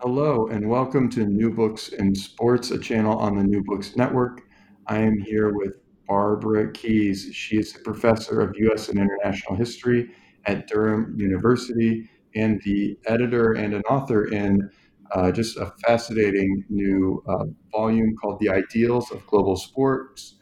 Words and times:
Hello, 0.00 0.46
and 0.48 0.68
welcome 0.68 1.08
to 1.08 1.24
New 1.24 1.50
Books 1.50 1.88
in 1.88 2.14
Sports, 2.14 2.70
a 2.70 2.78
channel 2.78 3.16
on 3.16 3.34
the 3.34 3.42
New 3.42 3.64
Books 3.64 3.96
Network. 3.96 4.42
I 4.86 4.98
am 4.98 5.18
here 5.18 5.54
with 5.54 5.72
Barbara 6.06 6.70
Keys. 6.72 7.30
She 7.32 7.56
is 7.56 7.74
a 7.74 7.78
professor 7.78 8.42
of 8.42 8.54
U.S. 8.58 8.90
and 8.90 8.98
International 8.98 9.56
History 9.56 10.10
at 10.44 10.68
Durham 10.68 11.14
University 11.18 12.10
and 12.34 12.60
the 12.62 12.98
editor 13.06 13.54
and 13.54 13.72
an 13.72 13.80
author 13.88 14.26
in 14.26 14.68
uh, 15.12 15.32
just 15.32 15.56
a 15.56 15.72
fascinating 15.86 16.66
new 16.68 17.24
uh, 17.26 17.46
volume 17.72 18.14
called 18.20 18.38
The 18.38 18.50
Ideals 18.50 19.10
of 19.10 19.26
Global 19.26 19.56
Sports, 19.56 20.34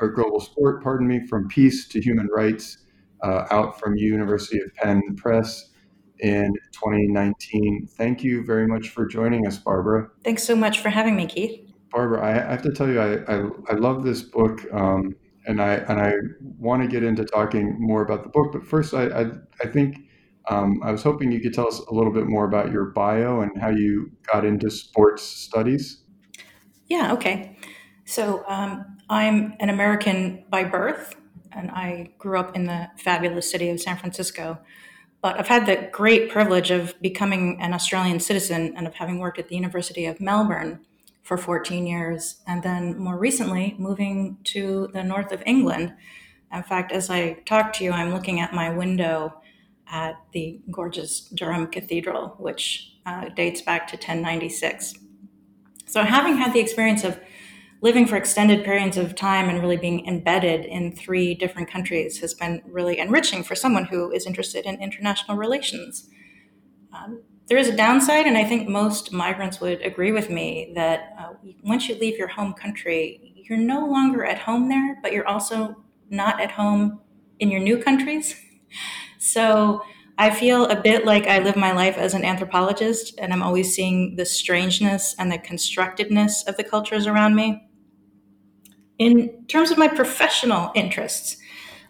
or 0.00 0.08
Global 0.08 0.40
Sport, 0.40 0.82
pardon 0.82 1.06
me, 1.06 1.24
From 1.28 1.46
Peace 1.46 1.86
to 1.88 2.00
Human 2.00 2.26
Rights, 2.34 2.78
uh, 3.22 3.44
out 3.52 3.78
from 3.78 3.96
University 3.96 4.58
of 4.58 4.74
Penn 4.74 5.00
Press 5.16 5.70
in 6.20 6.54
2019. 6.72 7.88
Thank 7.96 8.22
you 8.22 8.44
very 8.44 8.66
much 8.66 8.90
for 8.90 9.06
joining 9.06 9.46
us, 9.46 9.58
Barbara. 9.58 10.08
Thanks 10.24 10.42
so 10.42 10.56
much 10.56 10.80
for 10.80 10.88
having 10.88 11.16
me, 11.16 11.26
Keith. 11.26 11.60
Barbara, 11.90 12.24
I, 12.24 12.52
have 12.52 12.62
to 12.62 12.72
tell 12.72 12.88
you, 12.88 13.00
I, 13.00 13.14
I, 13.32 13.48
I 13.70 13.74
love 13.74 14.04
this 14.04 14.22
book, 14.22 14.60
um, 14.72 15.14
and 15.46 15.62
I 15.62 15.74
and 15.74 16.00
I 16.00 16.12
want 16.58 16.82
to 16.82 16.88
get 16.88 17.04
into 17.04 17.24
talking 17.24 17.76
more 17.78 18.02
about 18.02 18.22
the 18.24 18.28
book. 18.28 18.52
But 18.52 18.66
first, 18.66 18.92
I 18.92 19.06
I, 19.06 19.30
I 19.62 19.66
think 19.68 19.98
um, 20.48 20.80
I 20.82 20.90
was 20.92 21.02
hoping 21.02 21.32
you 21.32 21.40
could 21.40 21.54
tell 21.54 21.68
us 21.68 21.78
a 21.78 21.94
little 21.94 22.12
bit 22.12 22.26
more 22.26 22.44
about 22.44 22.70
your 22.70 22.86
bio 22.86 23.40
and 23.40 23.50
how 23.60 23.70
you 23.70 24.10
got 24.32 24.44
into 24.44 24.70
sports 24.70 25.22
studies. 25.22 26.02
Yeah, 26.86 27.12
okay. 27.14 27.56
So 28.04 28.44
um, 28.46 28.98
I'm 29.08 29.54
an 29.58 29.70
American 29.70 30.44
by 30.48 30.64
birth, 30.64 31.16
and 31.52 31.70
I 31.70 32.12
grew 32.18 32.38
up 32.38 32.54
in 32.54 32.64
the 32.64 32.88
fabulous 32.98 33.50
city 33.50 33.70
of 33.70 33.80
San 33.80 33.96
Francisco. 33.96 34.58
But 35.26 35.40
I've 35.40 35.48
had 35.48 35.66
the 35.66 35.88
great 35.90 36.30
privilege 36.30 36.70
of 36.70 36.94
becoming 37.02 37.60
an 37.60 37.74
Australian 37.74 38.20
citizen 38.20 38.74
and 38.76 38.86
of 38.86 38.94
having 38.94 39.18
worked 39.18 39.40
at 39.40 39.48
the 39.48 39.56
University 39.56 40.06
of 40.06 40.20
Melbourne 40.20 40.86
for 41.24 41.36
14 41.36 41.84
years, 41.84 42.42
and 42.46 42.62
then 42.62 42.96
more 42.96 43.18
recently 43.18 43.74
moving 43.76 44.38
to 44.44 44.88
the 44.92 45.02
north 45.02 45.32
of 45.32 45.42
England. 45.44 45.94
In 46.54 46.62
fact, 46.62 46.92
as 46.92 47.10
I 47.10 47.42
talk 47.44 47.72
to 47.72 47.82
you, 47.82 47.90
I'm 47.90 48.14
looking 48.14 48.38
at 48.38 48.54
my 48.54 48.70
window 48.70 49.40
at 49.90 50.14
the 50.30 50.60
gorgeous 50.70 51.22
Durham 51.22 51.66
Cathedral, 51.66 52.36
which 52.38 52.92
uh, 53.04 53.28
dates 53.30 53.62
back 53.62 53.88
to 53.88 53.96
1096. 53.96 54.94
So, 55.86 56.04
having 56.04 56.36
had 56.36 56.52
the 56.52 56.60
experience 56.60 57.02
of 57.02 57.18
living 57.82 58.06
for 58.06 58.16
extended 58.16 58.64
periods 58.64 58.96
of 58.96 59.14
time 59.14 59.48
and 59.48 59.60
really 59.60 59.76
being 59.76 60.06
embedded 60.06 60.64
in 60.64 60.92
three 60.92 61.34
different 61.34 61.70
countries 61.70 62.18
has 62.20 62.34
been 62.34 62.62
really 62.66 62.98
enriching 62.98 63.42
for 63.42 63.54
someone 63.54 63.84
who 63.84 64.10
is 64.10 64.26
interested 64.26 64.64
in 64.64 64.80
international 64.80 65.36
relations. 65.36 66.08
Um, 66.92 67.22
there 67.48 67.58
is 67.58 67.68
a 67.68 67.76
downside, 67.76 68.26
and 68.26 68.36
I 68.36 68.44
think 68.44 68.68
most 68.68 69.12
migrants 69.12 69.60
would 69.60 69.80
agree 69.82 70.10
with 70.10 70.30
me 70.30 70.72
that 70.74 71.14
uh, 71.18 71.34
once 71.62 71.88
you 71.88 71.94
leave 71.96 72.18
your 72.18 72.28
home 72.28 72.54
country, 72.54 73.34
you're 73.36 73.58
no 73.58 73.86
longer 73.86 74.24
at 74.24 74.38
home 74.38 74.68
there, 74.68 74.98
but 75.02 75.12
you're 75.12 75.28
also 75.28 75.76
not 76.10 76.40
at 76.40 76.50
home 76.52 77.00
in 77.38 77.50
your 77.50 77.60
new 77.60 77.78
countries. 77.82 78.34
So 79.18 79.82
I 80.18 80.30
feel 80.30 80.66
a 80.66 80.80
bit 80.80 81.04
like 81.04 81.26
I 81.26 81.40
live 81.40 81.56
my 81.56 81.72
life 81.72 81.96
as 81.96 82.14
an 82.14 82.24
anthropologist, 82.24 83.14
and 83.18 83.32
I'm 83.32 83.42
always 83.42 83.74
seeing 83.74 84.16
the 84.16 84.24
strangeness 84.24 85.14
and 85.18 85.32
the 85.32 85.38
constructedness 85.38 86.46
of 86.46 86.56
the 86.56 86.64
cultures 86.64 87.06
around 87.06 87.34
me. 87.34 87.65
In 88.98 89.44
terms 89.46 89.70
of 89.70 89.78
my 89.78 89.88
professional 89.88 90.70
interests, 90.74 91.36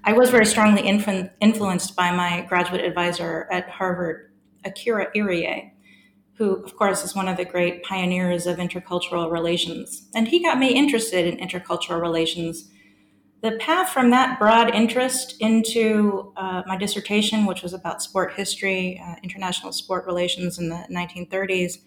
I 0.05 0.13
was 0.13 0.31
very 0.31 0.47
strongly 0.47 0.83
influ- 0.83 1.31
influenced 1.41 1.95
by 1.95 2.11
my 2.11 2.43
graduate 2.49 2.85
advisor 2.85 3.49
at 3.51 3.69
Harvard, 3.69 4.33
Akira 4.65 5.09
Iriye, 5.15 5.71
who, 6.35 6.63
of 6.65 6.77
course, 6.77 7.05
is 7.05 7.15
one 7.15 7.29
of 7.29 7.37
the 7.37 7.45
great 7.45 7.83
pioneers 7.83 8.47
of 8.47 8.59
intercultural 8.59 9.31
relations. 9.31 10.09
And 10.15 10.29
he 10.29 10.43
got 10.43 10.59
me 10.59 10.75
interested 10.75 11.27
in 11.27 11.39
intercultural 11.39 12.01
relations. 12.01 12.71
The 13.43 13.53
path 13.53 13.91
from 13.91 14.11
that 14.11 14.39
broad 14.39 14.75
interest 14.75 15.37
into 15.41 16.33
uh, 16.37 16.63
my 16.67 16.77
dissertation, 16.77 17.47
which 17.47 17.63
was 17.63 17.73
about 17.73 18.03
sport 18.03 18.35
history, 18.35 19.01
uh, 19.05 19.15
international 19.23 19.73
sport 19.73 20.07
relations 20.07 20.59
in 20.59 20.69
the 20.69 20.87
1930s, 20.91 21.79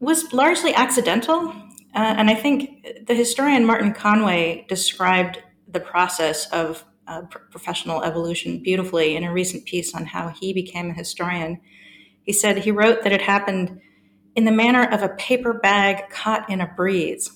was 0.00 0.32
largely 0.32 0.74
accidental. 0.74 1.52
Uh, 1.96 2.14
and 2.18 2.28
I 2.28 2.34
think 2.34 3.06
the 3.06 3.14
historian 3.14 3.64
Martin 3.64 3.94
Conway 3.94 4.66
described 4.68 5.42
the 5.66 5.80
process 5.80 6.46
of 6.52 6.84
uh, 7.08 7.22
pr- 7.22 7.38
professional 7.50 8.02
evolution 8.02 8.62
beautifully 8.62 9.16
in 9.16 9.24
a 9.24 9.32
recent 9.32 9.64
piece 9.64 9.94
on 9.94 10.04
how 10.04 10.28
he 10.28 10.52
became 10.52 10.90
a 10.90 10.92
historian. 10.92 11.58
He 12.22 12.34
said 12.34 12.58
he 12.58 12.70
wrote 12.70 13.02
that 13.02 13.12
it 13.12 13.22
happened 13.22 13.80
in 14.34 14.44
the 14.44 14.52
manner 14.52 14.84
of 14.84 15.02
a 15.02 15.08
paper 15.08 15.54
bag 15.54 16.10
caught 16.10 16.50
in 16.50 16.60
a 16.60 16.66
breeze. 16.66 17.30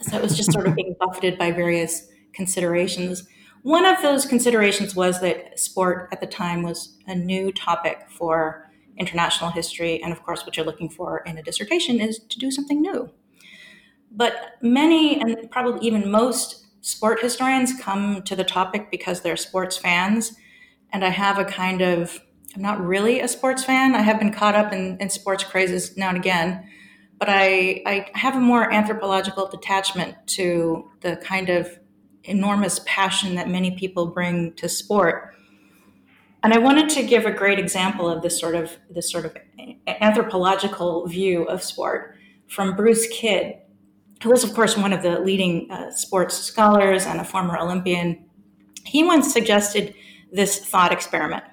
So 0.00 0.16
it 0.16 0.22
was 0.22 0.34
just 0.34 0.52
sort 0.52 0.66
of 0.66 0.74
being 0.74 0.96
buffeted 1.00 1.36
by 1.36 1.50
various 1.50 2.08
considerations. 2.32 3.28
One 3.60 3.84
of 3.84 4.00
those 4.00 4.24
considerations 4.24 4.96
was 4.96 5.20
that 5.20 5.58
sport 5.60 6.08
at 6.12 6.20
the 6.20 6.26
time 6.26 6.62
was 6.62 6.96
a 7.06 7.14
new 7.14 7.52
topic 7.52 7.98
for 8.08 8.70
international 8.96 9.50
history. 9.50 10.02
And 10.02 10.14
of 10.14 10.22
course, 10.22 10.46
what 10.46 10.56
you're 10.56 10.64
looking 10.64 10.88
for 10.88 11.18
in 11.26 11.36
a 11.36 11.42
dissertation 11.42 12.00
is 12.00 12.20
to 12.20 12.38
do 12.38 12.50
something 12.50 12.80
new. 12.80 13.10
But 14.16 14.56
many, 14.62 15.20
and 15.20 15.50
probably 15.50 15.86
even 15.86 16.10
most, 16.10 16.64
sport 16.80 17.20
historians 17.20 17.72
come 17.80 18.22
to 18.22 18.34
the 18.34 18.44
topic 18.44 18.90
because 18.90 19.20
they're 19.20 19.36
sports 19.36 19.76
fans. 19.76 20.32
And 20.92 21.04
I 21.04 21.10
have 21.10 21.38
a 21.38 21.44
kind 21.44 21.82
of, 21.82 22.18
I'm 22.54 22.62
not 22.62 22.80
really 22.80 23.20
a 23.20 23.28
sports 23.28 23.64
fan. 23.64 23.94
I 23.94 24.00
have 24.00 24.18
been 24.18 24.32
caught 24.32 24.54
up 24.54 24.72
in, 24.72 24.96
in 24.98 25.10
sports 25.10 25.44
crazes 25.44 25.96
now 25.96 26.08
and 26.08 26.16
again. 26.16 26.68
But 27.18 27.28
I, 27.28 27.82
I 27.86 28.10
have 28.14 28.36
a 28.36 28.40
more 28.40 28.72
anthropological 28.72 29.48
detachment 29.48 30.16
to 30.28 30.90
the 31.00 31.16
kind 31.16 31.50
of 31.50 31.78
enormous 32.24 32.80
passion 32.86 33.34
that 33.36 33.48
many 33.48 33.72
people 33.72 34.06
bring 34.06 34.52
to 34.54 34.68
sport. 34.68 35.34
And 36.42 36.52
I 36.54 36.58
wanted 36.58 36.88
to 36.90 37.02
give 37.02 37.26
a 37.26 37.32
great 37.32 37.58
example 37.58 38.08
of 38.08 38.22
this 38.22 38.38
sort 38.38 38.54
of 38.54 38.76
this 38.90 39.10
sort 39.10 39.24
of 39.24 39.36
anthropological 39.86 41.06
view 41.06 41.44
of 41.44 41.62
sport 41.62 42.16
from 42.46 42.76
Bruce 42.76 43.08
Kidd, 43.08 43.56
who 44.22 44.30
was, 44.30 44.44
of 44.44 44.54
course, 44.54 44.76
one 44.76 44.92
of 44.92 45.02
the 45.02 45.20
leading 45.20 45.70
uh, 45.70 45.90
sports 45.90 46.36
scholars 46.36 47.06
and 47.06 47.20
a 47.20 47.24
former 47.24 47.58
Olympian. 47.58 48.24
He 48.84 49.04
once 49.04 49.32
suggested 49.32 49.94
this 50.32 50.64
thought 50.64 50.92
experiment. 50.92 51.44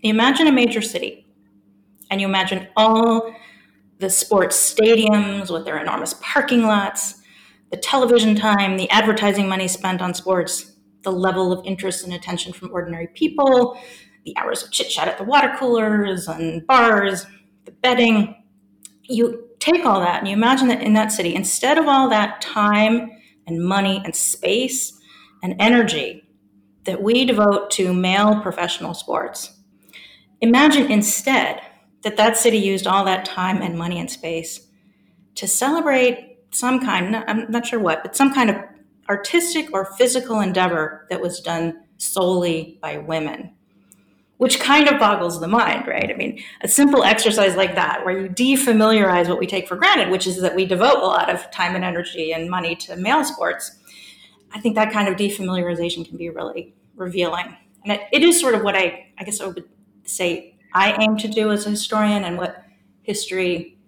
You 0.00 0.10
imagine 0.10 0.46
a 0.46 0.52
major 0.52 0.82
city, 0.82 1.26
and 2.10 2.20
you 2.20 2.26
imagine 2.26 2.68
all 2.76 3.34
the 3.98 4.10
sports 4.10 4.74
stadiums 4.74 5.52
with 5.52 5.64
their 5.64 5.78
enormous 5.78 6.14
parking 6.20 6.62
lots, 6.62 7.20
the 7.70 7.76
television 7.76 8.34
time, 8.34 8.76
the 8.76 8.90
advertising 8.90 9.48
money 9.48 9.68
spent 9.68 10.00
on 10.00 10.14
sports, 10.14 10.72
the 11.02 11.12
level 11.12 11.52
of 11.52 11.64
interest 11.66 12.04
and 12.04 12.12
attention 12.12 12.52
from 12.52 12.72
ordinary 12.72 13.08
people, 13.08 13.78
the 14.24 14.36
hours 14.36 14.62
of 14.62 14.70
chit 14.70 14.88
chat 14.88 15.08
at 15.08 15.18
the 15.18 15.24
water 15.24 15.54
coolers 15.58 16.28
and 16.28 16.66
bars, 16.66 17.26
the 17.64 17.72
betting. 17.72 18.34
You 19.04 19.49
take 19.60 19.84
all 19.86 20.00
that 20.00 20.18
and 20.18 20.28
you 20.28 20.34
imagine 20.34 20.68
that 20.68 20.82
in 20.82 20.94
that 20.94 21.12
city, 21.12 21.34
instead 21.34 21.78
of 21.78 21.86
all 21.86 22.08
that 22.08 22.40
time 22.40 23.10
and 23.46 23.62
money 23.62 24.02
and 24.04 24.16
space 24.16 24.98
and 25.42 25.54
energy 25.58 26.24
that 26.84 27.02
we 27.02 27.24
devote 27.24 27.70
to 27.70 27.92
male 27.92 28.40
professional 28.40 28.94
sports, 28.94 29.52
imagine 30.40 30.90
instead 30.90 31.60
that 32.02 32.16
that 32.16 32.36
city 32.36 32.58
used 32.58 32.86
all 32.86 33.04
that 33.04 33.24
time 33.24 33.62
and 33.62 33.78
money 33.78 34.00
and 34.00 34.10
space 34.10 34.66
to 35.34 35.46
celebrate 35.46 36.38
some 36.50 36.80
kind, 36.80 37.14
I'm 37.14 37.50
not 37.50 37.66
sure 37.66 37.78
what, 37.78 38.02
but 38.02 38.16
some 38.16 38.32
kind 38.34 38.50
of 38.50 38.56
artistic 39.08 39.72
or 39.72 39.84
physical 39.96 40.40
endeavor 40.40 41.06
that 41.10 41.20
was 41.20 41.40
done 41.40 41.82
solely 41.98 42.78
by 42.80 42.98
women, 42.98 43.52
which 44.40 44.58
kind 44.58 44.88
of 44.88 44.98
boggles 44.98 45.38
the 45.38 45.46
mind, 45.46 45.86
right? 45.86 46.10
I 46.10 46.14
mean, 46.14 46.42
a 46.62 46.66
simple 46.66 47.04
exercise 47.04 47.56
like 47.56 47.74
that, 47.74 48.06
where 48.06 48.18
you 48.18 48.26
defamiliarize 48.30 49.28
what 49.28 49.38
we 49.38 49.46
take 49.46 49.68
for 49.68 49.76
granted, 49.76 50.08
which 50.08 50.26
is 50.26 50.40
that 50.40 50.54
we 50.54 50.64
devote 50.64 50.96
a 50.96 51.06
lot 51.06 51.28
of 51.28 51.50
time 51.50 51.74
and 51.74 51.84
energy 51.84 52.32
and 52.32 52.48
money 52.48 52.74
to 52.76 52.96
male 52.96 53.22
sports. 53.22 53.76
I 54.52 54.58
think 54.58 54.76
that 54.76 54.94
kind 54.94 55.08
of 55.08 55.16
defamiliarization 55.16 56.08
can 56.08 56.16
be 56.16 56.30
really 56.30 56.74
revealing. 56.96 57.54
And 57.84 57.92
it, 57.92 58.00
it 58.12 58.22
is 58.22 58.40
sort 58.40 58.54
of 58.54 58.62
what 58.62 58.74
I, 58.74 59.12
I 59.18 59.24
guess 59.24 59.42
I 59.42 59.46
would 59.46 59.62
say 60.04 60.56
I 60.72 60.96
aim 61.02 61.18
to 61.18 61.28
do 61.28 61.50
as 61.50 61.66
a 61.66 61.70
historian 61.70 62.24
and 62.24 62.38
what 62.38 62.64
history 63.02 63.78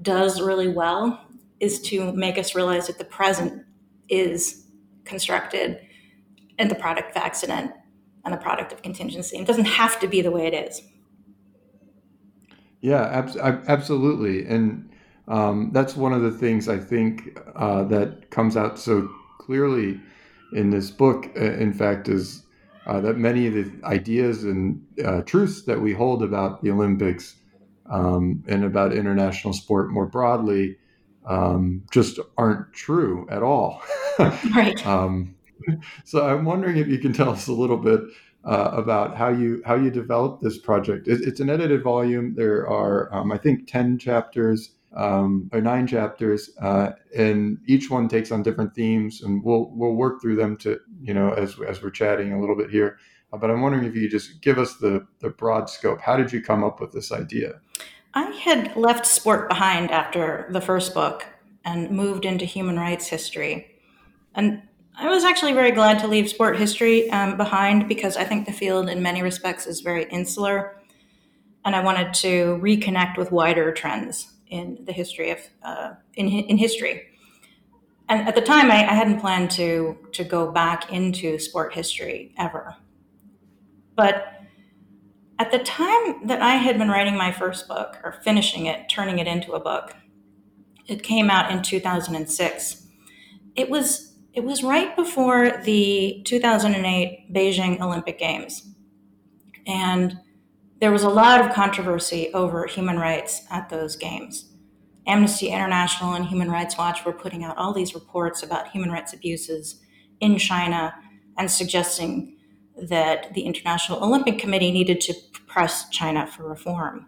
does 0.00 0.40
really 0.40 0.68
well 0.68 1.22
is 1.60 1.82
to 1.82 2.14
make 2.14 2.38
us 2.38 2.54
realize 2.54 2.86
that 2.86 2.96
the 2.96 3.04
present 3.04 3.62
is 4.08 4.64
constructed 5.04 5.86
and 6.58 6.70
the 6.70 6.76
product 6.76 7.10
of 7.10 7.22
accident 7.22 7.72
and 8.28 8.38
the 8.38 8.42
product 8.42 8.72
of 8.72 8.82
contingency. 8.82 9.38
It 9.38 9.46
doesn't 9.46 9.64
have 9.64 9.98
to 10.00 10.06
be 10.06 10.20
the 10.20 10.30
way 10.30 10.46
it 10.46 10.54
is. 10.54 10.82
Yeah, 12.80 13.02
ab- 13.02 13.64
absolutely. 13.66 14.46
And 14.46 14.90
um, 15.26 15.70
that's 15.72 15.96
one 15.96 16.12
of 16.12 16.22
the 16.22 16.30
things 16.30 16.68
I 16.68 16.78
think 16.78 17.38
uh, 17.56 17.84
that 17.84 18.30
comes 18.30 18.56
out 18.56 18.78
so 18.78 19.08
clearly 19.38 20.00
in 20.52 20.70
this 20.70 20.90
book, 20.90 21.30
uh, 21.36 21.40
in 21.40 21.72
fact, 21.72 22.08
is 22.08 22.44
uh, 22.86 23.00
that 23.00 23.16
many 23.16 23.46
of 23.46 23.54
the 23.54 23.70
ideas 23.84 24.44
and 24.44 24.86
uh, 25.04 25.22
truths 25.22 25.62
that 25.62 25.80
we 25.80 25.92
hold 25.92 26.22
about 26.22 26.62
the 26.62 26.70
Olympics 26.70 27.34
um, 27.90 28.44
and 28.46 28.64
about 28.64 28.92
international 28.92 29.52
sport 29.54 29.90
more 29.90 30.06
broadly 30.06 30.76
um, 31.26 31.82
just 31.90 32.18
aren't 32.36 32.72
true 32.72 33.26
at 33.30 33.42
all. 33.42 33.82
right. 34.18 34.86
Um, 34.86 35.34
so 36.04 36.26
I'm 36.26 36.44
wondering 36.44 36.76
if 36.76 36.88
you 36.88 36.98
can 36.98 37.12
tell 37.12 37.30
us 37.30 37.48
a 37.48 37.52
little 37.52 37.76
bit 37.76 38.00
uh, 38.44 38.70
about 38.72 39.16
how 39.16 39.28
you 39.28 39.62
how 39.64 39.74
you 39.74 39.90
developed 39.90 40.42
this 40.42 40.58
project. 40.58 41.08
It, 41.08 41.20
it's 41.22 41.40
an 41.40 41.50
edited 41.50 41.82
volume. 41.82 42.34
There 42.34 42.68
are, 42.68 43.12
um, 43.14 43.32
I 43.32 43.38
think, 43.38 43.66
ten 43.66 43.98
chapters 43.98 44.72
um, 44.96 45.50
or 45.52 45.60
nine 45.60 45.86
chapters, 45.86 46.50
uh, 46.60 46.92
and 47.16 47.58
each 47.66 47.90
one 47.90 48.08
takes 48.08 48.32
on 48.32 48.42
different 48.42 48.74
themes, 48.74 49.22
and 49.22 49.42
we'll 49.44 49.70
we'll 49.74 49.94
work 49.94 50.20
through 50.20 50.36
them 50.36 50.56
to 50.58 50.80
you 51.02 51.14
know 51.14 51.32
as 51.32 51.56
as 51.66 51.82
we're 51.82 51.90
chatting 51.90 52.32
a 52.32 52.40
little 52.40 52.56
bit 52.56 52.70
here. 52.70 52.98
Uh, 53.32 53.36
but 53.36 53.50
I'm 53.50 53.60
wondering 53.60 53.84
if 53.84 53.94
you 53.94 54.02
could 54.02 54.10
just 54.10 54.40
give 54.40 54.58
us 54.58 54.76
the 54.76 55.06
the 55.20 55.30
broad 55.30 55.68
scope. 55.68 56.00
How 56.00 56.16
did 56.16 56.32
you 56.32 56.42
come 56.42 56.64
up 56.64 56.80
with 56.80 56.92
this 56.92 57.12
idea? 57.12 57.60
I 58.14 58.30
had 58.30 58.74
left 58.76 59.06
sport 59.06 59.48
behind 59.48 59.90
after 59.90 60.48
the 60.50 60.60
first 60.60 60.94
book 60.94 61.26
and 61.64 61.90
moved 61.90 62.24
into 62.24 62.46
human 62.46 62.78
rights 62.78 63.08
history, 63.08 63.78
and 64.34 64.62
I 65.00 65.08
was 65.08 65.22
actually 65.22 65.52
very 65.52 65.70
glad 65.70 66.00
to 66.00 66.08
leave 66.08 66.28
sport 66.28 66.58
history 66.58 67.08
um, 67.10 67.36
behind 67.36 67.86
because 67.86 68.16
I 68.16 68.24
think 68.24 68.46
the 68.46 68.52
field, 68.52 68.88
in 68.88 69.00
many 69.00 69.22
respects, 69.22 69.64
is 69.64 69.80
very 69.80 70.04
insular, 70.10 70.82
and 71.64 71.76
I 71.76 71.80
wanted 71.84 72.12
to 72.14 72.58
reconnect 72.60 73.16
with 73.16 73.30
wider 73.30 73.72
trends 73.72 74.32
in 74.48 74.78
the 74.82 74.92
history 74.92 75.30
of 75.30 75.38
uh, 75.62 75.94
in 76.14 76.26
in 76.26 76.58
history. 76.58 77.02
And 78.08 78.26
at 78.26 78.34
the 78.34 78.40
time, 78.40 78.72
I, 78.72 78.78
I, 78.78 78.94
hadn't 78.94 79.20
planned 79.20 79.52
to 79.52 79.96
to 80.12 80.24
go 80.24 80.50
back 80.50 80.92
into 80.92 81.38
sport 81.38 81.74
history 81.74 82.34
ever. 82.36 82.74
But 83.94 84.42
at 85.38 85.52
the 85.52 85.60
time 85.60 86.26
that 86.26 86.42
I 86.42 86.56
had 86.56 86.76
been 86.76 86.88
writing 86.88 87.16
my 87.16 87.30
first 87.30 87.68
book 87.68 87.98
or 88.02 88.20
finishing 88.24 88.66
it, 88.66 88.88
turning 88.88 89.20
it 89.20 89.28
into 89.28 89.52
a 89.52 89.60
book, 89.60 89.94
it 90.88 91.04
came 91.04 91.30
out 91.30 91.52
in 91.52 91.62
2006. 91.62 92.86
It 93.54 93.70
was 93.70 94.07
it 94.32 94.44
was 94.44 94.62
right 94.62 94.94
before 94.94 95.60
the 95.64 96.22
2008 96.24 97.32
Beijing 97.32 97.80
Olympic 97.80 98.18
Games, 98.18 98.68
and 99.66 100.18
there 100.80 100.92
was 100.92 101.02
a 101.02 101.08
lot 101.08 101.40
of 101.40 101.54
controversy 101.54 102.32
over 102.32 102.66
human 102.66 102.98
rights 102.98 103.42
at 103.50 103.68
those 103.68 103.96
games. 103.96 104.52
Amnesty 105.06 105.48
International 105.48 106.14
and 106.14 106.26
Human 106.26 106.50
Rights 106.50 106.76
Watch 106.76 107.04
were 107.04 107.12
putting 107.12 107.42
out 107.42 107.56
all 107.56 107.72
these 107.72 107.94
reports 107.94 108.42
about 108.42 108.70
human 108.70 108.90
rights 108.90 109.14
abuses 109.14 109.80
in 110.20 110.38
China 110.38 110.94
and 111.38 111.50
suggesting 111.50 112.36
that 112.76 113.32
the 113.34 113.42
International 113.42 114.04
Olympic 114.04 114.38
Committee 114.38 114.70
needed 114.70 115.00
to 115.00 115.14
press 115.46 115.88
China 115.88 116.26
for 116.26 116.48
reform. 116.48 117.06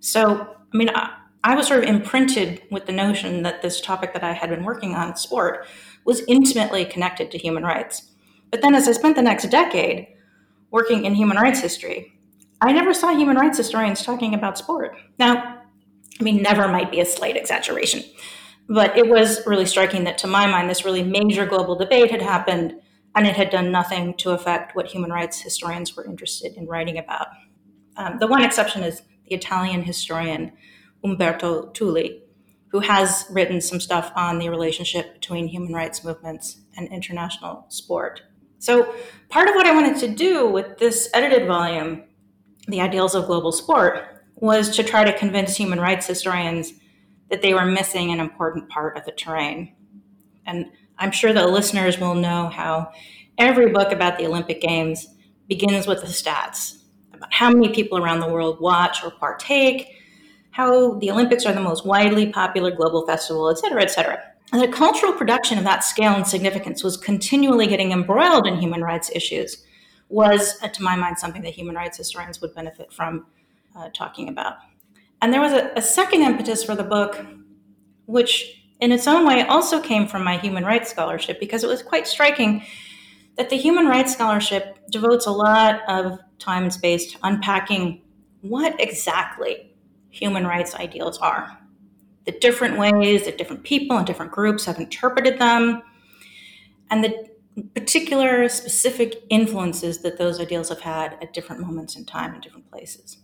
So, 0.00 0.56
I 0.72 0.76
mean, 0.76 0.90
I, 0.90 1.16
I 1.44 1.54
was 1.54 1.68
sort 1.68 1.84
of 1.84 1.88
imprinted 1.88 2.62
with 2.70 2.86
the 2.86 2.92
notion 2.92 3.42
that 3.42 3.62
this 3.62 3.80
topic 3.80 4.12
that 4.14 4.24
I 4.24 4.32
had 4.32 4.50
been 4.50 4.64
working 4.64 4.94
on, 4.94 5.16
sport, 5.16 5.66
was 6.04 6.22
intimately 6.28 6.84
connected 6.84 7.30
to 7.30 7.38
human 7.38 7.62
rights. 7.62 8.10
But 8.50 8.62
then 8.62 8.74
as 8.74 8.88
I 8.88 8.92
spent 8.92 9.16
the 9.16 9.22
next 9.22 9.50
decade 9.50 10.08
working 10.70 11.04
in 11.04 11.14
human 11.14 11.36
rights 11.36 11.60
history, 11.60 12.12
I 12.60 12.72
never 12.72 12.94
saw 12.94 13.14
human 13.16 13.36
rights 13.36 13.58
historians 13.58 14.02
talking 14.02 14.34
about 14.34 14.58
sport. 14.58 14.96
Now, 15.18 15.62
I 16.20 16.22
mean, 16.22 16.42
never 16.42 16.68
might 16.68 16.90
be 16.90 17.00
a 17.00 17.06
slight 17.06 17.36
exaggeration, 17.36 18.04
but 18.68 18.96
it 18.96 19.08
was 19.08 19.44
really 19.46 19.66
striking 19.66 20.04
that, 20.04 20.18
to 20.18 20.26
my 20.26 20.46
mind, 20.46 20.70
this 20.70 20.84
really 20.84 21.02
major 21.02 21.46
global 21.46 21.76
debate 21.76 22.10
had 22.10 22.22
happened 22.22 22.74
and 23.14 23.26
it 23.26 23.36
had 23.36 23.50
done 23.50 23.70
nothing 23.70 24.14
to 24.18 24.30
affect 24.30 24.74
what 24.74 24.86
human 24.86 25.10
rights 25.10 25.40
historians 25.40 25.96
were 25.96 26.04
interested 26.04 26.54
in 26.56 26.66
writing 26.66 26.98
about. 26.98 27.28
Um, 27.96 28.18
the 28.18 28.26
one 28.26 28.42
exception 28.42 28.82
is 28.82 29.02
the 29.28 29.34
Italian 29.34 29.82
historian 29.82 30.52
Umberto 31.04 31.70
Tulli, 31.72 32.20
who 32.72 32.80
has 32.80 33.26
written 33.30 33.60
some 33.60 33.78
stuff 33.78 34.10
on 34.16 34.38
the 34.38 34.48
relationship 34.48 35.12
between 35.12 35.46
human 35.46 35.72
rights 35.72 36.02
movements 36.02 36.62
and 36.76 36.88
international 36.88 37.66
sport. 37.68 38.22
So, 38.58 38.94
part 39.28 39.48
of 39.48 39.54
what 39.54 39.66
I 39.66 39.74
wanted 39.74 39.98
to 40.00 40.08
do 40.08 40.48
with 40.48 40.78
this 40.78 41.08
edited 41.14 41.46
volume 41.46 42.04
the 42.68 42.80
ideals 42.80 43.14
of 43.14 43.26
global 43.26 43.50
sport 43.50 44.24
was 44.36 44.76
to 44.76 44.84
try 44.84 45.04
to 45.04 45.18
convince 45.18 45.56
human 45.56 45.80
rights 45.80 46.06
historians 46.06 46.72
that 47.28 47.42
they 47.42 47.54
were 47.54 47.66
missing 47.66 48.12
an 48.12 48.20
important 48.20 48.68
part 48.68 48.96
of 48.96 49.04
the 49.04 49.12
terrain. 49.12 49.74
And 50.46 50.66
I'm 50.96 51.10
sure 51.10 51.32
the 51.32 51.46
listeners 51.46 51.98
will 51.98 52.14
know 52.14 52.48
how 52.48 52.92
every 53.36 53.70
book 53.70 53.90
about 53.90 54.16
the 54.16 54.26
Olympic 54.26 54.60
Games 54.60 55.08
begins 55.48 55.86
with 55.86 56.00
the 56.00 56.06
stats 56.06 56.82
about 57.12 57.32
how 57.32 57.50
many 57.50 57.74
people 57.74 57.98
around 57.98 58.20
the 58.20 58.32
world 58.32 58.60
watch 58.60 59.02
or 59.02 59.10
partake, 59.10 59.96
how 60.52 60.94
the 61.00 61.10
Olympics 61.10 61.44
are 61.44 61.52
the 61.52 61.60
most 61.60 61.84
widely 61.84 62.30
popular 62.30 62.70
global 62.70 63.06
festival, 63.06 63.50
et 63.50 63.58
cetera, 63.58 63.82
et 63.82 63.90
cetera. 63.90 64.22
And 64.52 64.62
the 64.62 64.68
cultural 64.68 65.12
production 65.12 65.58
of 65.58 65.64
that 65.64 65.82
scale 65.82 66.14
and 66.14 66.26
significance 66.26 66.84
was 66.84 66.96
continually 66.96 67.66
getting 67.66 67.90
embroiled 67.90 68.46
in 68.46 68.58
human 68.58 68.82
rights 68.82 69.10
issues 69.14 69.64
was, 70.10 70.58
uh, 70.62 70.68
to 70.68 70.82
my 70.82 70.94
mind, 70.94 71.18
something 71.18 71.42
that 71.42 71.54
human 71.54 71.74
rights 71.74 71.96
historians 71.96 72.40
would 72.42 72.54
benefit 72.54 72.92
from 72.92 73.26
uh, 73.74 73.88
talking 73.94 74.28
about. 74.28 74.56
And 75.22 75.32
there 75.32 75.40
was 75.40 75.52
a, 75.52 75.72
a 75.74 75.80
second 75.80 76.22
impetus 76.22 76.62
for 76.62 76.74
the 76.74 76.84
book, 76.84 77.24
which 78.04 78.62
in 78.80 78.92
its 78.92 79.06
own 79.06 79.26
way 79.26 79.40
also 79.42 79.80
came 79.80 80.06
from 80.06 80.22
my 80.22 80.36
human 80.36 80.64
rights 80.64 80.90
scholarship, 80.90 81.40
because 81.40 81.64
it 81.64 81.68
was 81.68 81.82
quite 81.82 82.06
striking 82.06 82.62
that 83.38 83.48
the 83.48 83.56
human 83.56 83.86
rights 83.86 84.12
scholarship 84.12 84.78
devotes 84.90 85.24
a 85.24 85.30
lot 85.30 85.80
of 85.88 86.18
time 86.38 86.64
and 86.64 86.72
space 86.74 87.12
to 87.12 87.18
unpacking 87.22 88.02
what 88.42 88.78
exactly 88.78 89.71
human 90.12 90.46
rights 90.46 90.74
ideals 90.76 91.18
are, 91.18 91.58
the 92.26 92.32
different 92.32 92.78
ways 92.78 93.24
that 93.24 93.38
different 93.38 93.64
people 93.64 93.96
and 93.96 94.06
different 94.06 94.30
groups 94.30 94.66
have 94.66 94.78
interpreted 94.78 95.40
them, 95.40 95.82
and 96.90 97.02
the 97.02 97.32
particular 97.74 98.48
specific 98.48 99.24
influences 99.28 100.02
that 100.02 100.18
those 100.18 100.40
ideals 100.40 100.68
have 100.68 100.80
had 100.80 101.18
at 101.20 101.32
different 101.32 101.60
moments 101.60 101.96
in 101.96 102.04
time 102.04 102.32
and 102.32 102.42
different 102.42 102.70
places. 102.70 103.18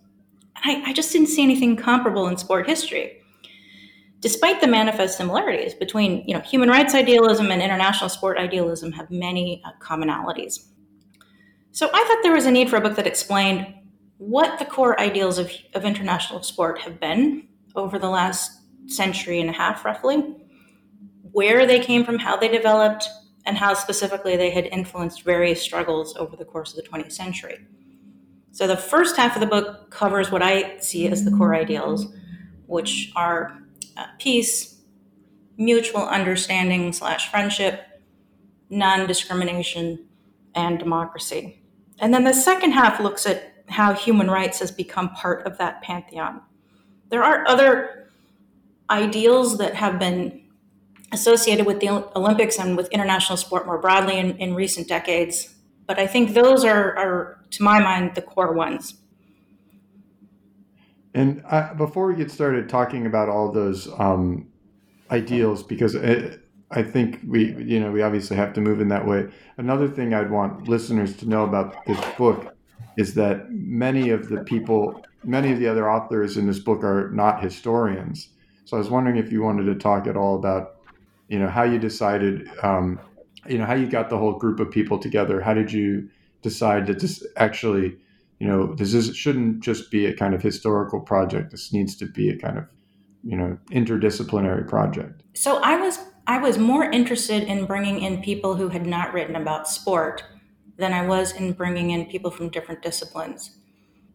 And 0.57 0.85
I, 0.85 0.91
I 0.91 0.93
just 0.93 1.13
didn't 1.13 1.29
see 1.29 1.43
anything 1.43 1.77
comparable 1.77 2.27
in 2.27 2.37
sport 2.37 2.67
history. 2.67 3.23
Despite 4.21 4.61
the 4.61 4.67
manifest 4.67 5.17
similarities 5.17 5.75
between 5.75 6.25
you 6.27 6.35
know, 6.35 6.41
human 6.41 6.69
rights 6.69 6.95
idealism 6.95 7.53
and 7.53 7.63
international 7.63 8.11
sport 8.11 8.37
idealism 8.37 8.91
have 8.93 9.11
many 9.11 9.63
uh, 9.65 9.71
commonalities. 9.81 10.67
So 11.71 11.89
I 11.95 12.05
thought 12.05 12.19
there 12.23 12.35
was 12.35 12.47
a 12.47 12.51
need 12.51 12.69
for 12.69 12.77
a 12.77 12.81
book 12.81 12.97
that 12.97 13.07
explained 13.07 13.73
what 14.19 14.59
the 14.59 14.65
core 14.65 15.01
ideals 15.01 15.39
of, 15.39 15.51
of 15.75 15.85
international 15.85 16.43
sport 16.43 16.81
have 16.81 17.01
been 17.01 17.49
over 17.75 17.99
the 17.99 18.09
last 18.09 18.61
century 18.87 19.41
and 19.41 19.49
a 19.49 19.53
half, 19.53 19.85
roughly, 19.85 20.35
where 21.33 21.67
they 21.67 21.79
came 21.79 22.05
from, 22.05 22.19
how 22.19 22.37
they 22.37 22.49
developed, 22.49 23.09
and 23.47 23.57
how 23.57 23.75
specifically 23.75 24.37
they 24.37 24.51
had 24.51 24.67
influenced 24.67 25.23
various 25.23 25.63
struggles 25.63 26.17
over 26.17 26.37
the 26.37 26.45
course 26.45 26.77
of 26.77 26.85
the 26.85 26.91
20th 26.91 27.13
century. 27.13 27.67
So 28.51 28.67
the 28.67 28.77
first 28.77 29.17
half 29.17 29.37
of 29.37 29.41
the 29.41 29.47
book 29.47 29.91
covers 29.91 30.31
what 30.31 30.43
I 30.43 30.79
see 30.79 31.07
as 31.09 31.25
the 31.25 31.31
core 31.31 31.55
ideals, 31.55 32.13
which 32.67 33.13
are 33.15 33.63
uh, 33.97 34.07
peace, 34.19 34.81
mutual 35.57 36.03
understanding 36.03 36.93
slash 36.93 37.31
friendship, 37.31 37.85
non-discrimination, 38.69 40.07
and 40.55 40.79
democracy. 40.79 41.63
And 42.01 42.13
then 42.13 42.25
the 42.25 42.35
second 42.35 42.73
half 42.73 43.01
looks 43.01 43.27
at 43.27 43.58
how 43.69 43.93
human 43.93 44.31
rights 44.31 44.61
has 44.61 44.71
become 44.71 45.11
part 45.11 45.47
of 45.47 45.59
that 45.59 45.83
pantheon. 45.83 46.41
there 47.11 47.25
are 47.25 47.47
other 47.49 48.11
ideals 48.91 49.59
that 49.59 49.75
have 49.75 49.99
been 49.99 50.43
associated 51.13 51.67
with 51.67 51.81
the 51.81 51.89
Olympics 52.17 52.59
and 52.59 52.77
with 52.77 52.89
international 52.89 53.37
sport 53.37 53.67
more 53.67 53.79
broadly 53.79 54.19
in, 54.19 54.37
in 54.39 54.55
recent 54.55 54.89
decades. 54.89 55.55
But 55.87 55.99
I 55.99 56.07
think 56.07 56.35
those 56.35 56.65
are, 56.65 56.97
are, 56.97 57.45
to 57.51 57.63
my 57.63 57.81
mind, 57.81 58.15
the 58.15 58.23
core 58.23 58.53
ones. 58.53 58.95
And 61.15 61.43
I, 61.47 61.73
before 61.73 62.07
we 62.07 62.15
get 62.15 62.31
started 62.31 62.69
talking 62.69 63.07
about 63.07 63.29
all 63.29 63.51
those 63.51 63.89
um, 63.99 64.49
ideals, 65.11 65.63
because 65.63 65.95
it, 65.95 66.41
I 66.71 66.83
think 66.83 67.21
we, 67.27 67.55
you 67.63 67.81
know, 67.81 67.91
we 67.91 68.03
obviously 68.03 68.37
have 68.37 68.53
to 68.55 68.61
move 68.61 68.81
in 68.81 68.89
that 68.89 69.07
way. 69.07 69.29
Another 69.57 69.89
thing 69.89 70.13
I'd 70.13 70.31
want 70.31 70.69
listeners 70.69 71.17
to 71.17 71.29
know 71.29 71.45
about 71.45 71.87
this 71.87 71.99
book 72.19 72.55
is 72.97 73.15
that 73.15 73.51
many 73.51 74.11
of 74.11 74.29
the 74.29 74.39
people, 74.39 75.03
many 75.25 75.53
of 75.53 75.59
the 75.59 75.69
other 75.69 75.91
authors 75.91 76.37
in 76.37 76.47
this 76.47 76.59
book 76.59 76.83
are 76.83 77.11
not 77.13 77.43
historians. 77.43 78.29
So 78.65 78.77
I 78.77 78.81
was 78.81 78.91
wondering 78.91 79.17
if 79.17 79.33
you 79.33 79.43
wanted 79.43 79.65
to 79.65 79.75
talk 79.77 80.07
at 80.07 80.17
all 80.17 80.35
about, 80.35 80.77
you 81.29 81.39
know, 81.39 81.49
how 81.49 81.63
you 81.63 81.79
decided, 81.79 82.51
um, 82.63 83.01
you 83.47 83.57
know, 83.57 83.65
how 83.65 83.75
you 83.75 83.87
got 83.87 84.11
the 84.11 84.19
whole 84.19 84.35
group 84.35 84.61
of 84.61 84.71
people 84.71 84.99
together. 84.99 85.41
How 85.41 85.55
did 85.55 85.73
you 85.73 86.09
decide 86.43 86.87
that 86.87 87.01
this 87.01 87.27
actually, 87.37 87.97
you 88.39 88.47
know, 88.47 88.75
this 88.75 88.95
is, 88.95 89.17
shouldn't 89.17 89.61
just 89.61 89.91
be 89.91 90.07
a 90.07 90.15
kind 90.15 90.35
of 90.35 90.43
historical 90.43 91.01
project. 91.01 91.51
This 91.51 91.73
needs 91.73 91.97
to 91.97 92.07
be 92.07 92.31
a 92.31 92.37
kind 92.37 92.59
of, 92.59 92.65
you 93.25 93.37
know, 93.37 93.59
interdisciplinary 93.71 94.69
project. 94.69 95.23
So 95.35 95.61
I 95.63 95.77
was 95.81 95.99
I 96.27 96.39
was 96.39 96.59
more 96.59 96.85
interested 96.85 97.45
in 97.45 97.65
bringing 97.65 98.03
in 98.03 98.21
people 98.21 98.55
who 98.55 98.69
had 98.69 98.87
not 98.87 99.15
written 99.15 99.35
about 99.35 99.67
sport 99.67 100.23
than 100.79 100.93
I 100.93 101.07
was 101.07 101.33
in 101.33 101.53
bringing 101.53 101.91
in 101.91 102.07
people 102.07 102.31
from 102.31 102.49
different 102.49 102.83
disciplines. 102.83 103.57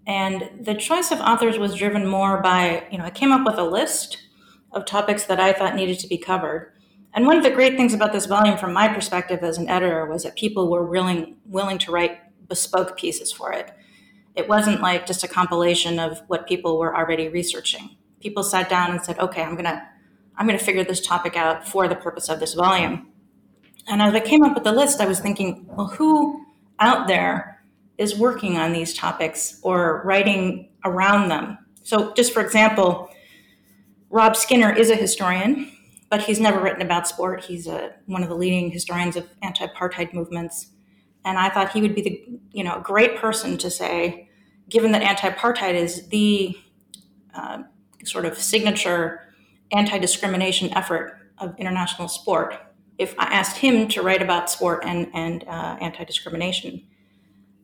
And 0.06 0.50
the 0.66 0.76
choice 0.76 1.12
of 1.12 1.20
authors 1.20 1.58
was 1.58 1.76
driven 1.76 2.08
more 2.08 2.42
by, 2.42 2.88
you 2.92 2.98
know, 2.98 3.06
I 3.06 3.10
came 3.10 3.32
up 3.32 3.46
with 3.46 3.58
a 3.58 3.64
list 3.64 4.18
of 4.72 4.86
topics 4.86 5.26
that 5.26 5.40
I 5.40 5.54
thought 5.54 5.76
needed 5.76 6.00
to 6.00 6.08
be 6.08 6.18
covered. 6.18 6.74
And 7.14 7.28
one 7.28 7.38
of 7.38 7.44
the 7.44 7.52
great 7.52 7.78
things 7.78 7.94
about 7.94 8.12
this 8.12 8.26
volume, 8.26 8.58
from 8.58 8.74
my 8.74 8.88
perspective 8.88 9.44
as 9.44 9.58
an 9.58 9.70
editor, 9.70 10.06
was 10.06 10.24
that 10.24 10.36
people 10.36 10.70
were 10.70 10.86
willing 10.86 11.38
willing 11.46 11.78
to 11.80 11.92
write 11.92 12.20
bespoke 12.50 12.98
pieces 12.98 13.32
for 13.32 13.54
it. 13.54 13.72
It 14.36 14.50
wasn't 14.50 14.82
like 14.82 15.06
just 15.06 15.24
a 15.24 15.28
compilation 15.28 16.00
of 16.00 16.24
what 16.28 16.48
people 16.48 16.80
were 16.80 16.98
already 16.98 17.30
researching. 17.30 17.98
People 18.20 18.44
sat 18.44 18.68
down 18.68 18.90
and 18.90 19.02
said, 19.02 19.20
"Okay, 19.20 19.44
I'm 19.44 19.56
gonna 19.56 19.88
I'm 20.36 20.48
going 20.48 20.58
to 20.58 20.66
figure 20.66 20.84
this 20.84 21.06
topic 21.06 21.36
out 21.36 21.68
for 21.68 21.88
the 21.88 21.96
purpose 21.96 22.30
of 22.30 22.40
this 22.40 22.54
volume. 22.54 23.08
And 23.88 24.02
as 24.02 24.14
I 24.14 24.20
came 24.20 24.44
up 24.44 24.56
with 24.56 24.64
the 24.64 24.72
list, 24.72 25.00
I 25.00 25.06
was 25.06 25.20
thinking, 25.20 25.66
well, 25.68 25.88
who 25.88 26.46
out 26.80 27.08
there 27.08 27.64
is 27.98 28.18
working 28.18 28.58
on 28.58 28.74
these 28.74 28.94
topics 28.94 29.60
or 29.64 30.02
writing 30.06 30.70
around 30.86 31.30
them? 31.30 31.58
So, 31.84 32.14
just 32.14 32.34
for 32.34 32.42
example, 32.42 33.10
Rob 34.10 34.36
Skinner 34.36 34.72
is 34.74 34.90
a 34.90 34.96
historian, 34.96 35.72
but 36.10 36.22
he's 36.22 36.40
never 36.40 36.60
written 36.60 36.82
about 36.82 37.08
sport. 37.08 37.44
He's 37.44 37.68
a, 37.68 37.94
one 38.06 38.24
of 38.24 38.30
the 38.30 38.36
leading 38.36 38.72
historians 38.72 39.16
of 39.16 39.28
anti-apartheid 39.42 40.14
movements, 40.14 40.68
and 41.26 41.38
I 41.38 41.50
thought 41.50 41.72
he 41.72 41.82
would 41.82 41.96
be 41.96 42.02
the 42.02 42.40
you 42.52 42.64
know 42.64 42.80
great 42.82 43.18
person 43.18 43.58
to 43.58 43.70
say, 43.70 44.30
given 44.70 44.92
that 44.92 45.02
anti-apartheid 45.02 45.74
is 45.74 46.08
the 46.08 46.56
uh, 47.34 47.64
sort 48.06 48.26
of 48.26 48.38
signature 48.38 49.22
anti 49.72 49.98
discrimination 49.98 50.72
effort 50.74 51.20
of 51.40 51.56
international 51.58 52.08
sport 52.08 52.56
if 53.04 53.14
I 53.20 53.26
asked 53.26 53.58
him 53.58 53.88
to 53.90 54.02
write 54.02 54.22
about 54.22 54.50
sport 54.50 54.84
and, 54.86 55.10
and 55.14 55.44
uh, 55.48 55.78
anti 55.80 56.04
discrimination. 56.04 56.82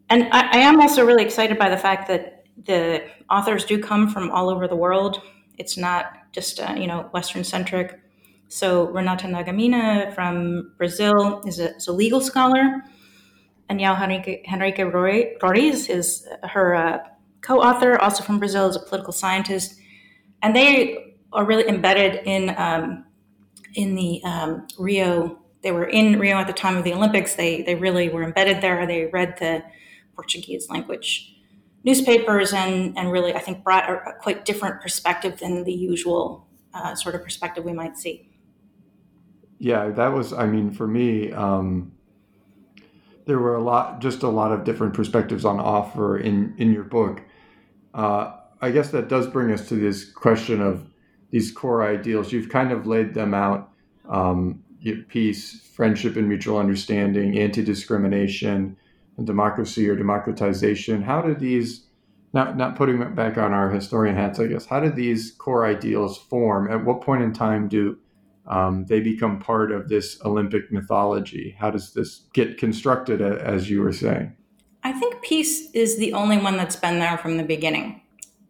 And 0.10 0.27
I, 0.31 0.50
I, 0.51 0.58
am 0.58 0.79
also 0.81 1.05
really 1.05 1.24
excited 1.24 1.58
by 1.58 1.69
the 1.69 1.77
fact 1.77 2.08
that 2.08 2.43
the 2.65 3.03
authors 3.29 3.63
do 3.65 3.79
come 3.79 4.10
from 4.10 4.31
all 4.31 4.50
over 4.50 4.67
the 4.67 4.75
world. 4.75 5.22
It's 5.58 5.77
not 5.77 6.31
just 6.31 6.60
uh, 6.60 6.75
you 6.77 6.88
know 6.88 7.10
Western 7.12 7.43
centric. 7.43 8.00
So 8.48 8.88
Renata 8.88 9.27
Nagamine 9.27 10.13
from 10.15 10.74
Brazil 10.77 11.41
is 11.46 11.60
a, 11.60 11.75
is 11.75 11.88
a 11.88 11.93
legal 11.93 12.22
scholar, 12.22 12.84
and 13.69 13.79
João 13.79 13.96
Henrique, 14.01 14.43
Henrique 14.51 14.84
Roriz 15.41 15.89
is 15.89 16.27
her 16.43 16.75
uh, 16.75 16.98
co-author, 17.41 18.00
also 18.00 18.24
from 18.24 18.39
Brazil, 18.39 18.67
is 18.67 18.75
a 18.75 18.79
political 18.79 19.13
scientist, 19.13 19.79
and 20.41 20.55
they 20.55 21.15
are 21.31 21.46
really 21.46 21.67
embedded 21.67 22.22
in 22.25 22.55
um, 22.58 23.05
in 23.74 23.96
the 23.96 24.22
um, 24.24 24.68
Rio. 24.78 25.40
They 25.62 25.72
were 25.72 25.86
in 25.86 26.20
Rio 26.20 26.38
at 26.38 26.48
the 26.48 26.54
time 26.54 26.78
of 26.78 26.84
the 26.84 26.94
Olympics. 26.94 27.36
They 27.36 27.62
they 27.64 27.76
really 27.76 28.10
were 28.10 28.24
embedded 28.24 28.62
there. 28.62 28.86
They 28.86 29.06
read 29.08 29.38
the 29.40 29.64
Portuguese 30.16 30.70
language 30.70 31.36
newspapers 31.84 32.52
and 32.54 32.98
and 32.98 33.12
really 33.12 33.34
I 33.34 33.40
think 33.40 33.64
brought 33.64 33.90
a, 33.90 34.10
a 34.10 34.14
quite 34.22 34.46
different 34.46 34.82
perspective 34.82 35.40
than 35.40 35.64
the 35.64 35.74
usual 35.74 36.48
uh, 36.74 36.96
sort 36.96 37.16
of 37.16 37.24
perspective 37.24 37.64
we 37.64 37.74
might 37.74 37.98
see. 37.98 38.30
Yeah, 39.58 39.90
that 39.90 40.10
was. 40.10 40.34
I 40.34 40.46
mean, 40.46 40.72
for 40.72 40.88
me. 40.88 41.32
Um, 41.32 41.94
there 43.30 43.38
were 43.38 43.54
a 43.54 43.62
lot, 43.62 44.02
just 44.02 44.24
a 44.24 44.28
lot 44.28 44.52
of 44.52 44.64
different 44.64 44.96
perspectives 44.96 45.46
on 45.46 45.60
offer 45.60 46.18
in 46.18 46.56
in 46.58 46.74
your 46.74 46.84
book. 46.84 47.22
Uh, 47.94 48.36
I 48.60 48.72
guess 48.72 48.90
that 48.90 49.08
does 49.08 49.28
bring 49.28 49.52
us 49.52 49.70
to 49.70 49.76
this 49.76 50.04
question 50.12 50.62
of 50.62 50.88
these 51.31 51.51
core 51.51 51.88
ideals. 51.88 52.31
You've 52.31 52.50
kind 52.50 52.71
of 52.71 52.88
laid 52.88 53.13
them 53.13 53.33
out: 53.33 53.71
um, 54.07 54.63
peace, 55.07 55.62
friendship, 55.74 56.15
and 56.15 56.27
mutual 56.27 56.57
understanding, 56.57 57.38
anti-discrimination, 57.38 58.77
and 59.17 59.27
democracy 59.27 59.89
or 59.89 59.95
democratization. 59.95 61.01
How 61.01 61.21
did 61.21 61.39
these 61.39 61.86
not 62.33 62.57
not 62.57 62.75
putting 62.75 63.01
it 63.01 63.15
back 63.15 63.38
on 63.38 63.53
our 63.53 63.69
historian 63.69 64.15
hats, 64.15 64.39
I 64.39 64.48
guess. 64.48 64.65
How 64.65 64.79
did 64.79 64.95
these 64.95 65.31
core 65.31 65.65
ideals 65.65 66.17
form? 66.17 66.71
At 66.71 66.86
what 66.86 67.01
point 67.01 67.24
in 67.24 67.33
time 67.33 67.67
do 67.67 67.98
um, 68.48 68.86
they 68.86 69.00
become 69.00 69.39
part 69.39 69.71
of 69.71 69.89
this 69.89 70.24
Olympic 70.24 70.71
mythology? 70.71 71.55
How 71.59 71.71
does 71.71 71.93
this 71.93 72.24
get 72.33 72.57
constructed, 72.57 73.21
as 73.21 73.69
you 73.69 73.81
were 73.81 73.93
saying? 73.93 74.36
I 74.83 74.93
think 74.93 75.21
peace 75.21 75.71
is 75.71 75.98
the 75.98 76.13
only 76.13 76.38
one 76.38 76.55
that's 76.55 76.75
been 76.75 77.00
there 77.00 77.17
from 77.17 77.38
the 77.38 77.43
beginning. 77.43 78.01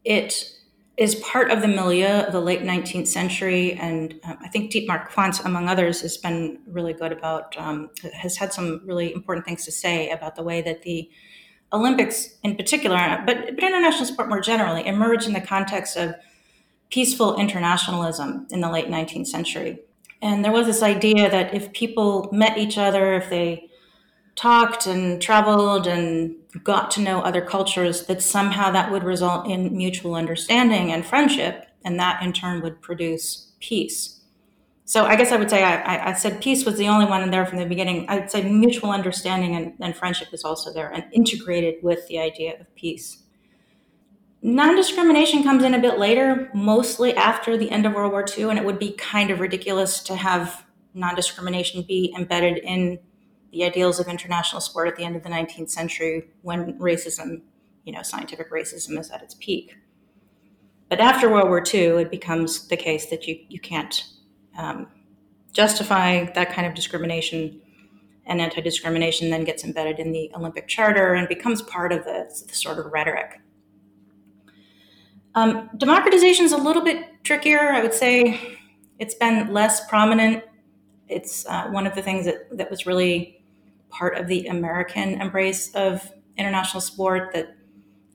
It 0.04 0.52
is 1.00 1.16
part 1.16 1.50
of 1.50 1.62
the 1.62 1.68
milieu 1.68 2.26
of 2.26 2.34
the 2.34 2.42
late 2.42 2.62
19th 2.62 3.08
century. 3.08 3.74
And 3.74 4.20
um, 4.26 4.38
I 4.42 4.50
think 4.50 4.70
Dietmar 4.70 5.08
Quandt, 5.08 5.40
among 5.46 5.70
others, 5.70 6.02
has 6.02 6.18
been 6.18 6.60
really 6.68 6.92
good 6.92 7.14
about, 7.14 7.58
um, 7.58 7.90
has 8.14 8.36
had 8.36 8.52
some 8.52 8.82
really 8.84 9.14
important 9.14 9.46
things 9.46 9.64
to 9.64 9.72
say 9.72 10.10
about 10.10 10.36
the 10.36 10.44
way 10.44 10.62
that 10.62 10.82
the 10.82 11.10
Olympics 11.72 12.38
in 12.44 12.58
particular, 12.58 13.24
but, 13.26 13.38
but 13.56 13.64
international 13.64 14.06
sport 14.06 14.28
more 14.28 14.42
generally, 14.42 14.86
emerged 14.86 15.26
in 15.26 15.34
the 15.34 15.40
context 15.40 15.96
of 15.96 16.16
peaceful 16.90 17.38
internationalism 17.38 18.46
in 18.50 18.60
the 18.60 18.70
late 18.70 18.88
19th 18.88 19.28
century. 19.28 19.80
And 20.22 20.44
there 20.44 20.52
was 20.52 20.66
this 20.66 20.84
idea 20.84 21.30
that 21.30 21.54
if 21.54 21.72
people 21.72 22.28
met 22.34 22.58
each 22.58 22.78
other, 22.78 23.14
if 23.14 23.30
they 23.30 23.69
talked 24.40 24.88
and 24.88 25.22
traveled 25.22 25.86
and 25.86 26.34
got 26.64 26.90
to 26.92 27.02
know 27.02 27.20
other 27.20 27.42
cultures, 27.42 28.06
that 28.06 28.22
somehow 28.22 28.72
that 28.72 28.90
would 28.90 29.04
result 29.04 29.46
in 29.46 29.76
mutual 29.76 30.16
understanding 30.16 30.94
and 30.94 31.06
friendship, 31.06 31.66
and 31.84 32.00
that 32.00 32.24
in 32.24 32.32
turn 32.32 32.62
would 32.62 32.82
produce 32.82 33.52
peace. 33.60 34.22
So 34.86 35.04
I 35.04 35.18
guess 35.18 35.34
I 35.34 35.36
would 35.36 35.50
say 35.50 35.62
I, 35.62 36.12
I 36.12 36.14
said 36.14 36.42
peace 36.42 36.64
was 36.66 36.78
the 36.78 36.88
only 36.88 37.06
one 37.06 37.30
there 37.32 37.46
from 37.46 37.60
the 37.60 37.66
beginning. 37.66 38.08
I'd 38.08 38.32
say 38.32 38.50
mutual 38.50 38.92
understanding 38.92 39.58
and, 39.58 39.74
and 39.82 39.94
friendship 39.94 40.30
is 40.32 40.46
also 40.46 40.72
there 40.72 40.90
and 40.90 41.04
integrated 41.12 41.84
with 41.84 42.08
the 42.08 42.18
idea 42.20 42.60
of 42.62 42.74
peace. 42.76 43.22
Non 44.42 44.74
discrimination 44.78 45.44
comes 45.44 45.66
in 45.66 45.74
a 45.74 45.80
bit 45.80 46.00
later, 46.00 46.50
mostly 46.54 47.14
after 47.14 47.58
the 47.58 47.70
end 47.70 47.86
of 47.86 47.94
World 47.94 48.14
War 48.14 48.26
II, 48.26 48.46
and 48.46 48.58
it 48.58 48.64
would 48.64 48.80
be 48.80 48.94
kind 48.94 49.32
of 49.32 49.42
ridiculous 49.42 50.02
to 50.04 50.16
have 50.16 50.64
non 50.94 51.14
discrimination 51.14 51.82
be 51.82 52.14
embedded 52.18 52.60
in 52.60 53.00
the 53.52 53.64
ideals 53.64 54.00
of 54.00 54.08
international 54.08 54.62
sport 54.62 54.88
at 54.88 54.96
the 54.96 55.04
end 55.04 55.16
of 55.16 55.24
the 55.24 55.30
19th 55.30 55.70
century 55.70 56.30
when 56.42 56.78
racism, 56.80 57.42
you 57.84 57.94
know, 57.94 58.02
scientific 58.02 58.52
racism 58.52 59.00
is 59.00 59.10
at 59.10 59.22
its 59.22 59.36
peak. 59.36 59.76
But 60.90 61.00
after 61.00 61.30
World 61.30 61.50
War 61.50 61.64
II, 61.74 62.02
it 62.02 62.12
becomes 62.12 62.68
the 62.68 62.78
case 62.78 63.08
that 63.08 63.28
you, 63.28 63.40
you 63.48 63.60
can't 63.60 64.04
um, 64.58 64.88
justify 65.54 66.26
that 66.34 66.52
kind 66.52 66.68
of 66.68 66.74
discrimination, 66.74 67.62
and 68.26 68.42
anti 68.42 68.62
discrimination 68.62 69.30
then 69.30 69.44
gets 69.44 69.64
embedded 69.64 70.00
in 70.00 70.12
the 70.12 70.32
Olympic 70.36 70.68
Charter 70.68 71.14
and 71.14 71.28
becomes 71.28 71.62
part 71.62 71.92
of 71.92 72.06
the, 72.06 72.28
the 72.48 72.54
sort 72.54 72.80
of 72.80 72.92
rhetoric. 72.92 73.40
Um, 75.36 75.70
democratization 75.78 76.46
is 76.46 76.52
a 76.52 76.58
little 76.58 76.84
bit 76.84 77.24
trickier. 77.24 77.60
I 77.60 77.82
would 77.82 77.94
say 77.94 78.58
it's 78.98 79.14
been 79.14 79.54
less 79.54 79.88
prominent. 79.88 80.44
It's 81.08 81.46
uh, 81.46 81.68
one 81.70 81.88
of 81.88 81.96
the 81.96 82.02
things 82.02 82.26
that, 82.26 82.58
that 82.58 82.70
was 82.70 82.86
really 82.86 83.39
part 83.90 84.18
of 84.18 84.28
the 84.28 84.48
American 84.48 85.22
embrace 85.22 85.74
of 85.76 86.12
international 86.38 86.82
sport 86.82 87.34
that 87.34 87.56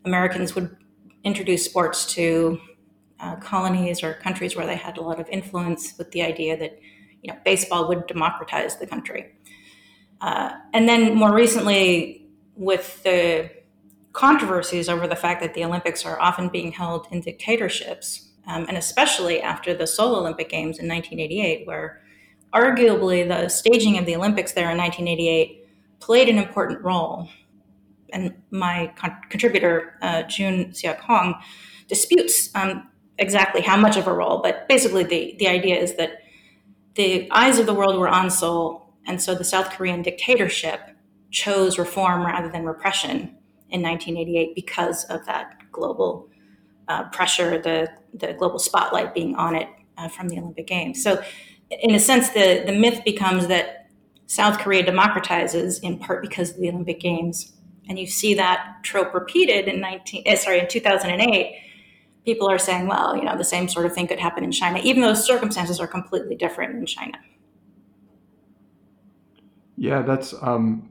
Americans 0.04 0.54
would 0.54 0.76
introduce 1.25 1.64
sports 1.64 2.07
to 2.14 2.61
uh, 3.21 3.37
colonies 3.37 4.02
or 4.02 4.14
countries 4.14 4.57
where 4.57 4.66
they 4.66 4.76
had 4.76 4.99
a 4.99 5.00
lot 5.00 5.21
of 5.21 5.28
influence 5.28 5.97
with 5.99 6.11
the 6.11 6.23
idea 6.23 6.57
that 6.57 6.78
you 7.23 7.33
know 7.33 7.38
baseball 7.45 7.88
would 7.88 8.07
democratize 8.07 8.76
the 8.76 8.87
country. 8.87 9.35
Uh, 10.21 10.52
and 10.73 10.88
then 10.88 11.14
more 11.14 11.35
recently, 11.35 12.26
with 12.57 13.02
the 13.02 13.50
controversies 14.12 14.88
over 14.88 15.07
the 15.07 15.16
fact 15.16 15.40
that 15.43 15.54
the 15.54 15.64
Olympics 15.64 16.04
are 16.04 16.21
often 16.21 16.49
being 16.49 16.73
held 16.73 17.07
in 17.11 17.21
dictatorships, 17.21 18.31
um, 18.47 18.64
and 18.69 18.76
especially 18.76 19.40
after 19.43 19.75
the 19.75 19.87
Seoul 19.87 20.16
Olympic 20.16 20.49
Games 20.49 20.78
in 20.78 20.88
1988, 20.88 21.66
where 21.66 22.00
arguably 22.52 23.26
the 23.26 23.49
staging 23.49 23.99
of 23.99 24.07
the 24.07 24.14
Olympics 24.14 24.52
there 24.52 24.71
in 24.71 24.78
1988 24.78 25.63
played 26.05 26.29
an 26.29 26.37
important 26.37 26.83
role. 26.83 27.29
And 28.13 28.35
my 28.51 28.93
con- 28.97 29.17
contributor, 29.31 29.95
uh, 30.03 30.23
Jun 30.25 30.67
Seok 30.67 30.99
Hong, 30.99 31.35
disputes 31.89 32.51
um, 32.55 32.91
exactly 33.19 33.63
how 33.63 33.77
much 33.77 33.97
of 33.97 34.07
a 34.07 34.13
role, 34.13 34.41
but 34.43 34.69
basically 34.69 35.05
the, 35.05 35.35
the 35.39 35.49
idea 35.49 35.77
is 35.77 35.97
that 35.97 36.19
the 36.95 37.29
eyes 37.31 37.59
of 37.59 37.67
the 37.67 37.75
world 37.75 37.99
were 37.99 38.09
on 38.09 38.31
Seoul, 38.31 38.95
and 39.07 39.21
so 39.21 39.35
the 39.35 39.45
South 39.45 39.71
Korean 39.71 40.03
dictatorship 40.03 40.81
chose 41.31 41.79
reform 41.79 42.25
rather 42.25 42.51
than 42.51 42.65
repression 42.65 43.37
in 43.71 43.83
1988 43.83 44.55
because 44.55 45.05
of 45.05 45.25
that 45.27 45.57
global 45.73 46.29
uh, 46.87 47.05
pressure, 47.09 47.61
the, 47.61 47.91
the 48.13 48.35
global 48.35 48.59
spotlight 48.59 49.15
being 49.15 49.35
on 49.37 49.57
it 49.57 49.69
uh, 49.97 50.09
from 50.09 50.29
the 50.29 50.39
Olympic 50.39 50.67
Games. 50.67 51.03
So, 51.03 51.23
in 51.71 51.95
a 51.95 51.99
sense, 51.99 52.29
the, 52.29 52.63
the 52.67 52.73
myth 52.73 53.01
becomes 53.05 53.47
that 53.49 53.84
South 54.26 54.59
Korea 54.59 54.85
democratizes 54.85 55.81
in 55.83 55.99
part 55.99 56.23
because 56.23 56.50
of 56.50 56.57
the 56.59 56.69
Olympic 56.69 57.00
Games. 57.00 57.52
And 57.88 57.99
you 57.99 58.07
see 58.07 58.35
that 58.35 58.78
trope 58.83 59.12
repeated 59.12 59.69
in 59.69 59.81
19, 59.81 60.23
eh, 60.26 60.37
sorry, 60.37 60.61
in 60.61 60.69
2008 60.69 61.57
people 62.25 62.50
are 62.50 62.59
saying, 62.59 62.87
well, 62.87 63.16
you 63.16 63.23
know, 63.23 63.37
the 63.37 63.45
same 63.45 63.69
sort 63.69 63.87
of 63.87 63.93
thing 63.93 64.07
could 64.07 64.19
happen 64.19 64.45
in 64.45 64.52
China, 64.52 64.81
even 64.83 65.02
though 65.02 65.14
circumstances 65.14 65.78
are 65.78 65.87
completely 65.87 66.35
different 66.35 66.75
in 66.75 66.87
China. 66.87 67.19
Yeah, 69.76 70.02
that's 70.02 70.35
um, 70.40 70.90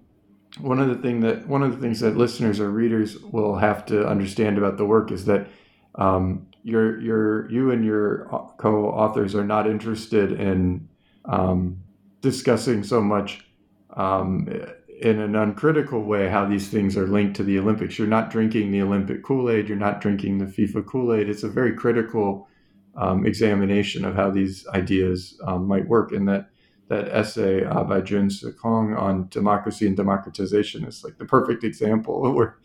one 0.59 0.79
of 0.79 0.89
the 0.89 0.95
thing 0.95 1.21
that 1.21 1.47
one 1.47 1.63
of 1.63 1.71
the 1.71 1.77
things 1.77 1.99
that 2.01 2.17
listeners 2.17 2.59
or 2.59 2.69
readers 2.69 3.17
will 3.19 3.55
have 3.55 3.85
to 3.87 4.07
understand 4.07 4.57
about 4.57 4.77
the 4.77 4.85
work 4.85 5.11
is 5.11 5.25
that 5.25 5.47
um, 5.95 6.47
your 6.63 6.99
your 6.99 7.49
you 7.49 7.71
and 7.71 7.83
your 7.83 8.25
co-authors 8.57 9.35
are 9.35 9.45
not 9.45 9.67
interested 9.67 10.33
in 10.33 10.87
um, 11.25 11.82
discussing 12.23 12.83
so 12.83 13.01
much 13.01 13.45
um, 13.95 14.47
in 15.01 15.19
an 15.19 15.35
uncritical 15.35 16.01
way 16.03 16.29
how 16.29 16.45
these 16.47 16.69
things 16.69 16.97
are 16.97 17.05
linked 17.05 17.35
to 17.35 17.43
the 17.43 17.59
Olympics. 17.59 17.99
You're 17.99 18.07
not 18.07 18.31
drinking 18.31 18.71
the 18.71 18.81
Olympic 18.81 19.21
Kool 19.21 19.51
Aid. 19.51 19.67
You're 19.67 19.77
not 19.77 20.01
drinking 20.01 20.37
the 20.37 20.45
FIFA 20.45 20.85
Kool 20.87 21.13
Aid. 21.13 21.29
It's 21.29 21.43
a 21.43 21.49
very 21.49 21.75
critical 21.75 22.47
um, 22.95 23.25
examination 23.25 24.05
of 24.05 24.15
how 24.15 24.31
these 24.31 24.65
ideas 24.69 25.37
um, 25.45 25.67
might 25.67 25.87
work. 25.87 26.13
And 26.13 26.27
that 26.29 26.49
that 26.87 27.09
essay 27.09 27.65
uh, 27.65 27.83
by 27.83 28.01
Jun 28.01 28.29
Seok 28.29 28.57
Hong 28.59 28.93
on 28.93 29.27
democracy 29.29 29.87
and 29.87 29.97
democratization 29.97 30.85
is 30.85 31.03
like 31.03 31.17
the 31.17 31.25
perfect 31.25 31.63
example 31.63 32.33
where 32.35 32.57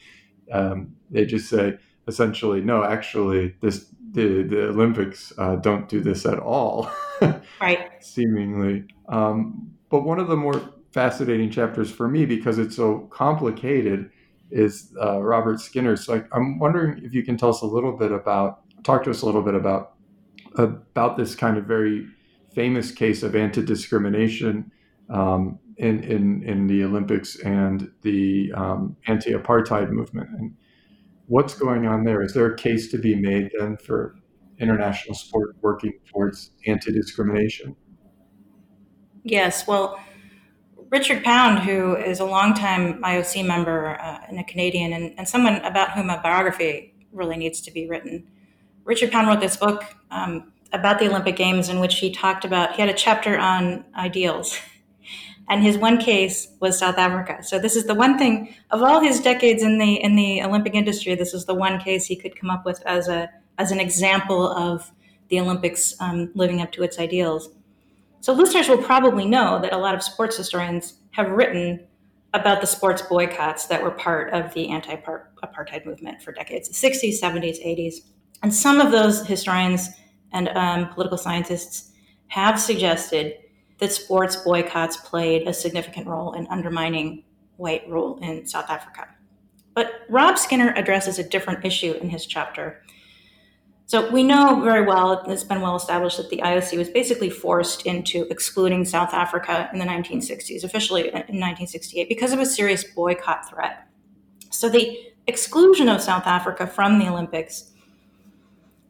um, 0.53 0.95
they 1.11 1.27
just 1.27 1.49
say 1.49 1.79
essentially, 2.07 2.61
no, 2.61 2.85
actually, 2.85 3.57
this 3.61 3.87
the 4.13 4.43
the 4.43 4.69
Olympics 4.69 5.33
uh, 5.39 5.57
don't 5.57 5.89
do 5.89 6.01
this 6.01 6.25
at 6.27 6.39
all. 6.39 6.91
right. 7.61 7.91
Seemingly, 8.01 8.85
um, 9.09 9.71
but 9.91 10.03
one 10.03 10.19
of 10.19 10.29
the 10.29 10.37
more 10.37 10.75
fascinating 10.93 11.51
chapters 11.51 11.91
for 11.91 12.09
me 12.09 12.25
because 12.25 12.59
it's 12.59 12.77
so 12.77 13.09
complicated 13.11 14.11
is 14.51 14.95
uh, 15.03 15.21
Robert 15.21 15.61
Skinner. 15.61 15.97
So 15.97 16.23
I, 16.33 16.37
am 16.37 16.59
wondering 16.59 17.05
if 17.05 17.15
you 17.15 17.23
can 17.23 17.37
tell 17.37 17.51
us 17.51 17.63
a 17.63 17.67
little 17.67 17.97
bit 17.97 18.13
about, 18.13 18.61
talk 18.85 19.05
to 19.05 19.11
us 19.11 19.23
a 19.23 19.27
little 19.27 19.43
bit 19.43 19.55
about 19.55 19.95
about 20.57 21.17
this 21.17 21.35
kind 21.35 21.57
of 21.57 21.65
very 21.67 22.07
famous 22.55 22.91
case 22.91 23.23
of 23.23 23.37
anti-discrimination 23.37 24.73
um, 25.11 25.59
in, 25.77 26.03
in 26.03 26.43
in 26.43 26.67
the 26.67 26.83
Olympics 26.83 27.39
and 27.41 27.91
the 28.03 28.51
um, 28.55 28.97
anti-apartheid 29.07 29.91
movement 29.91 30.29
and 30.31 30.55
what's 31.27 31.55
going 31.55 31.87
on 31.87 32.03
there. 32.03 32.23
Is 32.23 32.35
there 32.35 32.47
a 32.47 32.57
case 32.57 32.91
to 32.91 32.99
be 32.99 33.15
made 33.15 33.51
then 33.59 33.77
for 33.77 34.17
international 34.59 35.15
sport 35.15 35.55
working 35.61 35.93
towards 36.11 36.53
anti-discrimination? 36.67 37.77
Yes. 39.31 39.67
Well 39.67 40.01
Richard 40.91 41.23
Pound, 41.23 41.59
who 41.61 41.97
is 41.97 42.21
a 42.21 42.25
longtime 42.25 43.03
IOC 43.03 43.47
member 43.47 44.01
uh, 44.01 44.21
and 44.27 44.39
a 44.39 44.45
Canadian, 44.45 44.95
and, 44.95 45.15
and, 45.19 45.29
someone 45.29 45.57
about 45.57 45.93
whom 45.93 46.09
a 46.09 46.19
biography 46.23 46.95
really 47.13 47.37
needs 47.37 47.61
to 47.61 47.71
be 47.71 47.87
written. 47.87 48.27
Richard 48.85 49.13
Pound 49.13 49.29
wrote 49.29 49.41
this 49.41 49.57
book 49.57 49.85
um, 50.11 50.53
about 50.73 50.99
the 50.99 51.07
Olympic 51.07 51.37
Games 51.37 51.69
in 51.69 51.79
which 51.79 51.99
he 51.99 52.11
talked 52.11 52.45
about, 52.45 52.75
he 52.75 52.81
had 52.81 52.89
a 52.89 52.95
chapter 52.95 53.39
on 53.39 53.85
ideals. 53.97 54.59
And 55.51 55.63
his 55.63 55.79
one 55.79 55.97
case 55.97 56.47
was 56.61 56.79
South 56.79 56.99
Africa. 56.99 57.43
So 57.43 57.59
this 57.59 57.75
is 57.75 57.87
the 57.87 57.95
one 57.95 58.19
thing 58.19 58.55
of 58.71 58.83
all 58.83 59.01
his 59.01 59.19
decades 59.19 59.63
in 59.63 59.79
the 59.79 59.95
in 59.95 60.15
the 60.15 60.43
Olympic 60.43 60.75
industry. 60.75 61.15
This 61.15 61.33
is 61.33 61.47
the 61.47 61.55
one 61.55 61.81
case 61.81 62.05
he 62.05 62.17
could 62.17 62.39
come 62.39 62.51
up 62.51 62.67
with 62.67 62.83
as 62.85 63.09
a 63.09 63.31
as 63.57 63.73
an 63.73 63.81
example 63.81 64.47
of 64.47 64.93
the 65.31 65.41
Olympics 65.41 65.95
um, 66.01 66.31
living 66.35 66.61
up 66.61 66.71
to 66.73 66.83
its 66.83 66.99
ideals. 66.99 67.49
So 68.21 68.33
listeners 68.33 68.69
will 68.69 68.83
probably 68.83 69.27
know 69.27 69.61
that 69.61 69.73
a 69.73 69.79
lot 69.79 69.95
of 69.95 70.03
sports 70.03 70.37
historians 70.37 70.95
have 71.13 71.31
written 71.31 71.87
about 72.35 72.61
the 72.61 72.67
sports 72.67 73.03
boycotts 73.03 73.67
that 73.67 73.83
were 73.83 73.91
part 73.91 74.33
of 74.33 74.53
the 74.55 74.69
anti-apartheid 74.69 75.87
movement 75.87 76.23
for 76.23 76.33
decades, 76.33 76.69
60s, 76.71 77.21
70s, 77.21 77.65
80s. 77.65 77.95
And 78.43 78.55
some 78.55 78.81
of 78.81 78.93
those 78.93 79.27
historians 79.27 79.89
and 80.33 80.49
um, 80.51 80.89
political 80.89 81.17
scientists 81.17 81.93
have 82.29 82.61
suggested 82.61 83.35
that 83.79 83.93
sports 83.93 84.37
boycotts 84.37 84.99
played 84.99 85.49
a 85.49 85.55
significant 85.55 86.07
role 86.07 86.35
in 86.35 86.47
undermining 86.49 87.25
white 87.57 87.89
rule 87.89 88.19
in 88.21 88.47
South 88.47 88.69
Africa. 88.69 89.09
But 89.75 89.93
Rob 90.09 90.39
Skinner 90.39 90.73
addresses 90.77 91.19
a 91.19 91.25
different 91.25 91.65
issue 91.65 91.93
in 91.93 92.11
his 92.11 92.27
chapter 92.27 92.83
so 93.89 94.11
we 94.11 94.23
know 94.23 94.61
very 94.61 94.85
well, 94.85 95.25
it's 95.29 95.45
been 95.45 95.63
well 95.63 95.75
established 95.75 96.19
that 96.19 96.29
the 96.29 96.43
IOC 96.45 96.77
was 96.77 96.91
basically 96.91 97.31
forced 97.31 97.87
into 97.87 98.27
excluding 98.31 98.85
South 98.85 99.15
Africa 99.15 99.71
in 99.73 99.79
the 99.79 99.87
1960s, 99.87 100.63
officially 100.63 101.09
in 101.09 101.15
1968, 101.15 102.07
because 102.07 102.35
of 102.35 102.39
a 102.39 102.45
serious 102.45 102.85
boycott 102.85 103.49
threat. 103.49 103.89
So 104.51 104.69
the 104.69 104.95
exclusion 105.27 105.89
of 105.89 106.03
South 106.03 106.27
Africa 106.27 106.67
from 106.67 106.99
the 106.99 107.09
Olympics 107.09 107.73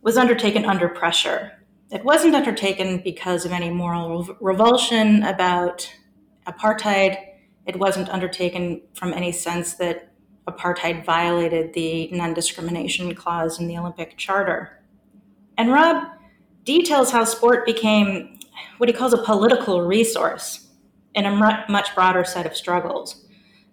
was 0.02 0.16
undertaken 0.16 0.64
under 0.64 0.88
pressure. 0.88 1.52
It 1.92 2.04
wasn't 2.04 2.34
undertaken 2.34 3.00
because 3.04 3.44
of 3.44 3.52
any 3.52 3.70
moral 3.70 4.36
revulsion 4.40 5.22
about 5.22 5.88
apartheid. 6.48 7.16
It 7.66 7.76
wasn't 7.76 8.08
undertaken 8.08 8.82
from 8.94 9.12
any 9.12 9.30
sense 9.30 9.74
that 9.74 10.10
apartheid 10.48 11.04
violated 11.04 11.72
the 11.74 12.08
non 12.10 12.34
discrimination 12.34 13.14
clause 13.14 13.60
in 13.60 13.68
the 13.68 13.78
Olympic 13.78 14.16
Charter. 14.16 14.77
And 15.58 15.72
Rob 15.72 16.04
details 16.64 17.10
how 17.10 17.24
sport 17.24 17.66
became 17.66 18.38
what 18.78 18.88
he 18.88 18.92
calls 18.92 19.12
a 19.12 19.18
political 19.18 19.82
resource 19.82 20.68
in 21.14 21.26
a 21.26 21.64
much 21.68 21.94
broader 21.94 22.24
set 22.24 22.46
of 22.46 22.56
struggles, 22.56 23.26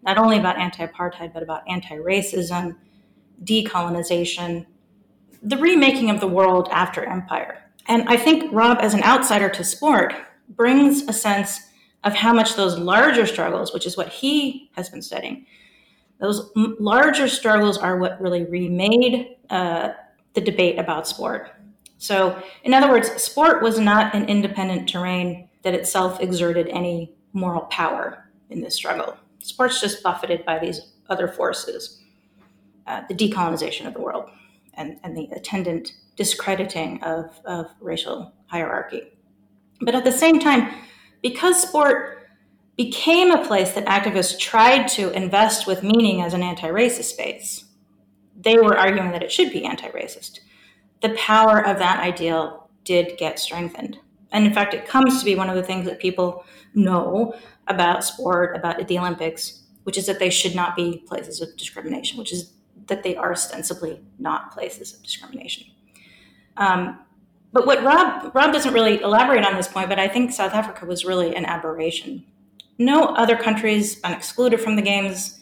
not 0.04 0.17
only 0.17 0.38
about 0.38 0.58
anti 0.58 0.86
apartheid, 0.86 1.32
but 1.32 1.43
about 1.43 1.62
anti 1.69 1.95
racism, 1.95 2.76
decolonization, 3.43 4.65
the 5.43 5.58
remaking 5.58 6.10
of 6.10 6.19
the 6.19 6.28
world 6.28 6.67
after 6.71 7.06
empire. 7.06 7.62
And 7.88 8.10
I 8.10 8.17
think 8.17 8.52
Rob, 8.52 8.80
as 8.82 8.95
an 8.95 9.04
outsider 9.04 9.50
to 9.50 9.63
sport, 9.63 10.13
brings 10.50 11.04
a 11.04 11.13
sense 11.13 11.60
of 12.04 12.13
how 12.13 12.34
much 12.34 12.56
those 12.56 12.80
larger 12.80 13.28
struggles, 13.28 13.74
which 13.74 13.86
is 13.86 13.95
what 13.95 14.10
he 14.10 14.71
has 14.74 14.89
been 14.89 15.02
studying, 15.02 15.45
those 16.19 16.50
larger 16.56 17.28
struggles 17.28 17.78
are 17.78 17.98
what 17.98 18.19
really 18.21 18.45
remade 18.45 19.36
uh, 19.50 19.89
the 20.34 20.41
debate 20.41 20.80
about 20.80 21.08
sport. 21.08 21.55
So, 22.06 22.39
in 22.63 22.72
other 22.72 22.89
words, 22.89 23.10
sport 23.22 23.63
was 23.63 23.80
not 23.80 24.13
an 24.13 24.30
independent 24.30 24.88
terrain 24.88 25.50
that 25.63 25.74
itself 25.74 26.20
exerted 26.20 26.68
any 26.68 27.15
moral 27.34 27.62
power 27.62 28.30
in 28.52 28.62
this 28.62 28.76
struggle. 28.76 29.18
Sport's 29.41 29.82
just 29.82 30.04
buffeted 30.04 30.46
by 30.46 30.60
these 30.60 30.94
other 31.10 31.28
forces 31.28 32.04
uh, 32.86 33.02
the 33.10 33.15
decolonization 33.15 33.88
of 33.88 33.96
the 33.96 34.02
world 34.02 34.30
and, 34.76 35.00
and 35.04 35.18
the 35.18 35.28
attendant 35.32 35.94
discrediting 36.15 37.02
of, 37.02 37.39
of 37.44 37.72
racial 37.80 38.32
hierarchy. 38.46 39.02
But 39.82 39.96
at 39.96 40.04
the 40.04 40.12
same 40.12 40.39
time, 40.39 40.76
because 41.24 41.60
sport 41.60 42.30
became 42.78 43.32
a 43.32 43.44
place 43.44 43.72
that 43.72 43.86
activists 43.88 44.38
tried 44.38 44.88
to 44.89 45.10
invest 45.10 45.65
with 45.65 45.82
meaning 45.82 46.22
as 46.22 46.36
an 46.36 46.44
anti 46.44 46.68
racist 46.68 47.06
space, 47.06 47.65
they 48.39 48.58
were 48.58 48.78
arguing 48.78 49.10
that 49.12 49.24
it 49.24 49.32
should 49.32 49.52
be 49.52 49.65
anti 49.65 49.88
racist 49.88 50.41
the 51.01 51.10
power 51.10 51.65
of 51.65 51.79
that 51.79 51.99
ideal 51.99 52.69
did 52.84 53.17
get 53.17 53.39
strengthened. 53.39 53.99
And 54.31 54.45
in 54.45 54.53
fact, 54.53 54.73
it 54.73 54.88
comes 54.88 55.19
to 55.19 55.25
be 55.25 55.36
one 55.36 55.49
of 55.49 55.55
the 55.55 55.63
things 55.63 55.86
that 55.86 55.99
people 55.99 56.45
know 56.73 57.36
about 57.67 58.03
sport, 58.03 58.55
about 58.55 58.88
the 58.88 58.99
Olympics, 58.99 59.63
which 59.84 59.97
is 59.97 60.05
that 60.08 60.19
they 60.19 60.29
should 60.29 60.55
not 60.55 60.75
be 60.75 61.03
places 61.08 61.41
of 61.41 61.55
discrimination, 61.58 62.17
which 62.17 62.34
is 62.34 62.51
that 62.88 63.03
they 63.03 63.15
are 63.15 63.31
ostensibly 63.31 64.01
not 64.19 64.51
places 64.51 64.93
of 64.93 65.01
discrimination. 65.03 65.67
Um, 66.58 66.99
but 67.51 67.65
what 67.65 67.84
Rob 67.84 68.36
Rob 68.36 68.51
doesn't 68.51 68.73
really 68.73 69.01
elaborate 69.01 69.45
on 69.45 69.55
this 69.55 69.67
point, 69.67 69.89
but 69.89 69.99
I 69.99 70.08
think 70.08 70.31
South 70.31 70.53
Africa 70.53 70.86
was 70.86 71.05
really 71.05 71.36
an 71.36 71.45
aberration. 71.45 72.25
No 72.77 73.05
other 73.15 73.38
countries 73.38 73.95
been 73.95 74.12
excluded 74.12 74.60
from 74.60 74.75
the 74.75 74.81
games 74.81 75.39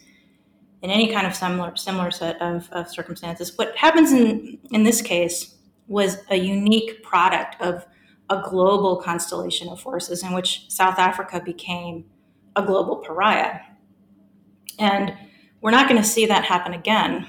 in 0.83 0.91
any 0.91 1.11
kind 1.11 1.25
of 1.25 1.33
similar 1.33 1.75
similar 1.75 2.11
set 2.11 2.39
of, 2.41 2.69
of 2.71 2.89
circumstances. 2.89 3.57
What 3.57 3.75
happens 3.75 4.11
in 4.11 4.59
in 4.71 4.83
this 4.83 5.01
case 5.01 5.55
was 5.87 6.17
a 6.29 6.35
unique 6.35 7.01
product 7.01 7.59
of 7.61 7.85
a 8.29 8.41
global 8.41 8.97
constellation 8.97 9.69
of 9.69 9.79
forces 9.79 10.23
in 10.23 10.33
which 10.33 10.65
South 10.69 10.99
Africa 10.99 11.41
became 11.43 12.05
a 12.55 12.63
global 12.63 12.97
pariah. 12.97 13.59
And 14.79 15.13
we're 15.61 15.71
not 15.71 15.89
going 15.89 16.01
to 16.01 16.07
see 16.07 16.25
that 16.25 16.45
happen 16.45 16.73
again. 16.73 17.27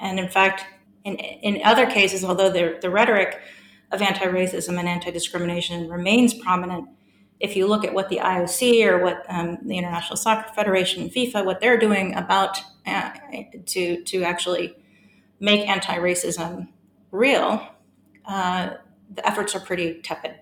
And 0.00 0.18
in 0.18 0.28
fact, 0.28 0.64
in, 1.04 1.16
in 1.16 1.60
other 1.64 1.86
cases, 1.86 2.24
although 2.24 2.50
the, 2.50 2.78
the 2.80 2.90
rhetoric 2.90 3.40
of 3.92 4.02
anti 4.02 4.26
racism 4.26 4.78
and 4.78 4.88
anti 4.88 5.10
discrimination 5.10 5.88
remains 5.88 6.34
prominent, 6.34 6.88
if 7.40 7.56
you 7.56 7.66
look 7.66 7.84
at 7.84 7.94
what 7.94 8.08
the 8.08 8.18
IOC 8.18 8.86
or 8.86 9.02
what 9.02 9.24
um, 9.28 9.58
the 9.62 9.78
International 9.78 10.16
Soccer 10.16 10.52
Federation 10.54 11.08
FIFA, 11.08 11.44
what 11.44 11.60
they're 11.60 11.78
doing 11.78 12.14
about 12.14 12.58
uh, 12.86 13.10
to 13.66 14.02
to 14.04 14.22
actually 14.22 14.74
make 15.40 15.68
anti-racism 15.68 16.68
real, 17.10 17.66
uh, 18.26 18.70
the 19.14 19.26
efforts 19.26 19.54
are 19.54 19.60
pretty 19.60 20.00
tepid. 20.02 20.34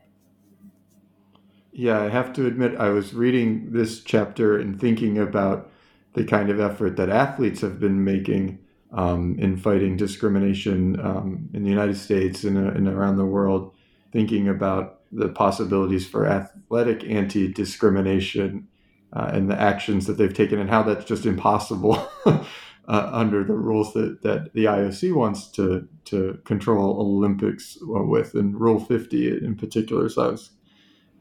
Yeah, 1.73 2.01
I 2.01 2.09
have 2.09 2.33
to 2.35 2.47
admit, 2.47 2.77
I 2.77 2.89
was 2.89 3.13
reading 3.13 3.73
this 3.73 4.01
chapter 4.01 4.59
and 4.59 4.81
thinking 4.81 5.19
about 5.19 5.71
the 6.15 6.25
kind 6.25 6.49
of 6.49 6.59
effort 6.59 6.97
that 6.97 7.11
athletes 7.11 7.61
have 7.61 7.79
been 7.79 8.03
making 8.03 8.59
um, 8.93 9.37
in 9.39 9.59
fighting 9.59 9.99
discrimination 9.99 10.99
um, 11.01 11.51
in 11.53 11.63
the 11.63 11.69
United 11.69 11.99
States 11.99 12.45
and, 12.45 12.57
uh, 12.57 12.71
and 12.71 12.89
around 12.89 13.17
the 13.17 13.27
world, 13.27 13.75
thinking 14.11 14.49
about 14.49 14.96
the 15.13 15.29
possibilities 15.29 16.07
for 16.07 16.27
athletic 16.27 17.05
anti 17.05 17.53
discrimination 17.53 18.69
uh, 19.13 19.31
and 19.33 19.51
the 19.51 19.61
actions 19.61 20.07
that 20.07 20.15
they've 20.19 20.35
taken 20.35 20.59
and 20.59 20.71
how 20.71 20.83
that's 20.83 21.05
just 21.05 21.27
impossible. 21.27 22.09
uh, 22.89 23.11
under 23.13 23.43
the 23.43 23.55
rules 23.55 23.93
that, 23.95 24.23
that 24.23 24.53
the 24.53 24.65
IOC 24.65 25.15
wants 25.15 25.49
to 25.49 25.89
to 26.05 26.41
control 26.45 27.01
Olympics 27.01 27.77
with, 27.81 28.35
and 28.35 28.59
Rule 28.61 28.79
50 28.79 29.45
in 29.45 29.57
particular. 29.57 30.09
So 30.09 30.23
I 30.23 30.31
was, 30.31 30.51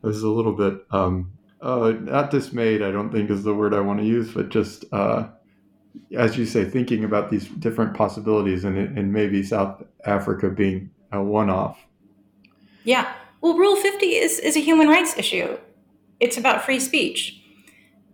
I 0.04 0.08
was 0.08 0.22
a 0.22 0.30
little 0.30 0.54
bit 0.54 0.86
um, 0.92 1.32
uh, 1.62 1.94
not 2.00 2.30
dismayed. 2.30 2.84
I 2.84 2.92
don't 2.92 3.12
think 3.12 3.32
is 3.32 3.44
the 3.44 3.56
word 3.56 3.74
I 3.74 3.80
want 3.80 4.00
to 4.00 4.06
use, 4.06 4.32
but 4.32 4.50
just 4.50 4.86
uh, 4.92 5.30
as 6.16 6.38
you 6.38 6.46
say, 6.46 6.66
thinking 6.66 7.04
about 7.04 7.32
these 7.32 7.48
different 7.48 7.96
possibilities, 7.96 8.64
and 8.64 8.78
and 8.78 9.12
maybe 9.12 9.42
South 9.42 9.84
Africa 10.06 10.50
being 10.50 10.92
a 11.12 11.24
one-off. 11.24 11.80
Yeah, 12.84 13.12
well, 13.46 13.56
Rule 13.56 13.76
50 13.76 14.08
is 14.08 14.40
is 14.40 14.58
a 14.58 14.60
human 14.60 14.88
rights 14.88 15.16
issue. 15.20 15.60
It's 16.20 16.36
about 16.36 16.66
free 16.66 16.80
speech, 16.80 17.44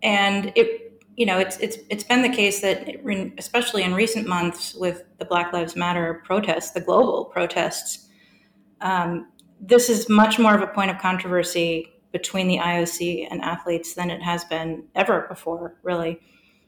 and 0.02 0.52
it 0.54 1.00
you 1.16 1.24
know, 1.24 1.38
it's 1.38 1.56
it's 1.56 1.78
it's 1.88 2.04
been 2.04 2.20
the 2.20 2.28
case 2.28 2.60
that, 2.60 2.86
especially 3.38 3.82
in 3.82 3.94
recent 3.94 4.28
months, 4.28 4.74
with 4.74 5.04
the 5.16 5.24
Black 5.24 5.54
Lives 5.54 5.74
Matter 5.74 6.20
protests, 6.26 6.72
the 6.72 6.82
global 6.82 7.24
protests, 7.24 8.08
um, 8.82 9.28
this 9.58 9.88
is 9.88 10.06
much 10.10 10.38
more 10.38 10.54
of 10.54 10.60
a 10.60 10.66
point 10.66 10.90
of 10.90 10.98
controversy 10.98 11.90
between 12.12 12.46
the 12.46 12.58
IOC 12.58 13.26
and 13.30 13.40
athletes 13.40 13.94
than 13.94 14.10
it 14.10 14.20
has 14.22 14.44
been 14.44 14.84
ever 14.94 15.24
before, 15.30 15.76
really. 15.82 16.20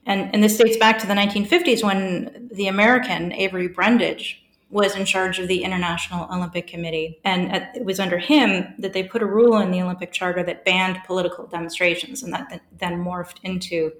And 0.06 0.30
and 0.32 0.42
this 0.42 0.56
dates 0.56 0.78
back 0.78 0.98
to 1.00 1.06
the 1.06 1.14
1950s 1.14 1.84
when 1.84 2.48
the 2.50 2.68
American 2.68 3.30
Avery 3.32 3.68
Brundage 3.68 4.43
was 4.74 4.96
in 4.96 5.04
charge 5.04 5.38
of 5.38 5.46
the 5.46 5.62
International 5.62 6.26
Olympic 6.32 6.66
Committee, 6.66 7.20
and 7.24 7.54
it 7.76 7.84
was 7.84 8.00
under 8.00 8.18
him 8.18 8.74
that 8.80 8.92
they 8.92 9.04
put 9.04 9.22
a 9.22 9.26
rule 9.26 9.58
in 9.58 9.70
the 9.70 9.80
Olympic 9.80 10.10
Charter 10.10 10.42
that 10.42 10.64
banned 10.64 10.98
political 11.06 11.46
demonstrations, 11.46 12.24
and 12.24 12.32
that 12.32 12.60
then 12.76 12.98
morphed 12.98 13.36
into 13.44 13.92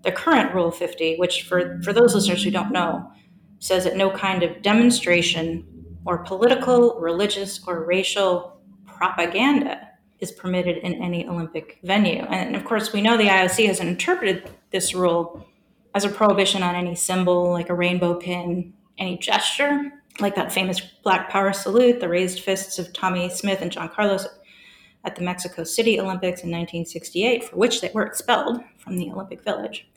the 0.00 0.10
current 0.10 0.54
Rule 0.54 0.70
50, 0.70 1.16
which 1.16 1.42
for, 1.42 1.78
for 1.82 1.92
those 1.92 2.14
listeners 2.14 2.42
who 2.42 2.50
don't 2.50 2.72
know, 2.72 3.12
says 3.58 3.84
that 3.84 3.94
no 3.94 4.10
kind 4.10 4.42
of 4.42 4.62
demonstration 4.62 5.62
or 6.06 6.24
political, 6.24 6.98
religious, 6.98 7.60
or 7.66 7.84
racial 7.84 8.58
propaganda 8.86 9.88
is 10.20 10.32
permitted 10.32 10.78
in 10.78 10.94
any 10.94 11.28
Olympic 11.28 11.80
venue. 11.82 12.22
And 12.22 12.56
of 12.56 12.64
course, 12.64 12.94
we 12.94 13.02
know 13.02 13.18
the 13.18 13.24
IOC 13.24 13.66
has 13.66 13.78
interpreted 13.78 14.50
this 14.70 14.94
rule 14.94 15.46
as 15.94 16.06
a 16.06 16.08
prohibition 16.08 16.62
on 16.62 16.74
any 16.74 16.94
symbol 16.94 17.52
like 17.52 17.68
a 17.68 17.74
rainbow 17.74 18.14
pin, 18.14 18.72
any 18.98 19.18
gesture 19.18 19.92
like 20.20 20.34
that 20.34 20.52
famous 20.52 20.80
Black 21.02 21.30
Power 21.30 21.52
salute, 21.52 22.00
the 22.00 22.08
raised 22.08 22.40
fists 22.40 22.78
of 22.78 22.92
Tommie 22.92 23.30
Smith 23.30 23.62
and 23.62 23.72
John 23.72 23.88
Carlos 23.88 24.26
at 25.04 25.16
the 25.16 25.22
Mexico 25.22 25.64
City 25.64 25.98
Olympics 25.98 26.42
in 26.42 26.50
1968, 26.50 27.44
for 27.44 27.56
which 27.56 27.80
they 27.80 27.90
were 27.94 28.02
expelled 28.02 28.60
from 28.78 28.96
the 28.96 29.10
Olympic 29.10 29.42
Village. 29.42 29.88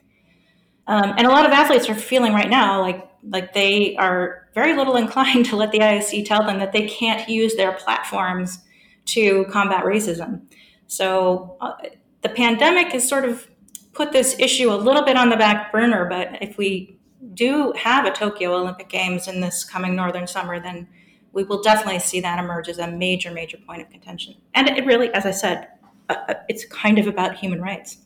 Um, 0.87 1.13
and 1.17 1.27
a 1.27 1.29
lot 1.29 1.45
of 1.45 1.51
athletes 1.51 1.89
are 1.89 1.95
feeling 1.95 2.33
right 2.33 2.49
now 2.49 2.79
like 2.81 3.09
like 3.27 3.53
they 3.53 3.95
are 3.95 4.47
very 4.53 4.75
little 4.75 4.95
inclined 5.03 5.45
to 5.47 5.55
let 5.55 5.71
the 5.71 5.79
IOC 5.79 6.25
tell 6.25 6.45
them 6.45 6.59
that 6.59 6.71
they 6.71 6.87
can't 6.87 7.27
use 7.27 7.55
their 7.55 7.73
platforms 7.73 8.59
to 9.05 9.45
combat 9.45 9.83
racism. 9.83 10.41
So 10.87 11.57
uh, 11.61 11.73
the 12.21 12.29
pandemic 12.29 12.91
has 12.93 13.07
sort 13.07 13.25
of 13.25 13.47
put 13.93 14.11
this 14.11 14.35
issue 14.39 14.71
a 14.71 14.75
little 14.75 15.03
bit 15.03 15.17
on 15.17 15.29
the 15.29 15.37
back 15.37 15.71
burner. 15.71 16.05
But 16.05 16.41
if 16.41 16.57
we 16.57 16.94
do 17.33 17.73
have 17.73 18.05
a 18.05 18.11
Tokyo 18.11 18.53
Olympic 18.55 18.89
Games 18.89 19.27
in 19.27 19.41
this 19.41 19.63
coming 19.63 19.95
northern 19.95 20.27
summer, 20.27 20.59
then 20.59 20.87
we 21.33 21.43
will 21.43 21.61
definitely 21.61 21.99
see 21.99 22.19
that 22.21 22.39
emerge 22.39 22.69
as 22.69 22.79
a 22.79 22.89
major, 22.89 23.31
major 23.31 23.57
point 23.57 23.81
of 23.81 23.89
contention. 23.89 24.35
And 24.53 24.69
it 24.69 24.85
really, 24.85 25.13
as 25.13 25.25
I 25.25 25.31
said, 25.31 25.67
uh, 26.09 26.15
uh 26.29 26.33
it's 26.47 26.65
kind 26.65 26.97
of 26.97 27.07
about 27.07 27.35
human 27.35 27.61
rights. 27.61 27.97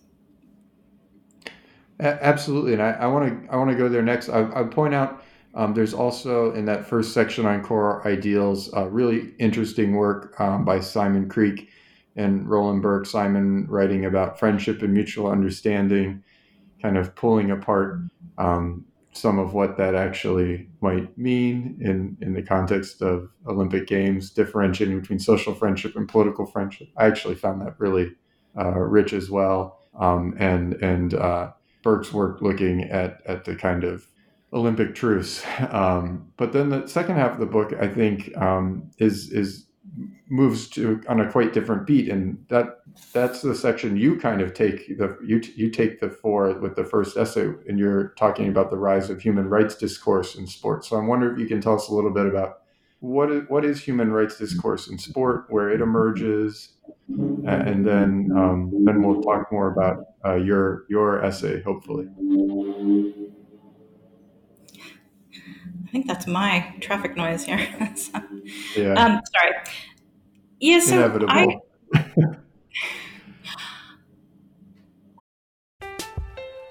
Absolutely, 2.00 2.74
and 2.74 2.82
I 2.82 3.08
want 3.08 3.28
to 3.28 3.54
I 3.54 3.58
want 3.58 3.72
to 3.72 3.76
go 3.76 3.90
there 3.90 4.02
next. 4.02 4.30
I, 4.30 4.50
I 4.58 4.64
point 4.64 4.94
out 4.94 5.22
um, 5.54 5.74
there's 5.74 5.94
also 5.94 6.54
in 6.54 6.64
that 6.66 6.86
first 6.86 7.14
section 7.14 7.46
on 7.46 7.62
core 7.62 8.08
ideals, 8.08 8.74
uh, 8.74 8.88
really 8.88 9.34
interesting 9.38 9.94
work 9.96 10.40
um, 10.40 10.64
by 10.64 10.80
Simon 10.80 11.28
Creak 11.28 11.70
and 12.16 12.48
Roland 12.48 12.82
Burke. 12.82 13.06
Simon 13.06 13.68
writing 13.68 14.06
about 14.06 14.40
friendship 14.40 14.82
and 14.82 14.94
mutual 14.94 15.28
understanding, 15.28 16.24
kind 16.82 16.98
of 16.98 17.16
pulling 17.16 17.52
apart 17.52 18.00
um, 18.38 18.86
some 19.20 19.40
of 19.40 19.54
what 19.54 19.78
that 19.78 19.96
actually 19.96 20.70
might 20.82 21.18
mean 21.18 21.78
in 21.82 22.18
in 22.22 22.34
the 22.34 22.42
context 22.42 23.02
of 23.02 23.30
Olympic 23.48 23.88
Games, 23.88 24.30
differentiating 24.32 25.00
between 25.00 25.20
social 25.20 25.54
friendship 25.54 25.96
and 25.96 26.08
political 26.08 26.46
friendship. 26.46 26.88
I 26.98 27.06
actually 27.08 27.36
found 27.36 27.62
that 27.62 27.80
really 27.80 28.12
uh, 28.58 28.80
rich 28.80 29.14
as 29.14 29.30
well, 29.30 29.80
um, 30.00 30.36
and 30.40 30.74
and 30.76 31.14
uh, 31.14 31.52
Burke's 31.84 32.14
work 32.14 32.42
looking 32.42 32.84
at 32.84 33.22
at 33.26 33.46
the 33.46 33.56
kind 33.56 33.84
of 33.84 34.08
Olympic 34.54 34.96
truce. 34.96 35.44
Um, 35.72 36.32
but 36.38 36.54
then 36.54 36.70
the 36.70 36.88
second 36.88 37.16
half 37.16 37.34
of 37.34 37.40
the 37.40 37.46
book, 37.46 37.74
I 37.80 37.88
think, 37.88 38.36
um, 38.38 38.90
is 38.98 39.32
is 39.32 39.66
moves 40.30 40.70
to 40.70 41.02
on 41.08 41.20
a 41.20 41.32
quite 41.32 41.54
different 41.54 41.86
beat, 41.86 42.10
and 42.10 42.44
that 42.50 42.79
that's 43.12 43.42
the 43.42 43.56
section 43.56 43.98
you 43.98 44.18
kind 44.18 44.42
of 44.42 44.54
take 44.54 44.98
the 44.98 45.18
you 45.26 45.42
you 45.56 45.70
take 45.70 46.00
the 46.00 46.10
four 46.10 46.54
with 46.60 46.76
the 46.76 46.84
first 46.84 47.18
essay, 47.18 47.50
and 47.68 47.80
you're 47.80 48.10
talking 48.10 48.48
about 48.48 48.70
the 48.70 48.78
rise 48.78 49.10
of 49.10 49.22
human 49.22 49.50
rights 49.50 49.76
discourse 49.76 50.36
in 50.36 50.46
sports. 50.46 50.88
So 50.88 50.98
I'm 50.98 51.08
wondering 51.08 51.34
if 51.34 51.40
you 51.40 51.48
can 51.48 51.62
tell 51.62 51.76
us 51.76 51.88
a 51.88 51.94
little 51.94 52.12
bit 52.12 52.28
about 52.28 52.60
what 53.00 53.32
is 53.32 53.44
what 53.48 53.66
is 53.66 53.82
human 53.82 54.12
rights 54.12 54.38
discourse 54.38 54.88
in 54.88 54.98
sport, 54.98 55.46
where 55.50 55.70
it 55.70 55.82
emerges, 55.82 56.74
and 57.08 57.86
then 57.86 58.30
um, 58.36 58.72
then 58.86 59.02
we'll 59.02 59.22
talk 59.22 59.52
more 59.52 59.72
about 59.72 60.06
uh, 60.26 60.36
your 60.36 60.86
your 60.90 61.24
essay, 61.24 61.62
hopefully. 61.64 62.08
I 65.90 65.92
think 65.92 66.06
that's 66.06 66.28
my 66.28 66.76
traffic 66.82 67.18
noise 67.18 67.46
here. 67.46 67.58
so, 67.96 68.22
yeah. 68.76 68.94
Um, 68.94 69.22
sorry. 69.34 69.56
Yeah. 70.60 70.80
So 70.82 70.96
Inevitable. 70.96 71.34
I, 71.34 71.58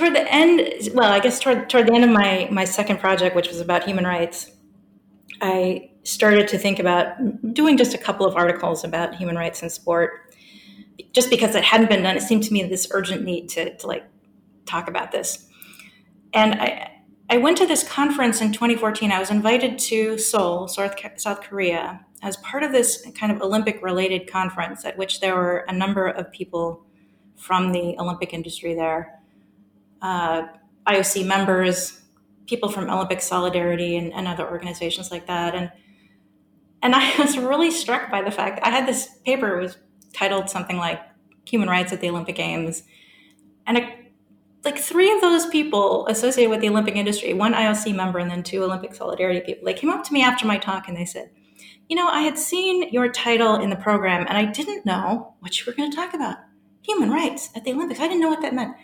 Toward 0.00 0.14
the 0.14 0.32
end, 0.32 0.88
well, 0.94 1.12
I 1.12 1.20
guess 1.20 1.38
toward 1.38 1.68
toward 1.68 1.86
the 1.86 1.92
end 1.92 2.04
of 2.04 2.10
my 2.10 2.48
my 2.50 2.64
second 2.64 2.98
project, 2.98 3.36
which 3.36 3.48
was 3.48 3.60
about 3.60 3.84
human 3.84 4.04
rights, 4.04 4.50
I 5.40 5.90
started 6.02 6.48
to 6.48 6.58
think 6.58 6.78
about 6.78 7.14
doing 7.52 7.76
just 7.76 7.94
a 7.94 7.98
couple 7.98 8.26
of 8.26 8.34
articles 8.34 8.82
about 8.82 9.14
human 9.14 9.36
rights 9.36 9.62
in 9.62 9.68
sport, 9.68 10.34
just 11.12 11.28
because 11.28 11.54
it 11.54 11.64
hadn't 11.64 11.90
been 11.90 12.02
done. 12.02 12.16
It 12.16 12.22
seemed 12.22 12.42
to 12.44 12.52
me 12.52 12.62
this 12.64 12.88
urgent 12.92 13.22
need 13.22 13.48
to, 13.50 13.76
to 13.76 13.86
like 13.86 14.04
talk 14.64 14.88
about 14.88 15.12
this, 15.12 15.46
and 16.32 16.54
I 16.54 16.90
I 17.28 17.36
went 17.36 17.58
to 17.58 17.66
this 17.66 17.86
conference 17.86 18.40
in 18.40 18.52
2014. 18.52 19.12
I 19.12 19.20
was 19.20 19.30
invited 19.30 19.78
to 19.90 20.18
Seoul, 20.18 20.66
South 20.66 20.94
South 21.16 21.42
Korea, 21.42 22.04
as 22.22 22.38
part 22.38 22.62
of 22.62 22.72
this 22.72 23.06
kind 23.18 23.30
of 23.30 23.42
Olympic 23.42 23.82
related 23.82 24.30
conference 24.30 24.84
at 24.86 24.96
which 24.96 25.20
there 25.20 25.36
were 25.36 25.58
a 25.68 25.72
number 25.72 26.06
of 26.06 26.32
people 26.32 26.86
from 27.36 27.72
the 27.72 27.96
Olympic 27.98 28.32
industry 28.34 28.74
there, 28.74 29.19
uh, 30.02 30.44
IOC 30.86 31.26
members, 31.26 32.00
people 32.46 32.68
from 32.68 32.90
Olympic 32.90 33.20
Solidarity 33.20 33.96
and, 33.96 34.12
and 34.12 34.26
other 34.26 34.48
organizations 34.48 35.10
like 35.10 35.26
that. 35.26 35.54
And 35.54 35.70
and 36.82 36.94
I 36.94 37.16
was 37.18 37.38
really 37.38 37.70
struck 37.70 38.10
by 38.10 38.22
the 38.22 38.30
fact 38.30 38.60
I 38.62 38.70
had 38.70 38.88
this 38.88 39.08
paper 39.24 39.58
it 39.58 39.62
was 39.62 39.76
titled 40.12 40.50
something 40.50 40.76
like 40.76 41.00
Human 41.46 41.68
Rights 41.68 41.92
at 41.92 42.00
the 42.00 42.08
Olympic 42.08 42.36
Games. 42.36 42.82
And 43.66 43.78
like 44.64 44.78
three 44.78 45.10
of 45.10 45.20
those 45.20 45.46
people 45.46 46.06
associated 46.06 46.50
with 46.50 46.60
the 46.60 46.68
Olympic 46.68 46.96
industry, 46.96 47.32
one 47.32 47.54
IOC 47.54 47.94
member 47.94 48.18
and 48.18 48.30
then 48.30 48.42
two 48.42 48.62
Olympic 48.62 48.94
Solidarity 48.94 49.40
people, 49.40 49.64
they 49.64 49.74
came 49.74 49.90
up 49.90 50.04
to 50.04 50.12
me 50.12 50.22
after 50.22 50.46
my 50.46 50.58
talk 50.58 50.88
and 50.88 50.96
they 50.96 51.04
said, 51.04 51.30
You 51.88 51.96
know, 51.96 52.08
I 52.08 52.22
had 52.22 52.38
seen 52.38 52.90
your 52.90 53.10
title 53.10 53.56
in 53.56 53.70
the 53.70 53.76
program 53.76 54.26
and 54.28 54.36
I 54.36 54.44
didn't 54.44 54.84
know 54.84 55.34
what 55.40 55.58
you 55.58 55.64
were 55.66 55.72
going 55.72 55.90
to 55.90 55.96
talk 55.96 56.14
about 56.14 56.38
human 56.82 57.10
rights 57.10 57.50
at 57.54 57.64
the 57.64 57.72
Olympics. 57.72 58.00
I 58.00 58.08
didn't 58.08 58.20
know 58.20 58.28
what 58.28 58.42
that 58.42 58.54
meant. 58.54 58.74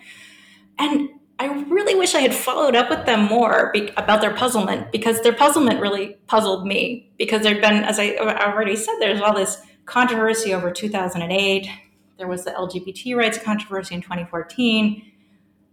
And 0.79 1.09
I 1.39 1.47
really 1.65 1.95
wish 1.95 2.15
I 2.15 2.21
had 2.21 2.35
followed 2.35 2.75
up 2.75 2.89
with 2.91 3.05
them 3.07 3.25
more 3.25 3.71
be- 3.73 3.93
about 3.97 4.21
their 4.21 4.35
puzzlement 4.35 4.91
because 4.93 5.21
their 5.21 5.33
puzzlement 5.33 5.81
really 5.81 6.17
puzzled 6.27 6.67
me 6.67 7.11
because 7.19 7.43
there'd 7.43 7.61
been, 7.61 7.85
as 7.85 7.99
I 7.99 8.17
already 8.17 8.77
said, 8.77 8.95
there's 9.01 9.21
all 9.21 9.35
this 9.35 9.59
controversy 9.85 10.55
over 10.55 10.71
2008. 10.71 11.69
There 12.17 12.27
was 12.27 12.45
the 12.45 12.53
LGBT 12.53 13.17
rights 13.17 13.39
controversy 13.39 13.95
in 13.95 14.01
2014 14.01 15.13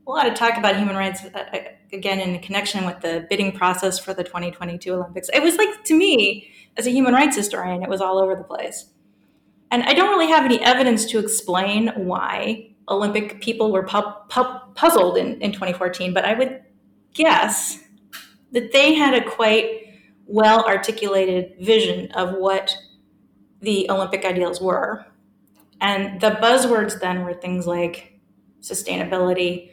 a 0.05 0.11
lot 0.11 0.27
of 0.27 0.35
talk 0.35 0.57
about 0.57 0.75
human 0.75 0.95
rights 0.95 1.23
uh, 1.23 1.37
uh, 1.53 1.59
again 1.91 2.19
in 2.19 2.39
connection 2.39 2.85
with 2.85 2.99
the 3.01 3.25
bidding 3.29 3.51
process 3.51 3.99
for 3.99 4.13
the 4.13 4.23
2022 4.23 4.93
Olympics. 4.93 5.29
It 5.33 5.41
was 5.41 5.55
like 5.55 5.83
to 5.85 5.97
me, 5.97 6.49
as 6.77 6.87
a 6.87 6.91
human 6.91 7.13
rights 7.13 7.35
historian, 7.35 7.83
it 7.83 7.89
was 7.89 8.01
all 8.01 8.19
over 8.19 8.35
the 8.35 8.43
place. 8.43 8.85
And 9.71 9.83
I 9.83 9.93
don't 9.93 10.09
really 10.09 10.31
have 10.31 10.45
any 10.45 10.59
evidence 10.59 11.05
to 11.07 11.19
explain 11.19 11.87
why 11.95 12.72
Olympic 12.89 13.41
people 13.41 13.71
were 13.71 13.83
pu- 13.83 14.13
pu- 14.29 14.59
puzzled 14.75 15.17
in, 15.17 15.41
in 15.41 15.51
2014, 15.51 16.13
but 16.13 16.25
I 16.25 16.33
would 16.33 16.61
guess 17.13 17.79
that 18.51 18.71
they 18.71 18.93
had 18.93 19.13
a 19.13 19.23
quite 19.29 19.81
well 20.25 20.63
articulated 20.65 21.55
vision 21.59 22.11
of 22.11 22.35
what 22.35 22.75
the 23.61 23.89
Olympic 23.89 24.25
ideals 24.25 24.61
were. 24.61 25.05
And 25.81 26.21
the 26.21 26.31
buzzwords 26.31 26.99
then 26.99 27.23
were 27.23 27.33
things 27.33 27.67
like 27.67 28.19
sustainability, 28.61 29.71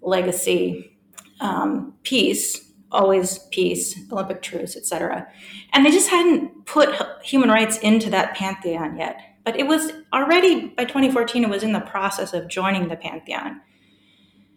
legacy, 0.00 0.98
um, 1.40 1.94
peace, 2.02 2.72
always 2.90 3.38
peace, 3.50 3.98
Olympic 4.10 4.42
truce, 4.42 4.76
etc. 4.76 5.26
And 5.72 5.84
they 5.84 5.90
just 5.90 6.10
hadn't 6.10 6.66
put 6.66 6.90
human 7.22 7.48
rights 7.48 7.78
into 7.78 8.10
that 8.10 8.34
pantheon 8.34 8.96
yet. 8.96 9.20
But 9.44 9.58
it 9.58 9.66
was 9.66 9.92
already 10.12 10.68
by 10.68 10.84
2014, 10.84 11.44
it 11.44 11.50
was 11.50 11.62
in 11.62 11.72
the 11.72 11.80
process 11.80 12.32
of 12.32 12.48
joining 12.48 12.88
the 12.88 12.96
pantheon. 12.96 13.60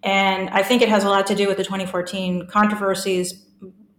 And 0.04 0.50
I 0.52 0.62
think 0.62 0.82
it 0.82 0.90
has 0.90 1.04
a 1.04 1.10
lot 1.10 1.26
to 1.28 1.36
do 1.36 1.48
with 1.48 1.58
the 1.58 1.64
2014 1.64 2.48
controversies, 2.48 3.46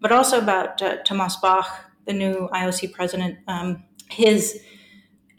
but 0.00 0.12
also 0.12 0.38
about 0.38 0.80
uh, 0.80 0.98
Thomas 1.02 1.36
Bach, 1.36 1.68
the 2.06 2.12
new 2.12 2.48
IOC 2.52 2.92
president, 2.92 3.38
um, 3.48 3.82
his 4.08 4.60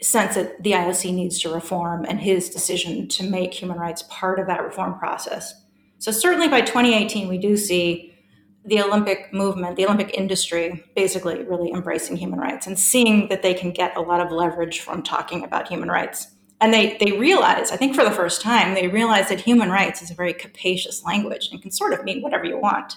sense 0.02 0.34
that 0.34 0.62
the 0.62 0.72
IOC 0.72 1.12
needs 1.14 1.40
to 1.40 1.52
reform 1.52 2.04
and 2.04 2.20
his 2.20 2.50
decision 2.50 3.08
to 3.08 3.24
make 3.24 3.54
human 3.54 3.78
rights 3.78 4.04
part 4.10 4.38
of 4.38 4.46
that 4.46 4.62
reform 4.62 4.98
process. 4.98 5.54
So 5.98 6.12
certainly 6.12 6.48
by 6.48 6.60
2018, 6.60 7.28
we 7.28 7.38
do 7.38 7.56
see 7.56 8.14
the 8.64 8.82
Olympic 8.82 9.32
movement, 9.32 9.76
the 9.76 9.84
Olympic 9.84 10.14
industry, 10.14 10.84
basically 10.94 11.42
really 11.44 11.70
embracing 11.70 12.16
human 12.16 12.38
rights 12.38 12.66
and 12.66 12.78
seeing 12.78 13.28
that 13.28 13.42
they 13.42 13.54
can 13.54 13.70
get 13.70 13.96
a 13.96 14.00
lot 14.00 14.20
of 14.20 14.30
leverage 14.30 14.80
from 14.80 15.02
talking 15.02 15.44
about 15.44 15.68
human 15.68 15.88
rights. 15.88 16.34
And 16.60 16.74
they, 16.74 16.96
they 16.98 17.12
realize, 17.12 17.70
I 17.70 17.76
think 17.76 17.94
for 17.94 18.04
the 18.04 18.10
first 18.10 18.42
time, 18.42 18.74
they 18.74 18.88
realize 18.88 19.28
that 19.28 19.40
human 19.40 19.70
rights 19.70 20.02
is 20.02 20.10
a 20.10 20.14
very 20.14 20.32
capacious 20.32 21.04
language 21.04 21.48
and 21.50 21.62
can 21.62 21.70
sort 21.70 21.92
of 21.92 22.04
mean 22.04 22.20
whatever 22.20 22.44
you 22.44 22.58
want. 22.58 22.96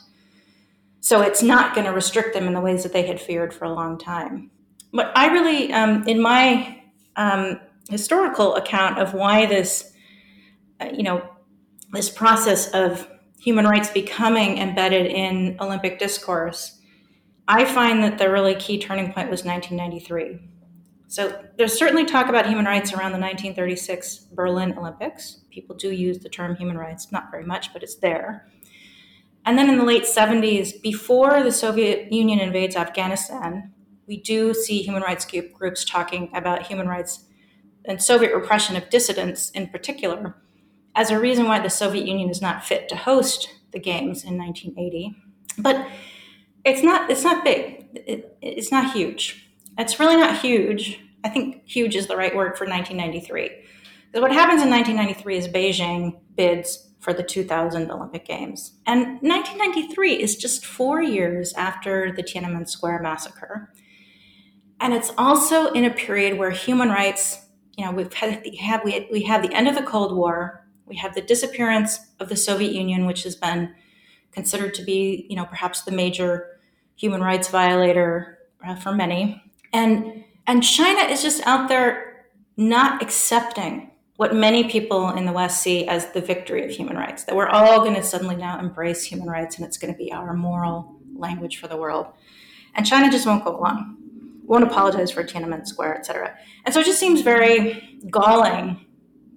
So 0.99 1.21
it's 1.21 1.43
not 1.43 1.73
going 1.75 1.85
to 1.85 1.93
restrict 1.93 2.33
them 2.33 2.47
in 2.47 2.53
the 2.53 2.59
ways 2.59 2.83
that 2.83 2.91
they 2.91 3.05
had 3.05 3.21
feared 3.21 3.53
for 3.53 3.65
a 3.65 3.73
long 3.73 3.97
time. 3.97 4.49
But 4.91 5.11
I 5.15 5.27
really, 5.27 5.71
um, 5.73 6.07
in 6.07 6.21
my 6.21 6.81
um, 7.15 7.59
historical 7.89 8.55
account 8.55 8.99
of 8.99 9.13
why 9.13 9.45
this, 9.45 9.93
uh, 10.79 10.89
you 10.93 11.03
know, 11.03 11.27
this 11.91 12.09
process 12.09 12.71
of 12.71 13.07
human 13.41 13.65
rights 13.65 13.89
becoming 13.89 14.59
embedded 14.59 15.07
in 15.07 15.57
Olympic 15.59 15.97
discourse, 15.97 16.79
I 17.47 17.65
find 17.65 18.03
that 18.03 18.19
the 18.19 18.29
really 18.29 18.53
key 18.53 18.79
turning 18.79 19.11
point 19.11 19.31
was 19.31 19.43
1993. 19.43 20.39
So 21.07 21.43
there's 21.57 21.77
certainly 21.77 22.05
talk 22.05 22.29
about 22.29 22.45
human 22.45 22.65
rights 22.65 22.93
around 22.93 23.13
the 23.13 23.17
1936 23.17 24.27
Berlin 24.33 24.77
Olympics. 24.77 25.41
People 25.49 25.75
do 25.75 25.91
use 25.91 26.19
the 26.19 26.29
term 26.29 26.55
human 26.55 26.77
rights, 26.77 27.11
not 27.11 27.31
very 27.31 27.43
much, 27.43 27.73
but 27.73 27.81
it's 27.81 27.95
there. 27.95 28.47
And 29.43 29.57
then 29.57 29.69
in 29.69 29.79
the 29.79 29.85
late 29.85 30.03
70s, 30.03 30.79
before 30.79 31.41
the 31.41 31.51
Soviet 31.51 32.13
Union 32.13 32.39
invades 32.39 32.75
Afghanistan, 32.75 33.73
we 34.05 34.17
do 34.17 34.53
see 34.53 34.83
human 34.83 35.01
rights 35.01 35.25
groups 35.53 35.83
talking 35.83 36.29
about 36.35 36.67
human 36.67 36.87
rights 36.87 37.25
and 37.85 38.01
Soviet 38.01 38.35
repression 38.35 38.75
of 38.75 38.89
dissidents 38.91 39.49
in 39.49 39.67
particular 39.67 40.35
as 40.95 41.09
a 41.09 41.19
reason 41.19 41.47
why 41.47 41.59
the 41.59 41.69
Soviet 41.69 42.05
Union 42.05 42.29
is 42.29 42.41
not 42.41 42.63
fit 42.63 42.89
to 42.89 42.95
host 42.95 43.49
the 43.71 43.79
games 43.79 44.23
in 44.23 44.37
1980. 44.37 45.15
But 45.57 45.87
it's 46.63 46.83
not 46.83 47.09
it's 47.09 47.23
not 47.23 47.43
big. 47.43 47.87
It, 47.95 48.37
it's 48.41 48.71
not 48.71 48.93
huge. 48.93 49.49
It's 49.77 49.99
really 49.99 50.17
not 50.17 50.39
huge. 50.39 50.99
I 51.23 51.29
think 51.29 51.63
huge 51.65 51.95
is 51.95 52.07
the 52.07 52.17
right 52.17 52.35
word 52.35 52.57
for 52.57 52.65
1993. 52.65 53.49
Because 54.11 54.21
what 54.21 54.31
happens 54.31 54.61
in 54.61 54.69
1993 54.69 55.37
is 55.37 55.47
Beijing 55.47 56.19
bids 56.35 56.89
for 56.99 57.13
the 57.13 57.23
2000 57.23 57.89
Olympic 57.89 58.25
Games. 58.25 58.73
And 58.85 59.19
1993 59.21 60.21
is 60.21 60.35
just 60.35 60.65
four 60.65 61.01
years 61.01 61.53
after 61.53 62.11
the 62.11 62.21
Tiananmen 62.21 62.69
Square 62.69 63.01
massacre. 63.01 63.73
And 64.79 64.93
it's 64.93 65.11
also 65.17 65.71
in 65.71 65.85
a 65.85 65.89
period 65.89 66.37
where 66.37 66.51
human 66.51 66.89
rights, 66.89 67.45
you 67.77 67.85
know, 67.85 67.91
we've 67.91 68.13
had, 68.13 68.45
have, 68.59 68.83
we, 68.83 69.07
we 69.11 69.23
have 69.23 69.41
the 69.41 69.53
end 69.53 69.67
of 69.67 69.75
the 69.75 69.83
Cold 69.83 70.15
War, 70.15 70.60
we 70.91 70.97
have 70.97 71.15
the 71.15 71.21
disappearance 71.21 71.99
of 72.19 72.27
the 72.27 72.35
Soviet 72.35 72.73
Union, 72.73 73.05
which 73.05 73.23
has 73.23 73.33
been 73.33 73.73
considered 74.33 74.73
to 74.73 74.83
be, 74.83 75.25
you 75.29 75.37
know, 75.37 75.45
perhaps 75.45 75.83
the 75.83 75.91
major 75.91 76.59
human 76.97 77.21
rights 77.21 77.47
violator 77.47 78.39
uh, 78.67 78.75
for 78.75 78.93
many. 78.93 79.41
And 79.71 80.25
and 80.47 80.61
China 80.61 81.09
is 81.09 81.21
just 81.21 81.41
out 81.47 81.69
there 81.69 82.25
not 82.57 83.01
accepting 83.01 83.91
what 84.17 84.35
many 84.35 84.65
people 84.65 85.11
in 85.11 85.25
the 85.25 85.31
West 85.31 85.63
see 85.63 85.87
as 85.87 86.11
the 86.11 86.19
victory 86.19 86.65
of 86.65 86.71
human 86.71 86.97
rights. 86.97 87.23
That 87.23 87.35
we're 87.37 87.47
all 87.47 87.79
going 87.79 87.95
to 87.95 88.03
suddenly 88.03 88.35
now 88.35 88.59
embrace 88.59 89.01
human 89.03 89.29
rights, 89.29 89.55
and 89.55 89.65
it's 89.65 89.77
going 89.77 89.93
to 89.93 89.97
be 89.97 90.11
our 90.11 90.33
moral 90.33 90.99
language 91.15 91.57
for 91.57 91.69
the 91.69 91.77
world. 91.77 92.07
And 92.75 92.85
China 92.85 93.09
just 93.09 93.25
won't 93.25 93.45
go 93.45 93.55
along, 93.55 93.97
won't 94.45 94.65
apologize 94.65 95.09
for 95.09 95.23
Tiananmen 95.23 95.65
Square, 95.65 95.99
et 95.99 96.05
cetera. 96.05 96.35
And 96.65 96.73
so 96.73 96.81
it 96.81 96.85
just 96.85 96.99
seems 96.99 97.21
very 97.21 97.99
galling 98.09 98.85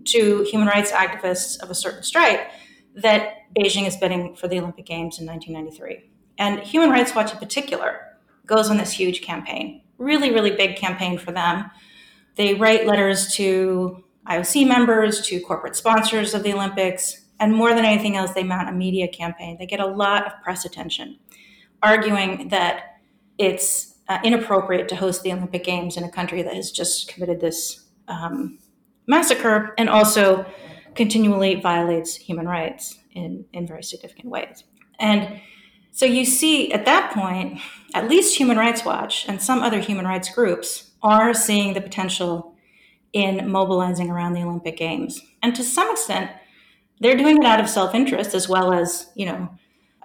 to 0.07 0.43
human 0.45 0.69
rights 0.69 0.91
activists 0.91 1.61
of 1.63 1.71
a 1.71 1.75
certain 1.75 2.03
stripe 2.03 2.51
that 2.95 3.53
Beijing 3.59 3.87
is 3.87 3.97
bidding 3.97 4.35
for 4.37 4.49
the 4.49 4.59
Olympic 4.59 4.87
Games 4.87 5.19
in 5.19 5.27
1993. 5.27 6.11
And 6.39 6.61
Human 6.61 6.91
Rights 6.91 7.15
Watch 7.15 7.33
in 7.33 7.39
particular 7.39 8.01
goes 8.47 8.71
on 8.71 8.77
this 8.77 8.93
huge 8.93 9.23
campaign, 9.23 9.83
really, 9.99 10.33
really 10.33 10.51
big 10.51 10.77
campaign 10.77 11.19
for 11.19 11.33
them. 11.33 11.71
They 12.37 12.55
write 12.55 12.87
letters 12.87 13.33
to 13.35 14.05
IOC 14.29 14.67
members, 14.67 15.21
to 15.27 15.41
corporate 15.41 15.77
sponsors 15.77 16.35
of 16.35 16.43
the 16.43 16.53
Olympics, 16.53 17.25
and 17.41 17.53
more 17.53 17.75
than 17.75 17.85
anything 17.85 18.17
else, 18.17 18.33
they 18.33 18.45
mount 18.45 18.69
a 18.69 18.73
media 18.73 19.09
campaign. 19.09 19.57
They 19.59 19.67
get 19.67 19.81
a 19.81 19.87
lot 19.87 20.27
of 20.27 20.33
press 20.43 20.65
attention, 20.65 21.19
arguing 21.83 22.49
that 22.49 23.01
it's 23.39 23.95
uh, 24.09 24.19
inappropriate 24.23 24.89
to 24.89 24.97
host 24.97 25.23
the 25.23 25.33
Olympic 25.33 25.65
Games 25.65 25.97
in 25.97 26.05
a 26.05 26.11
country 26.11 26.43
that 26.43 26.55
has 26.55 26.71
just 26.71 27.09
committed 27.09 27.41
this 27.41 27.85
um, 28.09 28.59
massacre 29.07 29.75
and 29.79 29.89
also 29.89 30.47
continually 30.95 31.57
violates 31.57 32.17
human 32.17 32.47
rights 32.47 32.99
in, 33.13 33.45
in 33.53 33.67
very 33.67 33.83
significant 33.83 34.27
ways. 34.27 34.65
And 34.99 35.41
so 35.91 36.07
you 36.07 36.25
see 36.25 36.73
at 36.73 36.87
that 36.87 37.13
point, 37.13 37.61
at 37.95 38.09
least 38.09 38.37
Human 38.37 38.57
Rights 38.57 38.85
Watch 38.85 39.27
and 39.29 39.41
some 39.41 39.61
other 39.61 39.81
human 39.81 40.05
rights 40.05 40.29
groups 40.29 40.91
are 41.03 41.33
seeing 41.35 41.75
the 41.75 41.81
potential 41.81 42.55
in 43.13 43.49
mobilizing 43.49 44.11
around 44.11 44.33
the 44.33 44.43
Olympic 44.43 44.77
Games. 44.77 45.21
And 45.43 45.55
to 45.55 45.63
some 45.63 45.91
extent, 45.91 46.31
they're 47.01 47.17
doing 47.17 47.39
it 47.39 47.45
out 47.45 47.61
of 47.61 47.69
self-interest 47.69 48.35
as 48.35 48.49
well 48.49 48.73
as, 48.73 49.11
you 49.15 49.27
know, 49.27 49.51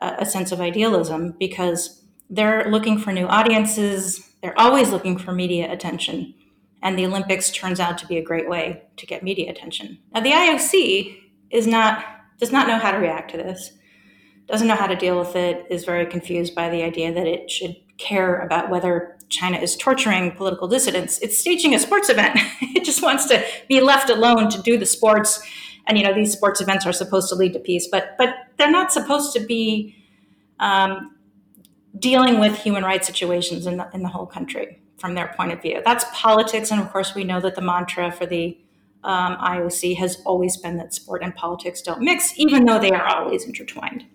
a, 0.02 0.18
a 0.20 0.26
sense 0.26 0.52
of 0.52 0.62
idealism 0.62 1.36
because 1.40 2.04
they're 2.30 2.70
looking 2.70 3.00
for 3.00 3.12
new 3.12 3.26
audiences, 3.26 4.30
they're 4.44 4.60
always 4.60 4.92
looking 4.92 5.18
for 5.18 5.32
media 5.32 5.72
attention 5.72 6.36
and 6.82 6.98
the 6.98 7.06
Olympics 7.06 7.52
turns 7.52 7.80
out 7.80 7.98
to 7.98 8.08
be 8.08 8.18
a 8.18 8.24
great 8.24 8.50
way 8.50 8.84
to 8.98 9.06
get 9.06 9.24
media 9.24 9.50
attention. 9.52 10.00
Now, 10.14 10.22
the 10.22 10.32
IOC 10.32 11.18
is 11.50 11.68
not 11.68 12.06
does 12.38 12.52
not 12.52 12.68
know 12.68 12.78
how 12.78 12.92
to 12.92 12.98
react 12.98 13.32
to 13.32 13.38
this. 13.38 13.72
doesn't 14.48 14.68
know 14.68 14.76
how 14.76 14.88
to 14.88 14.96
deal 14.96 15.20
with 15.20 15.36
it, 15.36 15.66
is 15.70 15.84
very 15.84 16.06
confused 16.06 16.56
by 16.56 16.70
the 16.70 16.82
idea 16.84 17.14
that 17.14 17.28
it 17.28 17.52
should 17.52 17.76
care 17.98 18.40
about 18.40 18.70
whether 18.70 19.18
China 19.28 19.58
is 19.58 19.76
torturing 19.76 20.32
political 20.32 20.68
dissidents. 20.68 21.20
It's 21.20 21.38
staging 21.38 21.76
a 21.76 21.80
sports 21.80 22.10
event. 22.10 22.40
it 22.62 22.86
just 22.86 23.04
wants 23.04 23.28
to 23.28 23.44
be 23.68 23.82
left 23.82 24.10
alone 24.10 24.50
to 24.50 24.62
do 24.62 24.78
the 24.78 24.86
sports. 24.86 25.42
And 25.86 25.98
you 25.98 26.04
know, 26.04 26.14
these 26.14 26.32
sports 26.32 26.62
events 26.62 26.86
are 26.86 26.94
supposed 26.94 27.30
to 27.30 27.36
lead 27.36 27.54
to 27.54 27.60
peace, 27.60 27.88
but 27.92 28.16
but 28.18 28.34
they're 28.58 28.72
not 28.72 28.94
supposed 28.94 29.34
to 29.34 29.40
be 29.42 29.96
um, 30.60 31.16
dealing 31.98 32.40
with 32.40 32.58
human 32.58 32.84
rights 32.84 33.06
situations 33.06 33.66
in 33.66 33.78
the 33.78 33.90
in 33.94 34.02
the 34.02 34.10
whole 34.10 34.26
country 34.26 34.82
from 35.00 35.16
their 35.16 35.34
point 35.36 35.52
of 35.52 35.62
view. 35.62 35.82
That's 35.84 36.06
politics, 36.14 36.72
and 36.72 36.82
of 36.82 36.92
course, 36.92 37.16
we 37.16 37.24
know 37.24 37.40
that 37.42 37.56
the 37.56 37.62
mantra 37.62 38.12
for 38.12 38.26
the 38.26 38.58
um, 39.04 39.38
IOC 39.38 39.98
has 39.98 40.22
always 40.26 40.58
been 40.58 40.78
that 40.78 40.94
sport 40.94 41.24
and 41.24 41.34
politics 41.36 41.82
don't 41.82 42.02
mix, 42.02 42.38
even 42.38 42.66
though 42.66 42.80
they 42.80 42.92
are 42.92 43.08
always 43.08 43.46
intertwined. 43.46 44.06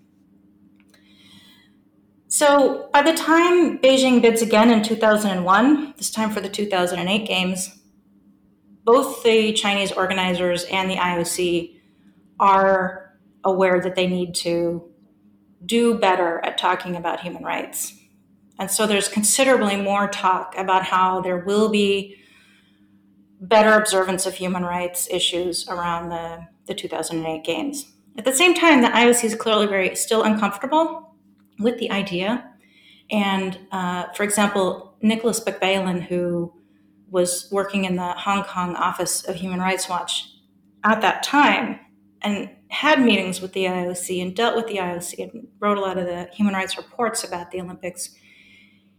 So 2.28 2.88
by 2.92 3.02
the 3.02 3.14
time 3.14 3.78
Beijing 3.78 4.20
bids 4.20 4.42
again 4.42 4.70
in 4.70 4.82
2001, 4.82 5.94
this 5.96 6.10
time 6.10 6.30
for 6.30 6.40
the 6.40 6.48
2008 6.48 7.26
Games, 7.26 7.78
both 8.82 9.22
the 9.22 9.52
Chinese 9.52 9.92
organizers 9.92 10.64
and 10.64 10.90
the 10.90 10.96
IOC 10.96 11.80
are 12.40 13.16
aware 13.44 13.80
that 13.80 13.94
they 13.94 14.06
need 14.06 14.34
to 14.34 14.82
do 15.64 15.96
better 15.98 16.44
at 16.44 16.58
talking 16.58 16.96
about 16.96 17.20
human 17.20 17.42
rights. 17.42 17.94
And 18.58 18.70
so 18.70 18.86
there's 18.86 19.08
considerably 19.08 19.76
more 19.76 20.08
talk 20.08 20.56
about 20.56 20.84
how 20.84 21.20
there 21.20 21.38
will 21.38 21.68
be 21.68 22.16
better 23.40 23.72
observance 23.74 24.26
of 24.26 24.34
human 24.34 24.62
rights 24.62 25.08
issues 25.10 25.68
around 25.68 26.08
the, 26.08 26.46
the 26.66 26.74
2008 26.74 27.44
Games. 27.44 27.92
At 28.16 28.24
the 28.24 28.32
same 28.32 28.54
time, 28.54 28.82
the 28.82 28.88
IOC 28.88 29.24
is 29.24 29.34
clearly 29.34 29.66
very 29.66 29.94
still 29.96 30.22
uncomfortable 30.22 31.14
with 31.58 31.78
the 31.78 31.90
idea. 31.90 32.50
And 33.10 33.58
uh, 33.72 34.04
for 34.14 34.22
example, 34.22 34.96
Nicholas 35.02 35.40
Bequelin, 35.40 36.02
who 36.02 36.52
was 37.10 37.48
working 37.50 37.84
in 37.84 37.96
the 37.96 38.12
Hong 38.12 38.44
Kong 38.44 38.76
office 38.76 39.24
of 39.24 39.36
Human 39.36 39.60
Rights 39.60 39.88
Watch 39.88 40.30
at 40.82 41.00
that 41.00 41.22
time 41.22 41.80
and 42.22 42.50
had 42.68 43.00
meetings 43.00 43.40
with 43.40 43.52
the 43.52 43.64
IOC 43.64 44.20
and 44.22 44.34
dealt 44.34 44.56
with 44.56 44.66
the 44.66 44.76
IOC 44.76 45.18
and 45.18 45.48
wrote 45.60 45.78
a 45.78 45.80
lot 45.80 45.98
of 45.98 46.06
the 46.06 46.28
human 46.32 46.54
rights 46.54 46.76
reports 46.76 47.22
about 47.22 47.50
the 47.50 47.60
Olympics. 47.60 48.16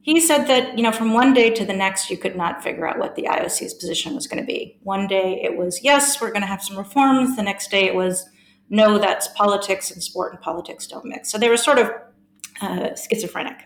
He 0.05 0.21
said 0.21 0.45
that, 0.45 0.77
you 0.77 0.83
know, 0.83 0.91
from 0.91 1.13
one 1.13 1.33
day 1.33 1.49
to 1.49 1.65
the 1.65 1.73
next, 1.73 2.11
you 2.11 2.17
could 2.17 2.35
not 2.35 2.63
figure 2.63 2.87
out 2.87 2.99
what 2.99 3.15
the 3.15 3.23
IOC's 3.23 3.73
position 3.73 4.13
was 4.13 4.27
going 4.27 4.39
to 4.39 4.45
be. 4.45 4.77
One 4.83 5.07
day 5.07 5.41
it 5.43 5.57
was, 5.57 5.83
yes, 5.83 6.21
we're 6.21 6.29
going 6.29 6.43
to 6.43 6.47
have 6.47 6.61
some 6.61 6.77
reforms. 6.77 7.35
The 7.35 7.41
next 7.41 7.71
day 7.71 7.85
it 7.85 7.95
was, 7.95 8.29
no, 8.69 8.99
that's 8.99 9.27
politics 9.29 9.89
and 9.89 10.03
sport 10.03 10.33
and 10.33 10.39
politics 10.43 10.85
don't 10.85 11.05
mix. 11.05 11.31
So 11.31 11.39
they 11.39 11.49
were 11.49 11.57
sort 11.57 11.79
of 11.79 11.89
uh, 12.61 12.95
schizophrenic, 12.95 13.63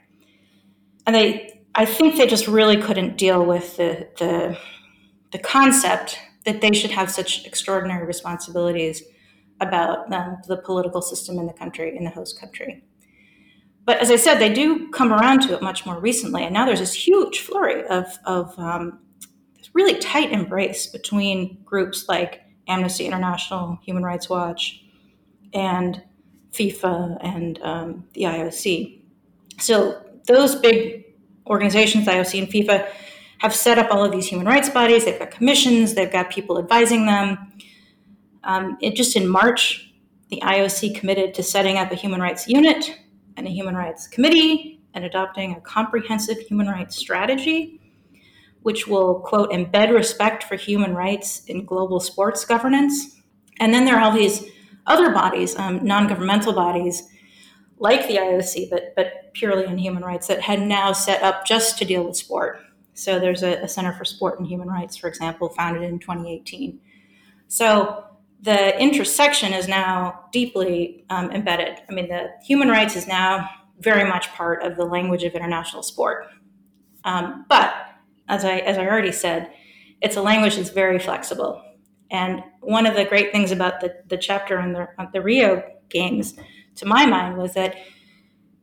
and 1.06 1.14
they 1.14 1.62
I 1.76 1.84
think 1.86 2.16
they 2.16 2.26
just 2.26 2.48
really 2.48 2.78
couldn't 2.78 3.18
deal 3.18 3.46
with 3.46 3.78
the 3.78 4.08
the 4.18 4.58
the 5.32 5.40
concept 5.40 6.20
that 6.46 6.62
they 6.62 6.72
should 6.72 6.92
have 6.92 7.12
such 7.12 7.46
extraordinary 7.46 8.06
responsibilities 8.06 9.04
about 9.60 10.12
um, 10.14 10.38
the 10.48 10.58
political 10.58 11.02
system 11.02 11.38
in 11.38 11.48
the 11.48 11.54
country 11.54 11.96
in 11.96 12.06
the 12.06 12.10
host 12.10 12.40
country. 12.40 12.84
But 13.90 13.98
as 13.98 14.12
I 14.12 14.18
said, 14.18 14.38
they 14.38 14.54
do 14.54 14.88
come 14.90 15.12
around 15.12 15.42
to 15.48 15.56
it 15.56 15.64
much 15.64 15.84
more 15.84 16.00
recently, 16.00 16.44
and 16.44 16.54
now 16.54 16.64
there's 16.64 16.78
this 16.78 16.94
huge 16.94 17.40
flurry 17.40 17.88
of 17.88 18.06
of 18.24 18.54
um, 18.60 19.00
really 19.74 19.98
tight 19.98 20.32
embrace 20.32 20.86
between 20.86 21.58
groups 21.66 22.08
like 22.08 22.44
Amnesty 22.68 23.08
International, 23.08 23.80
Human 23.82 24.04
Rights 24.04 24.30
Watch, 24.30 24.84
and 25.56 26.04
FIFA 26.52 27.18
and 27.22 27.60
um, 27.64 28.08
the 28.14 28.26
IOC. 28.26 29.02
So 29.58 30.06
those 30.28 30.54
big 30.54 31.06
organizations, 31.48 32.06
IOC 32.06 32.44
and 32.44 32.48
FIFA, 32.48 32.88
have 33.40 33.56
set 33.56 33.80
up 33.80 33.88
all 33.90 34.06
of 34.06 34.12
these 34.12 34.28
human 34.28 34.46
rights 34.46 34.70
bodies. 34.70 35.06
They've 35.06 35.18
got 35.18 35.32
commissions. 35.32 35.96
They've 35.96 36.12
got 36.12 36.30
people 36.30 36.60
advising 36.60 37.08
them. 37.08 37.54
Um, 38.44 38.78
it, 38.82 38.96
just 38.96 39.16
in 39.16 39.28
March, 39.28 39.92
the 40.30 40.44
IOC 40.46 40.94
committed 40.94 41.34
to 41.34 41.42
setting 41.42 41.80
up 41.80 41.92
a 41.92 41.96
human 41.96 42.22
rights 42.22 42.48
unit 42.48 42.96
and 43.40 43.48
a 43.48 43.52
human 43.52 43.74
rights 43.74 44.08
committee 44.08 44.82
and 44.94 45.06
adopting 45.06 45.54
a 45.54 45.62
comprehensive 45.62 46.38
human 46.40 46.68
rights 46.68 46.98
strategy, 46.98 47.80
which 48.64 48.86
will, 48.86 49.22
quote, 49.22 49.50
embed 49.52 49.94
respect 49.94 50.44
for 50.44 50.56
human 50.56 50.94
rights 50.94 51.46
in 51.46 51.66
global 51.66 52.00
sports 52.00 52.44
governance. 52.44 53.16
And 53.60 53.74
then 53.74 53.86
there 53.86 53.96
are 53.96 54.02
all 54.02 54.12
these 54.12 54.46
other 54.86 55.12
bodies, 55.12 55.56
um, 55.58 55.84
non-governmental 55.84 56.54
bodies 56.54 57.04
like 57.78 58.08
the 58.08 58.18
IOC, 58.18 58.70
but 58.70 58.94
but 58.96 59.34
purely 59.34 59.66
in 59.66 59.78
human 59.78 60.04
rights 60.04 60.28
that 60.28 60.42
had 60.42 60.62
now 60.62 60.92
set 60.92 61.24
up 61.24 61.46
just 61.46 61.78
to 61.78 61.86
deal 61.86 62.04
with 62.04 62.18
sport. 62.18 62.60
So 62.94 63.20
there's 63.20 63.44
a, 63.44 63.64
a 63.64 63.68
Center 63.70 63.94
for 63.94 64.04
Sport 64.04 64.40
and 64.40 64.48
Human 64.48 64.68
Rights, 64.68 64.98
for 64.98 65.08
example, 65.08 65.48
founded 65.48 65.84
in 65.84 66.00
2018. 66.00 66.78
So 67.48 68.04
the 68.42 68.80
intersection 68.82 69.54
is 69.54 69.68
now 69.68 70.26
deeply 70.32 71.06
um, 71.10 71.32
embedded. 71.32 71.78
I 71.90 71.94
mean, 71.94 72.08
the 72.08 72.30
human 72.44 72.70
rights 72.70 72.96
is 72.96 73.08
now 73.08 73.50
very 73.80 74.08
much 74.08 74.32
part 74.34 74.64
of 74.64 74.78
the 74.78 74.86
language 74.86 75.24
of 75.24 75.34
international 75.34 75.84
sport. 75.84 76.28
Um, 77.04 77.46
but 77.50 77.74
as 78.28 78.46
I 78.46 78.58
as 78.60 78.78
I 78.78 78.86
already 78.86 79.12
said, 79.12 79.52
it's 80.02 80.16
a 80.16 80.22
language 80.22 80.56
that's 80.56 80.70
very 80.70 81.00
flexible. 81.00 81.62
And 82.12 82.44
one 82.62 82.86
of 82.86 82.96
the 82.96 83.06
great 83.06 83.32
things 83.32 83.52
about 83.52 83.82
the, 83.82 83.96
the 84.08 84.18
chapter 84.18 84.58
on 84.58 84.74
the, 84.74 84.88
on 84.98 85.10
the 85.14 85.22
Rio 85.22 85.64
Games, 85.90 86.34
to 86.76 86.86
my 86.86 87.06
mind, 87.06 87.38
was 87.38 87.54
that 87.54 87.76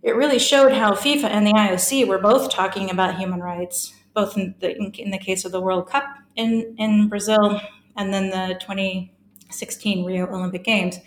it 0.02 0.16
really 0.16 0.38
showed 0.38 0.72
how 0.72 0.92
FIFA 0.92 1.24
and 1.24 1.46
the 1.46 1.52
IOC 1.52 2.06
were 2.08 2.18
both 2.18 2.50
talking 2.50 2.90
about 2.90 3.16
human 3.18 3.40
rights, 3.40 3.94
both 4.14 4.36
in 4.36 4.54
the, 4.58 4.76
in, 4.76 4.92
in 4.92 5.10
the 5.10 5.18
case 5.18 5.44
of 5.44 5.52
the 5.52 5.60
World 5.60 5.88
Cup 5.88 6.04
in, 6.34 6.74
in 6.78 7.08
Brazil 7.08 7.60
and 7.96 8.12
then 8.12 8.30
the 8.30 8.58
2016 9.46 10.04
Rio 10.04 10.26
Olympic 10.26 10.64
Games. 10.64 10.98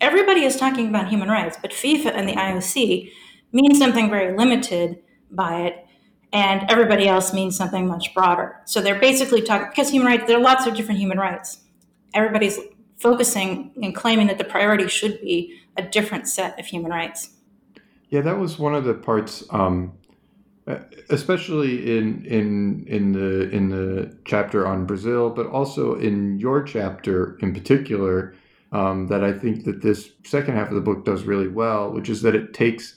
Everybody 0.00 0.44
is 0.44 0.56
talking 0.56 0.88
about 0.88 1.08
human 1.08 1.28
rights, 1.28 1.56
but 1.60 1.72
FIFA 1.72 2.12
and 2.14 2.28
the 2.28 2.34
IOC 2.34 3.10
mean 3.52 3.74
something 3.74 4.10
very 4.10 4.36
limited 4.36 5.02
by 5.30 5.62
it 5.62 5.86
and 6.32 6.70
everybody 6.70 7.08
else 7.08 7.32
means 7.32 7.56
something 7.56 7.86
much 7.86 8.12
broader. 8.14 8.60
So 8.66 8.80
they're 8.80 8.98
basically 8.98 9.42
talking 9.42 9.68
because 9.68 9.90
human 9.90 10.06
rights. 10.06 10.24
There 10.26 10.36
are 10.36 10.42
lots 10.42 10.66
of 10.66 10.74
different 10.74 11.00
human 11.00 11.18
rights. 11.18 11.60
Everybody's 12.14 12.58
focusing 12.98 13.72
and 13.82 13.94
claiming 13.94 14.26
that 14.26 14.38
the 14.38 14.44
priority 14.44 14.88
should 14.88 15.20
be 15.20 15.58
a 15.76 15.82
different 15.82 16.28
set 16.28 16.58
of 16.58 16.66
human 16.66 16.90
rights. 16.90 17.30
Yeah, 18.10 18.20
that 18.22 18.38
was 18.38 18.58
one 18.58 18.74
of 18.74 18.84
the 18.84 18.94
parts, 18.94 19.44
um, 19.50 19.92
especially 21.10 21.98
in 21.98 22.24
in 22.24 22.84
in 22.88 23.12
the 23.12 23.48
in 23.50 23.68
the 23.68 24.16
chapter 24.24 24.66
on 24.66 24.86
Brazil, 24.86 25.30
but 25.30 25.46
also 25.46 25.94
in 25.94 26.38
your 26.38 26.62
chapter 26.62 27.36
in 27.40 27.52
particular. 27.54 28.34
Um, 28.72 29.06
that 29.06 29.22
I 29.22 29.32
think 29.32 29.64
that 29.64 29.80
this 29.80 30.10
second 30.24 30.56
half 30.56 30.68
of 30.68 30.74
the 30.74 30.80
book 30.80 31.04
does 31.04 31.22
really 31.22 31.46
well, 31.46 31.92
which 31.92 32.08
is 32.10 32.22
that 32.22 32.34
it 32.34 32.52
takes 32.52 32.96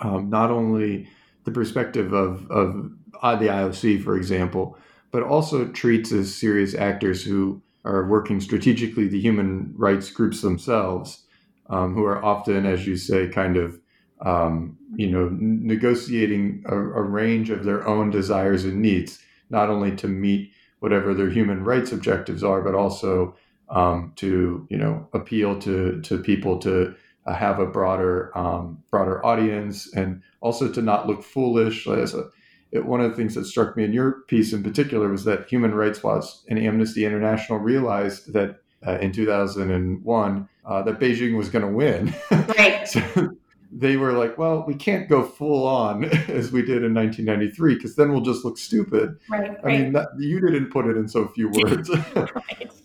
um, 0.00 0.28
not 0.28 0.50
only 0.50 1.08
the 1.44 1.50
perspective 1.50 2.12
of, 2.12 2.48
of 2.50 2.90
uh, 3.22 3.36
the 3.36 3.46
IOC, 3.46 4.02
for 4.04 4.16
example, 4.16 4.78
but 5.10 5.22
also 5.22 5.66
treats 5.68 6.12
as 6.12 6.34
serious 6.34 6.74
actors 6.74 7.24
who 7.24 7.62
are 7.84 8.06
working 8.06 8.40
strategically 8.40 9.08
the 9.08 9.20
human 9.20 9.72
rights 9.76 10.10
groups 10.10 10.42
themselves, 10.42 11.24
um, 11.70 11.94
who 11.94 12.04
are 12.04 12.22
often, 12.24 12.66
as 12.66 12.86
you 12.86 12.96
say, 12.96 13.28
kind 13.28 13.56
of 13.56 13.80
um, 14.20 14.77
you 14.98 15.08
know 15.08 15.28
negotiating 15.40 16.64
a, 16.66 16.76
a, 16.76 17.02
range 17.02 17.50
of 17.50 17.64
their 17.64 17.86
own 17.86 18.10
desires 18.10 18.64
and 18.64 18.82
needs, 18.82 19.20
not 19.48 19.70
only 19.70 19.94
to 19.94 20.08
meet 20.08 20.50
whatever 20.80 21.14
their 21.14 21.30
human 21.30 21.62
rights 21.62 21.92
objectives 21.92 22.42
are, 22.42 22.62
but 22.62 22.74
also 22.74 23.36
um, 23.68 24.12
to 24.16 24.66
you 24.68 24.76
know 24.76 25.08
appeal 25.12 25.56
to 25.60 26.00
to 26.02 26.18
people 26.18 26.58
to 26.58 26.96
uh, 27.26 27.32
have 27.32 27.60
a 27.60 27.66
broader 27.66 28.36
um, 28.36 28.82
broader 28.90 29.24
audience 29.24 29.94
and 29.94 30.20
also 30.40 30.70
to 30.70 30.82
not 30.82 31.06
look 31.06 31.22
foolish. 31.22 31.86
As 31.86 32.14
a, 32.14 32.28
it, 32.72 32.84
one 32.84 33.00
of 33.00 33.08
the 33.08 33.16
things 33.16 33.36
that 33.36 33.44
struck 33.44 33.76
me 33.76 33.84
in 33.84 33.92
your 33.92 34.22
piece 34.26 34.52
in 34.52 34.64
particular 34.64 35.08
was 35.08 35.22
that 35.24 35.46
Human 35.46 35.76
Rights 35.76 36.02
Watch 36.02 36.24
and 36.48 36.58
Amnesty 36.58 37.04
International 37.04 37.60
realized 37.60 38.32
that 38.32 38.62
uh, 38.84 38.98
in 38.98 39.12
2001 39.12 40.48
uh, 40.64 40.82
that 40.82 40.98
Beijing 40.98 41.36
was 41.36 41.50
going 41.50 41.64
to 41.64 41.70
win. 41.70 42.12
Right. 42.30 42.88
so 42.88 43.36
they 43.70 43.96
were 43.96 44.12
like, 44.12 44.38
well, 44.38 44.64
we 44.66 44.74
can't 44.74 45.08
go 45.08 45.22
full 45.22 45.66
on 45.66 46.04
as 46.28 46.50
we 46.52 46.62
did 46.62 46.82
in 46.82 46.94
1993 46.94 47.74
because 47.74 47.96
then 47.96 48.12
we'll 48.12 48.22
just 48.22 48.44
look 48.44 48.58
stupid. 48.58 49.18
Right. 49.30 49.56
I 49.62 49.66
mean, 49.66 49.92
that, 49.92 50.08
you 50.18 50.40
didn't 50.40 50.70
put 50.70 50.86
it 50.86 50.96
in 50.96 51.08
so 51.08 51.28
few 51.28 51.48
words. 51.52 51.90
right. 51.90 52.70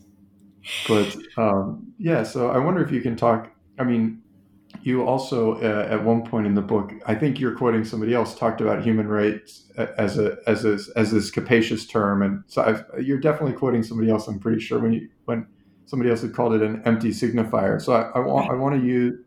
But 0.87 1.17
um, 1.35 1.93
yeah, 1.97 2.23
so 2.23 2.49
I 2.49 2.57
wonder 2.57 2.81
if 2.81 2.89
you 2.89 3.01
can 3.01 3.17
talk. 3.17 3.51
I 3.77 3.83
mean, 3.83 4.23
you 4.81 5.03
also 5.03 5.55
uh, 5.61 5.87
at 5.89 6.03
one 6.03 6.23
point 6.23 6.47
in 6.47 6.55
the 6.55 6.61
book 6.61 6.91
i 7.05 7.13
think 7.13 7.39
you're 7.39 7.55
quoting 7.55 7.85
somebody 7.85 8.13
else 8.13 8.35
talked 8.35 8.59
about 8.59 8.83
human 8.83 9.07
rights 9.07 9.71
as 9.97 10.17
a 10.17 10.37
as 10.47 10.65
a, 10.65 10.79
as 10.95 11.11
this 11.11 11.29
capacious 11.29 11.85
term 11.85 12.21
and 12.21 12.43
so 12.47 12.63
I've, 12.63 12.85
you're 13.05 13.19
definitely 13.19 13.53
quoting 13.53 13.83
somebody 13.83 14.09
else 14.09 14.27
i'm 14.27 14.39
pretty 14.39 14.59
sure 14.59 14.79
when 14.79 14.93
you 14.93 15.09
when 15.25 15.45
somebody 15.85 16.09
else 16.09 16.21
had 16.21 16.33
called 16.33 16.53
it 16.53 16.61
an 16.61 16.81
empty 16.85 17.09
signifier 17.09 17.81
so 17.81 17.93
i, 17.93 18.09
I 18.15 18.19
want 18.19 18.49
i 18.49 18.55
want 18.55 18.79
to 18.79 18.85
use 18.85 19.19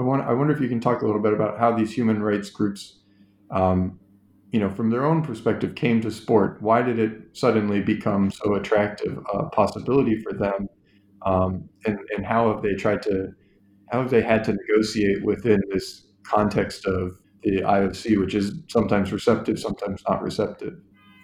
I 0.00 0.02
want 0.02 0.22
I 0.22 0.32
wonder 0.32 0.54
if 0.54 0.62
you 0.62 0.68
can 0.68 0.80
talk 0.80 1.02
a 1.02 1.06
little 1.06 1.20
bit 1.20 1.34
about 1.34 1.58
how 1.58 1.76
these 1.76 1.92
human 1.92 2.22
rights 2.22 2.48
groups, 2.48 3.00
um, 3.50 4.00
you 4.50 4.58
know, 4.58 4.70
from 4.70 4.88
their 4.88 5.04
own 5.04 5.20
perspective, 5.20 5.74
came 5.74 6.00
to 6.00 6.10
sport. 6.10 6.56
Why 6.62 6.80
did 6.80 6.98
it 6.98 7.12
suddenly 7.34 7.82
become 7.82 8.30
so 8.30 8.54
attractive 8.54 9.22
a 9.30 9.50
possibility 9.50 10.18
for 10.22 10.32
them, 10.32 10.70
um, 11.26 11.68
and 11.84 11.98
and 12.16 12.24
how 12.24 12.50
have 12.50 12.62
they 12.62 12.72
tried 12.72 13.02
to, 13.02 13.28
how 13.92 14.00
have 14.00 14.10
they 14.10 14.22
had 14.22 14.42
to 14.44 14.54
negotiate 14.54 15.22
within 15.22 15.60
this 15.70 16.06
context 16.22 16.86
of 16.86 17.18
the 17.42 17.60
IOC, 17.60 18.18
which 18.18 18.34
is 18.34 18.54
sometimes 18.68 19.12
receptive, 19.12 19.58
sometimes 19.58 20.02
not 20.08 20.22
receptive. 20.22 20.78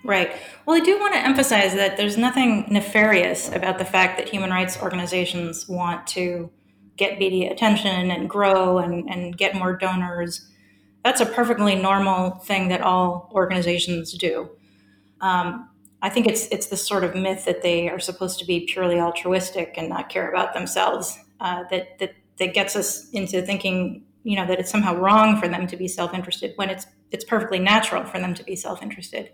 Right. 0.05 0.37
Well, 0.67 0.77
I 0.77 0.85
do 0.85 1.01
want 1.01 1.15
to 1.15 1.21
emphasize 1.21 1.73
that 1.75 1.97
there's 1.97 2.19
nothing 2.19 2.67
nefarious 2.71 3.51
about 3.53 3.79
the 3.79 3.87
fact 3.87 4.19
that 4.19 4.29
human 4.29 4.51
rights 4.51 4.81
organizations 4.83 5.67
want 5.67 6.07
to 6.09 6.51
get 6.97 7.19
media 7.19 7.53
attention 7.53 8.11
and 8.11 8.29
grow 8.29 8.79
and, 8.79 9.09
and 9.09 9.37
get 9.37 9.55
more 9.55 9.77
donors. 9.77 10.49
That's 11.05 11.21
a 11.21 11.27
perfectly 11.27 11.77
normal 11.77 12.31
thing 12.31 12.69
that 12.69 12.81
all 12.81 13.31
organizations 13.33 14.13
do. 14.13 14.51
Um, 15.21 15.69
I 16.03 16.09
think 16.09 16.27
it's 16.27 16.47
it's 16.49 16.67
this 16.67 16.87
sort 16.87 17.05
of 17.05 17.15
myth 17.15 17.45
that 17.47 17.63
they 17.63 17.89
are 17.89 17.99
supposed 17.99 18.39
to 18.41 18.45
be 18.45 18.61
purely 18.61 19.01
altruistic 19.01 19.75
and 19.77 19.89
not 19.89 20.09
care 20.09 20.31
about 20.31 20.53
themselves 20.53 21.19
uh, 21.41 21.65
that 21.71 21.99
that 21.99 22.15
that 22.39 22.55
gets 22.55 22.77
us 22.77 23.09
into 23.11 23.41
thinking 23.43 24.05
you 24.23 24.37
know 24.37 24.47
that 24.47 24.59
it's 24.59 24.71
somehow 24.71 24.95
wrong 24.95 25.41
for 25.41 25.49
them 25.49 25.67
to 25.67 25.77
be 25.77 25.89
self-interested 25.89 26.53
when 26.57 26.69
it's 26.69 26.87
it's 27.11 27.25
perfectly 27.25 27.59
natural 27.59 28.05
for 28.05 28.19
them 28.19 28.35
to 28.35 28.45
be 28.45 28.57
self-interested. 28.57 29.31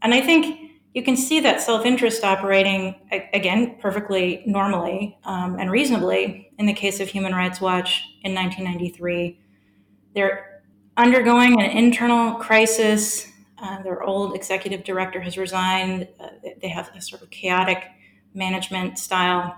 And 0.00 0.14
I 0.14 0.20
think 0.20 0.61
you 0.94 1.02
can 1.02 1.16
see 1.16 1.40
that 1.40 1.60
self 1.60 1.86
interest 1.86 2.22
operating, 2.22 2.94
again, 3.32 3.76
perfectly 3.80 4.42
normally 4.46 5.18
um, 5.24 5.58
and 5.58 5.70
reasonably 5.70 6.52
in 6.58 6.66
the 6.66 6.74
case 6.74 7.00
of 7.00 7.08
Human 7.08 7.34
Rights 7.34 7.60
Watch 7.60 8.04
in 8.22 8.34
1993. 8.34 9.40
They're 10.14 10.62
undergoing 10.96 11.60
an 11.62 11.70
internal 11.70 12.34
crisis. 12.34 13.26
Uh, 13.56 13.82
their 13.82 14.02
old 14.02 14.34
executive 14.34 14.84
director 14.84 15.20
has 15.20 15.38
resigned. 15.38 16.08
Uh, 16.20 16.28
they 16.60 16.68
have 16.68 16.90
a 16.94 17.00
sort 17.00 17.22
of 17.22 17.30
chaotic 17.30 17.84
management 18.34 18.98
style. 18.98 19.56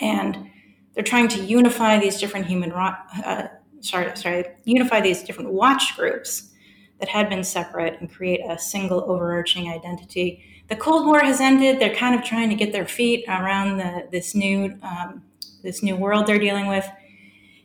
And 0.00 0.50
they're 0.94 1.04
trying 1.04 1.28
to 1.28 1.44
unify 1.44 1.98
these 1.98 2.18
different 2.18 2.46
human, 2.46 2.72
uh, 2.72 3.48
sorry, 3.80 4.16
sorry, 4.16 4.46
unify 4.64 5.00
these 5.00 5.22
different 5.22 5.52
watch 5.52 5.96
groups 5.96 6.50
that 6.98 7.08
had 7.08 7.28
been 7.28 7.44
separate 7.44 8.00
and 8.00 8.12
create 8.12 8.40
a 8.48 8.58
single 8.58 9.04
overarching 9.08 9.68
identity 9.70 10.44
the 10.72 10.78
Cold 10.78 11.04
War 11.04 11.20
has 11.20 11.38
ended. 11.38 11.78
They're 11.78 11.94
kind 11.94 12.14
of 12.14 12.24
trying 12.24 12.48
to 12.48 12.54
get 12.54 12.72
their 12.72 12.86
feet 12.86 13.26
around 13.28 13.76
the, 13.76 14.08
this 14.10 14.34
new 14.34 14.74
um, 14.82 15.22
this 15.62 15.82
new 15.82 15.94
world 15.94 16.26
they're 16.26 16.38
dealing 16.38 16.66
with. 16.66 16.88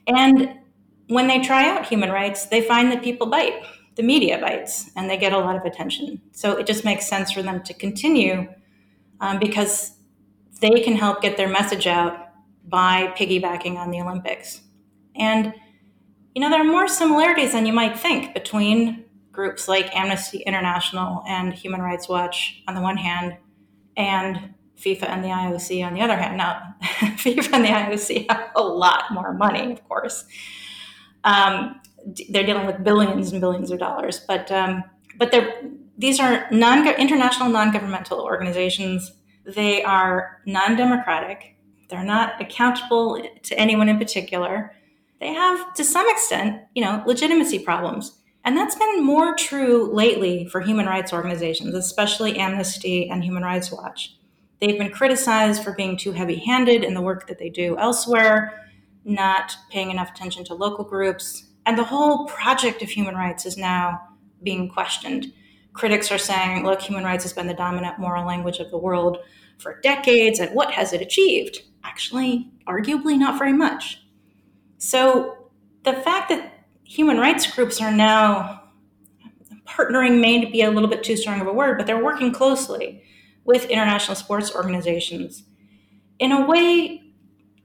And 0.07 0.55
when 1.07 1.27
they 1.27 1.39
try 1.39 1.69
out 1.69 1.85
human 1.85 2.11
rights, 2.11 2.47
they 2.47 2.59
find 2.59 2.91
that 2.91 3.01
people 3.01 3.27
bite. 3.27 3.63
The 3.95 4.03
media 4.03 4.37
bites, 4.39 4.91
and 4.97 5.09
they 5.09 5.15
get 5.15 5.31
a 5.31 5.37
lot 5.37 5.55
of 5.55 5.63
attention. 5.63 6.21
So 6.33 6.57
it 6.57 6.67
just 6.67 6.83
makes 6.83 7.07
sense 7.07 7.31
for 7.31 7.41
them 7.41 7.63
to 7.63 7.73
continue 7.73 8.45
um, 9.21 9.39
because 9.39 9.93
they 10.59 10.81
can 10.81 10.97
help 10.97 11.21
get 11.21 11.37
their 11.37 11.47
message 11.47 11.87
out 11.87 12.27
by 12.67 13.13
piggybacking 13.17 13.77
on 13.77 13.89
the 13.89 14.01
Olympics. 14.01 14.63
And 15.15 15.53
you 16.35 16.41
know 16.41 16.49
there 16.49 16.59
are 16.59 16.71
more 16.75 16.89
similarities 16.89 17.53
than 17.53 17.65
you 17.65 17.71
might 17.71 17.97
think 17.97 18.33
between 18.33 19.05
groups 19.37 19.67
like 19.67 19.95
Amnesty 19.95 20.39
International 20.39 21.23
and 21.27 21.53
Human 21.53 21.79
Rights 21.79 22.09
Watch 22.09 22.63
on 22.67 22.73
the 22.73 22.81
one 22.81 22.97
hand, 22.97 23.37
and 23.95 24.55
FIFA 24.79 25.09
and 25.09 25.23
the 25.23 25.27
IOC 25.27 25.85
on 25.85 25.93
the 25.93 26.01
other 26.01 26.17
hand. 26.17 26.37
Now, 26.37 26.75
FIFA 26.81 27.53
and 27.53 27.63
the 27.63 27.69
IOC 27.69 28.25
have 28.31 28.49
a 28.55 28.63
lot 28.63 29.03
more 29.11 29.35
money, 29.35 29.71
of 29.71 29.87
course. 29.87 30.25
Um, 31.23 31.79
they're 32.29 32.47
dealing 32.47 32.65
with 32.65 32.83
billions 32.83 33.31
and 33.31 33.39
billions 33.39 33.69
of 33.69 33.77
dollars, 33.77 34.21
but 34.27 34.51
um, 34.51 34.83
but 35.19 35.31
these 35.99 36.19
are 36.19 36.47
non 36.51 36.87
international 36.87 37.49
non-governmental 37.49 38.19
organizations. 38.19 39.11
They 39.45 39.83
are 39.83 40.41
non-democratic. 40.47 41.55
They're 41.89 42.03
not 42.03 42.41
accountable 42.41 43.23
to 43.43 43.59
anyone 43.59 43.87
in 43.87 43.99
particular. 43.99 44.73
They 45.19 45.33
have, 45.33 45.73
to 45.75 45.83
some 45.83 46.07
extent, 46.09 46.61
you 46.75 46.83
know, 46.83 47.03
legitimacy 47.05 47.59
problems. 47.59 48.17
And 48.47 48.55
that's 48.55 48.75
been 48.75 49.03
more 49.03 49.35
true 49.35 49.93
lately 49.93 50.45
for 50.45 50.61
human 50.61 50.85
rights 50.85 51.11
organizations, 51.11 51.75
especially 51.75 52.39
Amnesty 52.39 53.09
and 53.09 53.21
Human 53.21 53.43
Rights 53.43 53.73
Watch. 53.73 54.15
They've 54.61 54.77
been 54.77 54.89
criticized 54.89 55.65
for 55.65 55.73
being 55.73 55.97
too 55.97 56.13
heavy 56.13 56.37
handed 56.37 56.85
in 56.85 56.93
the 56.93 57.01
work 57.01 57.27
that 57.27 57.39
they 57.39 57.49
do 57.49 57.77
elsewhere, 57.77 58.71
not 59.03 59.53
paying 59.69 59.91
enough 59.91 60.11
attention 60.11 60.45
to 60.45 60.53
local 60.53 60.85
groups. 60.85 61.49
And 61.65 61.77
the 61.77 61.83
whole 61.83 62.25
project 62.27 62.81
of 62.81 62.89
human 62.89 63.15
rights 63.15 63.45
is 63.45 63.57
now 63.57 63.99
being 64.41 64.69
questioned. 64.69 65.33
Critics 65.73 66.09
are 66.09 66.17
saying, 66.17 66.63
look, 66.63 66.81
human 66.81 67.03
rights 67.03 67.25
has 67.25 67.33
been 67.33 67.47
the 67.47 67.53
dominant 67.53 67.99
moral 67.99 68.25
language 68.25 68.59
of 68.59 68.71
the 68.71 68.77
world 68.77 69.17
for 69.57 69.81
decades, 69.81 70.39
and 70.39 70.55
what 70.55 70.71
has 70.71 70.93
it 70.93 71.01
achieved? 71.01 71.63
Actually, 71.83 72.49
arguably, 72.65 73.19
not 73.19 73.37
very 73.37 73.51
much. 73.51 74.07
So 74.77 75.49
the 75.83 75.91
fact 75.91 76.29
that 76.29 76.56
human 76.87 77.17
rights 77.17 77.53
groups 77.53 77.81
are 77.81 77.91
now 77.91 78.63
partnering 79.67 80.21
may 80.21 80.45
be 80.45 80.61
a 80.61 80.71
little 80.71 80.89
bit 80.89 81.03
too 81.03 81.17
strong 81.17 81.41
of 81.41 81.47
a 81.47 81.53
word, 81.53 81.77
but 81.77 81.85
they're 81.85 82.03
working 82.03 82.31
closely 82.31 83.03
with 83.43 83.65
international 83.65 84.15
sports 84.15 84.55
organizations 84.55 85.43
in 86.19 86.31
a 86.31 86.45
way 86.45 87.03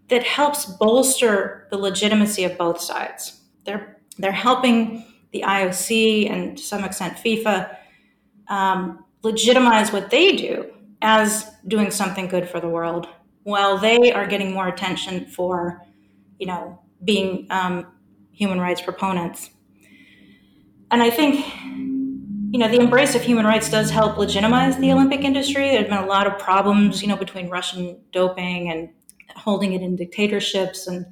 that 0.08 0.24
helps 0.24 0.66
bolster 0.66 1.68
the 1.70 1.78
legitimacy 1.78 2.44
of 2.44 2.58
both 2.58 2.80
sides. 2.80 3.40
They're 3.64 4.00
they're 4.18 4.32
helping 4.32 5.06
the 5.32 5.42
IOC 5.46 6.30
and 6.30 6.58
to 6.58 6.62
some 6.62 6.84
extent 6.84 7.16
FIFA 7.16 7.74
um, 8.48 9.04
legitimize 9.22 9.92
what 9.92 10.10
they 10.10 10.36
do 10.36 10.70
as 11.00 11.50
doing 11.66 11.90
something 11.90 12.28
good 12.28 12.48
for 12.48 12.60
the 12.60 12.68
world, 12.68 13.08
while 13.44 13.78
they 13.78 14.12
are 14.12 14.26
getting 14.26 14.52
more 14.52 14.68
attention 14.68 15.26
for, 15.26 15.80
you 16.38 16.46
know, 16.46 16.78
being 17.04 17.46
um, 17.50 17.86
human 18.32 18.60
rights 18.60 18.80
proponents. 18.80 19.50
And 20.90 21.02
I 21.02 21.10
think, 21.10 21.46
you 22.52 22.58
know, 22.58 22.68
the 22.68 22.78
embrace 22.78 23.14
of 23.14 23.22
human 23.22 23.46
rights 23.46 23.70
does 23.70 23.90
help 23.90 24.18
legitimize 24.18 24.76
the 24.76 24.92
Olympic 24.92 25.22
industry. 25.22 25.70
There's 25.70 25.88
been 25.88 26.04
a 26.04 26.06
lot 26.06 26.26
of 26.26 26.38
problems, 26.38 27.00
you 27.00 27.08
know, 27.08 27.16
between 27.16 27.48
Russian 27.48 27.98
doping 28.12 28.70
and 28.70 28.90
holding 29.34 29.72
it 29.72 29.82
in 29.82 29.96
dictatorships 29.96 30.86
and 30.86 31.06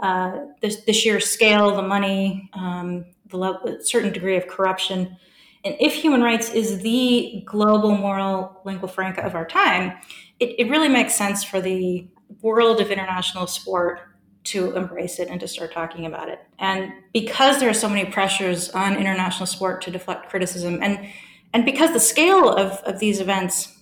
uh, 0.00 0.32
the, 0.60 0.76
the, 0.86 0.92
sheer 0.92 1.20
scale, 1.20 1.74
the 1.74 1.82
money, 1.82 2.50
um, 2.52 3.06
the 3.28 3.38
level, 3.38 3.78
certain 3.80 4.12
degree 4.12 4.36
of 4.36 4.46
corruption. 4.46 5.16
And 5.64 5.74
if 5.80 5.94
human 5.94 6.20
rights 6.20 6.52
is 6.52 6.80
the 6.80 7.42
global 7.46 7.96
moral 7.96 8.60
lingua 8.64 8.88
franca 8.88 9.22
of 9.22 9.34
our 9.34 9.46
time, 9.46 9.96
it, 10.40 10.54
it 10.58 10.68
really 10.68 10.88
makes 10.88 11.14
sense 11.14 11.42
for 11.42 11.60
the 11.60 12.06
world 12.42 12.80
of 12.80 12.90
international 12.90 13.46
sport 13.46 14.00
to 14.44 14.76
embrace 14.76 15.18
it 15.18 15.28
and 15.28 15.40
to 15.40 15.48
start 15.48 15.72
talking 15.72 16.06
about 16.06 16.28
it. 16.28 16.40
And 16.58 16.92
because 17.12 17.58
there 17.58 17.68
are 17.68 17.74
so 17.74 17.88
many 17.88 18.04
pressures 18.10 18.70
on 18.70 18.96
international 18.96 19.46
sport 19.46 19.80
to 19.82 19.90
deflect 19.90 20.28
criticism, 20.28 20.80
and 20.82 21.08
and 21.52 21.64
because 21.64 21.92
the 21.92 22.00
scale 22.00 22.50
of, 22.50 22.72
of 22.84 22.98
these 22.98 23.20
events 23.20 23.78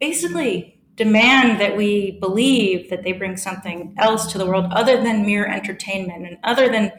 basically 0.00 0.80
demand 0.96 1.60
that 1.60 1.76
we 1.76 2.12
believe 2.12 2.90
that 2.90 3.02
they 3.02 3.12
bring 3.12 3.36
something 3.36 3.94
else 3.98 4.30
to 4.32 4.38
the 4.38 4.46
world 4.46 4.66
other 4.72 5.02
than 5.02 5.24
mere 5.24 5.46
entertainment 5.46 6.26
and 6.26 6.38
other 6.44 6.68
than 6.68 6.92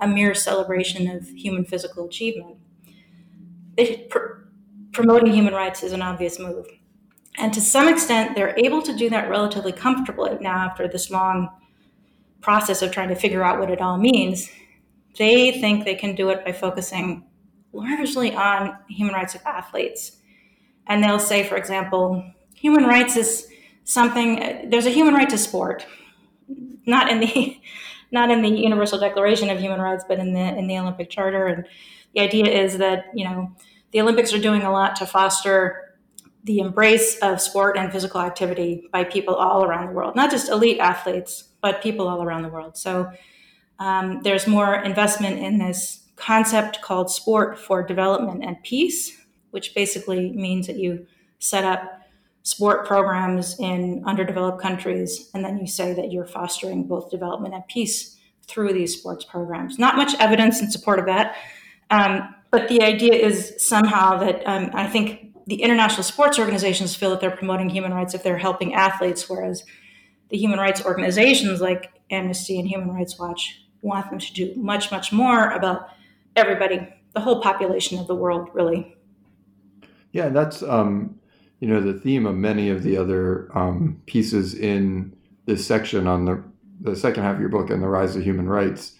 a 0.00 0.08
mere 0.08 0.34
celebration 0.34 1.08
of 1.08 1.28
human 1.28 1.64
physical 1.64 2.06
achievement. 2.06 2.56
pr- 4.08 4.42
promoting 4.92 5.32
human 5.32 5.54
rights 5.54 5.82
is 5.82 5.92
an 5.92 6.02
obvious 6.02 6.38
move. 6.38 6.66
And 7.36 7.52
to 7.52 7.60
some 7.60 7.88
extent, 7.88 8.34
they're 8.34 8.56
able 8.58 8.80
to 8.82 8.96
do 8.96 9.10
that 9.10 9.28
relatively 9.28 9.72
comfortably 9.72 10.36
now 10.40 10.56
after 10.56 10.86
this 10.86 11.10
long 11.10 11.50
process 12.44 12.82
of 12.82 12.92
trying 12.92 13.08
to 13.08 13.16
figure 13.16 13.42
out 13.42 13.58
what 13.58 13.70
it 13.70 13.80
all 13.80 13.96
means, 13.96 14.50
they 15.18 15.60
think 15.60 15.84
they 15.84 15.94
can 15.94 16.14
do 16.14 16.28
it 16.28 16.44
by 16.44 16.52
focusing 16.52 17.24
largely 17.72 18.34
on 18.34 18.76
human 18.88 19.14
rights 19.14 19.34
of 19.34 19.40
athletes. 19.46 20.18
And 20.86 21.02
they'll 21.02 21.18
say, 21.18 21.42
for 21.42 21.56
example, 21.56 22.22
human 22.54 22.84
rights 22.84 23.16
is 23.16 23.48
something, 23.84 24.68
there's 24.70 24.86
a 24.86 24.90
human 24.90 25.14
right 25.14 25.28
to 25.30 25.38
sport, 25.38 25.86
not 26.86 27.10
in 27.10 27.20
the 27.20 27.60
not 28.12 28.30
in 28.30 28.42
the 28.42 28.48
Universal 28.48 29.00
Declaration 29.00 29.50
of 29.50 29.58
Human 29.58 29.80
Rights, 29.80 30.04
but 30.06 30.20
in 30.20 30.34
the 30.34 30.56
in 30.56 30.68
the 30.68 30.78
Olympic 30.78 31.10
Charter. 31.10 31.46
And 31.46 31.66
the 32.14 32.20
idea 32.20 32.46
is 32.46 32.78
that 32.78 33.06
you 33.12 33.24
know 33.24 33.50
the 33.90 34.00
Olympics 34.00 34.32
are 34.32 34.38
doing 34.38 34.62
a 34.62 34.70
lot 34.70 34.94
to 34.96 35.06
foster 35.06 35.96
the 36.44 36.58
embrace 36.58 37.18
of 37.22 37.40
sport 37.40 37.76
and 37.76 37.90
physical 37.90 38.20
activity 38.20 38.86
by 38.92 39.02
people 39.02 39.34
all 39.34 39.64
around 39.64 39.88
the 39.88 39.92
world, 39.92 40.14
not 40.14 40.30
just 40.30 40.48
elite 40.48 40.78
athletes, 40.78 41.44
but 41.64 41.80
people 41.82 42.06
all 42.06 42.22
around 42.22 42.42
the 42.42 42.48
world. 42.50 42.76
So 42.76 43.10
um, 43.78 44.20
there's 44.20 44.46
more 44.46 44.74
investment 44.74 45.38
in 45.38 45.56
this 45.56 46.10
concept 46.14 46.82
called 46.82 47.10
sport 47.10 47.58
for 47.58 47.82
development 47.82 48.44
and 48.44 48.62
peace, 48.62 49.16
which 49.50 49.74
basically 49.74 50.30
means 50.32 50.66
that 50.66 50.76
you 50.76 51.06
set 51.38 51.64
up 51.64 52.02
sport 52.42 52.86
programs 52.86 53.58
in 53.58 54.02
underdeveloped 54.04 54.60
countries, 54.60 55.30
and 55.32 55.42
then 55.42 55.56
you 55.56 55.66
say 55.66 55.94
that 55.94 56.12
you're 56.12 56.26
fostering 56.26 56.84
both 56.84 57.10
development 57.10 57.54
and 57.54 57.66
peace 57.66 58.18
through 58.46 58.74
these 58.74 58.92
sports 58.98 59.24
programs. 59.24 59.78
Not 59.78 59.96
much 59.96 60.12
evidence 60.20 60.60
in 60.60 60.70
support 60.70 60.98
of 60.98 61.06
that, 61.06 61.34
um, 61.88 62.34
but 62.50 62.68
the 62.68 62.82
idea 62.82 63.14
is 63.14 63.54
somehow 63.56 64.18
that 64.18 64.46
um, 64.46 64.68
I 64.74 64.86
think 64.86 65.32
the 65.46 65.62
international 65.62 66.02
sports 66.02 66.38
organizations 66.38 66.94
feel 66.94 67.08
that 67.08 67.20
they're 67.20 67.30
promoting 67.30 67.70
human 67.70 67.94
rights 67.94 68.12
if 68.12 68.22
they're 68.22 68.36
helping 68.36 68.74
athletes, 68.74 69.30
whereas 69.30 69.64
the 70.30 70.36
human 70.36 70.58
rights 70.58 70.84
organizations 70.84 71.60
like 71.60 71.92
Amnesty 72.10 72.58
and 72.58 72.68
Human 72.68 72.90
Rights 72.90 73.18
Watch 73.18 73.64
want 73.82 74.10
them 74.10 74.18
to 74.18 74.32
do 74.32 74.54
much, 74.56 74.90
much 74.90 75.12
more 75.12 75.50
about 75.50 75.88
everybody, 76.36 76.88
the 77.14 77.20
whole 77.20 77.40
population 77.42 77.98
of 77.98 78.06
the 78.06 78.14
world, 78.14 78.48
really. 78.54 78.96
Yeah, 80.12 80.28
that's 80.28 80.62
um, 80.62 81.18
you 81.60 81.68
know 81.68 81.80
the 81.80 81.98
theme 81.98 82.26
of 82.26 82.34
many 82.34 82.70
of 82.70 82.82
the 82.82 82.96
other 82.96 83.50
um, 83.56 84.00
pieces 84.06 84.54
in 84.54 85.16
this 85.46 85.66
section 85.66 86.06
on 86.06 86.24
the 86.24 86.42
the 86.80 86.96
second 86.96 87.22
half 87.22 87.34
of 87.34 87.40
your 87.40 87.48
book 87.48 87.70
and 87.70 87.82
the 87.82 87.88
rise 87.88 88.16
of 88.16 88.22
human 88.22 88.48
rights. 88.48 88.94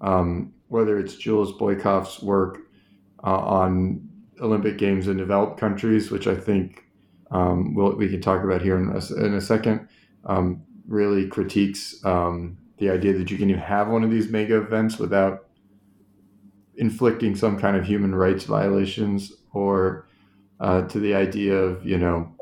Um, 0.00 0.52
whether 0.68 0.98
it's 0.98 1.16
Jules 1.16 1.52
Boykoff's 1.52 2.22
work 2.22 2.60
uh, 3.22 3.38
on 3.38 4.08
Olympic 4.40 4.78
Games 4.78 5.06
in 5.06 5.16
developed 5.16 5.60
countries, 5.60 6.10
which 6.10 6.26
I 6.26 6.34
think 6.34 6.84
um, 7.30 7.74
we'll, 7.74 7.96
we 7.96 8.08
can 8.08 8.20
talk 8.20 8.42
about 8.42 8.62
here 8.62 8.76
in 8.76 8.88
a, 8.88 9.24
in 9.24 9.34
a 9.34 9.40
second, 9.40 9.88
um, 10.26 10.62
really 10.86 11.26
critiques 11.28 12.04
um, 12.04 12.58
the 12.78 12.90
idea 12.90 13.12
that 13.12 13.30
you 13.30 13.38
can 13.38 13.50
even 13.50 13.62
have 13.62 13.88
one 13.88 14.04
of 14.04 14.10
these 14.10 14.28
mega 14.28 14.56
events 14.56 14.98
without 14.98 15.48
inflicting 16.76 17.36
some 17.36 17.58
kind 17.58 17.76
of 17.76 17.84
human 17.84 18.14
rights 18.14 18.44
violations, 18.44 19.32
or 19.52 20.08
uh, 20.60 20.82
to 20.82 20.98
the 20.98 21.14
idea 21.14 21.54
of, 21.54 21.84
you 21.84 21.98
know, 21.98 22.34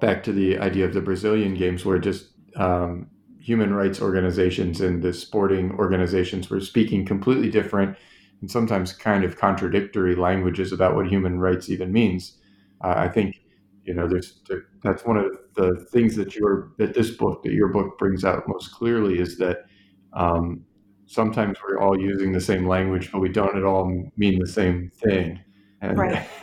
back 0.00 0.22
to 0.22 0.32
the 0.32 0.58
idea 0.58 0.84
of 0.84 0.94
the 0.94 1.00
Brazilian 1.00 1.54
Games, 1.54 1.84
where 1.84 1.98
just 1.98 2.28
um, 2.56 3.08
human 3.40 3.72
rights 3.72 4.00
organizations 4.00 4.80
and 4.80 5.02
the 5.02 5.12
sporting 5.12 5.72
organizations 5.72 6.50
were 6.50 6.60
speaking 6.60 7.04
completely 7.04 7.50
different 7.50 7.96
and 8.40 8.50
sometimes 8.50 8.92
kind 8.92 9.24
of 9.24 9.38
contradictory 9.38 10.14
languages 10.14 10.70
about 10.70 10.94
what 10.94 11.08
human 11.08 11.40
rights 11.40 11.68
even 11.68 11.92
means. 11.92 12.36
Uh, 12.84 12.94
I 12.96 13.08
think 13.08 13.40
you 13.88 13.94
know 13.94 14.06
there's 14.06 14.40
there, 14.46 14.64
that's 14.82 15.06
one 15.06 15.16
of 15.16 15.24
the 15.54 15.86
things 15.90 16.14
that 16.16 16.36
your 16.36 16.72
that 16.76 16.92
this 16.92 17.10
book 17.12 17.42
that 17.42 17.52
your 17.52 17.68
book 17.68 17.98
brings 17.98 18.22
out 18.22 18.46
most 18.46 18.70
clearly 18.72 19.18
is 19.18 19.38
that 19.38 19.64
um, 20.12 20.62
sometimes 21.06 21.56
we're 21.66 21.80
all 21.80 21.98
using 21.98 22.32
the 22.32 22.40
same 22.40 22.68
language, 22.68 23.10
but 23.10 23.20
we 23.20 23.30
don't 23.30 23.56
at 23.56 23.64
all 23.64 23.90
mean 24.18 24.38
the 24.38 24.46
same 24.46 24.90
thing. 25.02 25.40
And 25.80 25.98
right. 25.98 26.28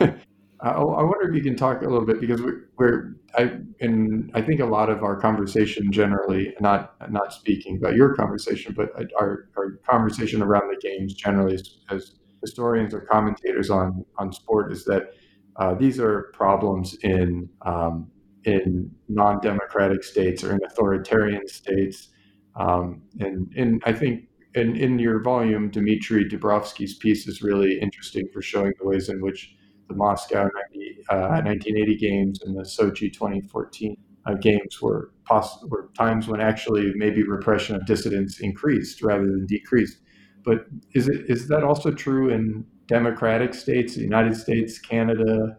I, 0.60 0.70
I, 0.70 1.02
wonder 1.02 1.28
if 1.28 1.36
you 1.36 1.42
can 1.42 1.54
talk 1.54 1.82
a 1.82 1.84
little 1.84 2.06
bit 2.06 2.20
because 2.20 2.42
we're, 2.42 2.70
we're 2.78 3.16
I 3.38 3.58
and 3.80 4.30
I 4.34 4.42
think 4.42 4.60
a 4.60 4.66
lot 4.66 4.90
of 4.90 5.04
our 5.04 5.14
conversation 5.20 5.92
generally, 5.92 6.52
not 6.58 6.96
not 7.12 7.32
speaking 7.32 7.76
about 7.76 7.94
your 7.94 8.16
conversation, 8.16 8.74
but 8.76 8.90
our, 9.20 9.50
our 9.56 9.78
conversation 9.88 10.42
around 10.42 10.68
the 10.68 10.80
games 10.80 11.14
generally 11.14 11.54
as, 11.54 11.78
as 11.90 12.14
historians 12.40 12.92
or 12.92 13.02
commentators 13.02 13.70
on 13.70 14.04
on 14.18 14.32
sport 14.32 14.72
is 14.72 14.84
that 14.86 15.12
uh, 15.58 15.74
these 15.74 15.98
are 15.98 16.30
problems 16.34 16.96
in 17.02 17.48
um, 17.62 18.10
in 18.44 18.90
non-democratic 19.08 20.04
states 20.04 20.44
or 20.44 20.52
in 20.52 20.60
authoritarian 20.64 21.46
states, 21.48 22.10
um, 22.54 23.02
and 23.20 23.82
I 23.84 23.92
think 23.92 24.28
in 24.54 24.76
in 24.76 24.98
your 24.98 25.22
volume, 25.22 25.70
Dmitry 25.70 26.28
Dubrovsky's 26.28 26.94
piece 26.94 27.26
is 27.26 27.42
really 27.42 27.78
interesting 27.80 28.28
for 28.32 28.42
showing 28.42 28.72
the 28.78 28.86
ways 28.86 29.08
in 29.08 29.20
which 29.20 29.54
the 29.88 29.94
Moscow 29.94 30.48
90, 30.72 30.98
uh, 31.10 31.42
1980 31.44 31.96
games 31.96 32.42
and 32.42 32.56
the 32.56 32.62
Sochi 32.62 33.12
2014 33.12 33.96
uh, 34.26 34.34
games 34.34 34.82
were, 34.82 35.12
poss- 35.24 35.62
were 35.68 35.90
times 35.96 36.26
when 36.26 36.40
actually 36.40 36.92
maybe 36.96 37.22
repression 37.22 37.76
of 37.76 37.86
dissidents 37.86 38.40
increased 38.40 39.02
rather 39.02 39.24
than 39.24 39.46
decreased. 39.46 39.98
But 40.44 40.66
is 40.94 41.08
it 41.08 41.28
is 41.28 41.48
that 41.48 41.64
also 41.64 41.90
true 41.90 42.30
in 42.30 42.64
democratic 42.86 43.54
states, 43.54 43.94
the 43.94 44.02
United 44.02 44.36
States, 44.36 44.78
Canada? 44.78 45.58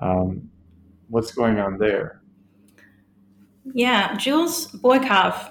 Um, 0.00 0.50
what's 1.08 1.32
going 1.32 1.58
on 1.58 1.78
there? 1.78 2.22
Yeah, 3.72 4.16
Jules 4.16 4.68
Boykoff 4.72 5.50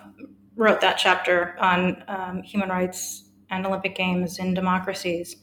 wrote 0.55 0.82
that 0.82 0.97
chapter 0.97 1.55
on 1.60 2.03
um, 2.07 2.43
human 2.43 2.70
rights 2.70 3.30
and 3.49 3.66
Olympic 3.66 3.95
Games 3.95 4.39
in 4.39 4.53
democracies 4.53 5.38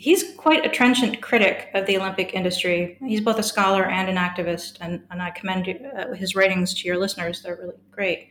he's 0.00 0.32
quite 0.38 0.64
a 0.64 0.68
trenchant 0.70 1.20
critic 1.20 1.68
of 1.74 1.84
the 1.84 1.98
Olympic 1.98 2.32
industry. 2.32 2.96
He's 3.04 3.20
both 3.20 3.38
a 3.38 3.42
scholar 3.42 3.84
and 3.84 4.08
an 4.08 4.16
activist, 4.16 4.78
and, 4.80 5.02
and 5.10 5.20
I 5.20 5.30
commend 5.30 5.68
uh, 5.68 6.14
his 6.14 6.34
writings 6.34 6.72
to 6.74 6.88
your 6.88 6.96
listeners. 6.96 7.42
They're 7.42 7.56
really 7.56 7.76
great. 7.90 8.28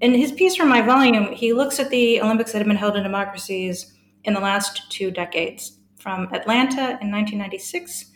In 0.00 0.14
his 0.14 0.30
piece 0.30 0.54
for 0.54 0.64
my 0.64 0.80
volume, 0.80 1.32
he 1.32 1.52
looks 1.52 1.80
at 1.80 1.90
the 1.90 2.20
Olympics 2.20 2.52
that 2.52 2.58
have 2.58 2.68
been 2.68 2.76
held 2.76 2.96
in 2.96 3.02
democracies 3.02 3.94
in 4.22 4.32
the 4.32 4.40
last 4.40 4.92
two 4.92 5.10
decades, 5.10 5.78
from 6.02 6.28
Atlanta 6.34 6.98
in 7.00 7.10
1996 7.10 8.06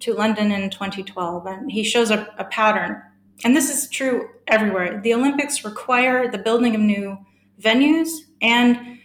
to 0.00 0.14
London 0.14 0.52
in 0.52 0.70
2012. 0.70 1.46
And 1.46 1.70
he 1.70 1.82
shows 1.82 2.10
a, 2.10 2.28
a 2.38 2.44
pattern. 2.44 3.02
And 3.44 3.56
this 3.56 3.68
is 3.68 3.90
true 3.90 4.28
everywhere. 4.46 5.00
The 5.02 5.14
Olympics 5.14 5.64
require 5.64 6.30
the 6.30 6.38
building 6.38 6.74
of 6.74 6.80
new 6.80 7.18
venues 7.60 8.08
and 8.40 8.98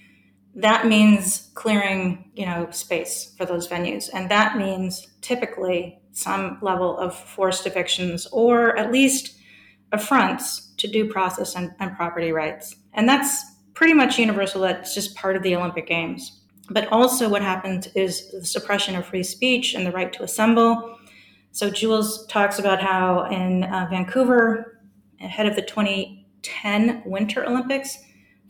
that 0.56 0.88
means 0.88 1.52
clearing 1.54 2.32
you 2.36 2.46
know 2.46 2.68
space 2.72 3.36
for 3.38 3.46
those 3.46 3.68
venues 3.68 4.10
and 4.14 4.30
that 4.32 4.58
means 4.58 5.08
typically 5.22 6.00
some 6.12 6.58
level 6.62 6.98
of 6.98 7.16
forced 7.16 7.68
evictions 7.68 8.26
or 8.32 8.76
at 8.78 8.92
least 8.92 9.38
affronts 9.92 10.74
to 10.78 10.88
due 10.88 11.06
process 11.06 11.56
and, 11.56 11.72
and 11.80 11.96
property 11.96 12.32
rights 12.32 12.76
and 12.94 13.08
that's 13.08 13.44
pretty 13.76 13.94
much 13.94 14.18
universal 14.18 14.62
that's 14.62 14.96
just 14.96 15.16
part 15.16 15.36
of 15.36 15.44
the 15.44 15.56
olympic 15.56 15.88
games 15.88 16.42
but 16.70 16.88
also 16.92 17.30
what 17.30 17.42
happens 17.42 17.88
is 17.96 18.32
the 18.32 18.46
suppression 18.46 18.96
of 18.96 19.06
free 19.06 19.24
speech 19.24 19.74
and 19.74 19.86
the 19.86 19.92
right 19.92 20.14
to 20.14 20.24
assemble 20.24 20.98
so 21.52 21.70
jules 21.70 22.26
talks 22.28 22.60
about 22.60 22.82
how 22.82 23.26
in 23.26 23.64
uh, 23.64 23.88
vancouver 23.90 24.80
ahead 25.22 25.46
of 25.46 25.56
the 25.56 25.62
2010 25.62 27.04
winter 27.06 27.46
olympics 27.46 27.98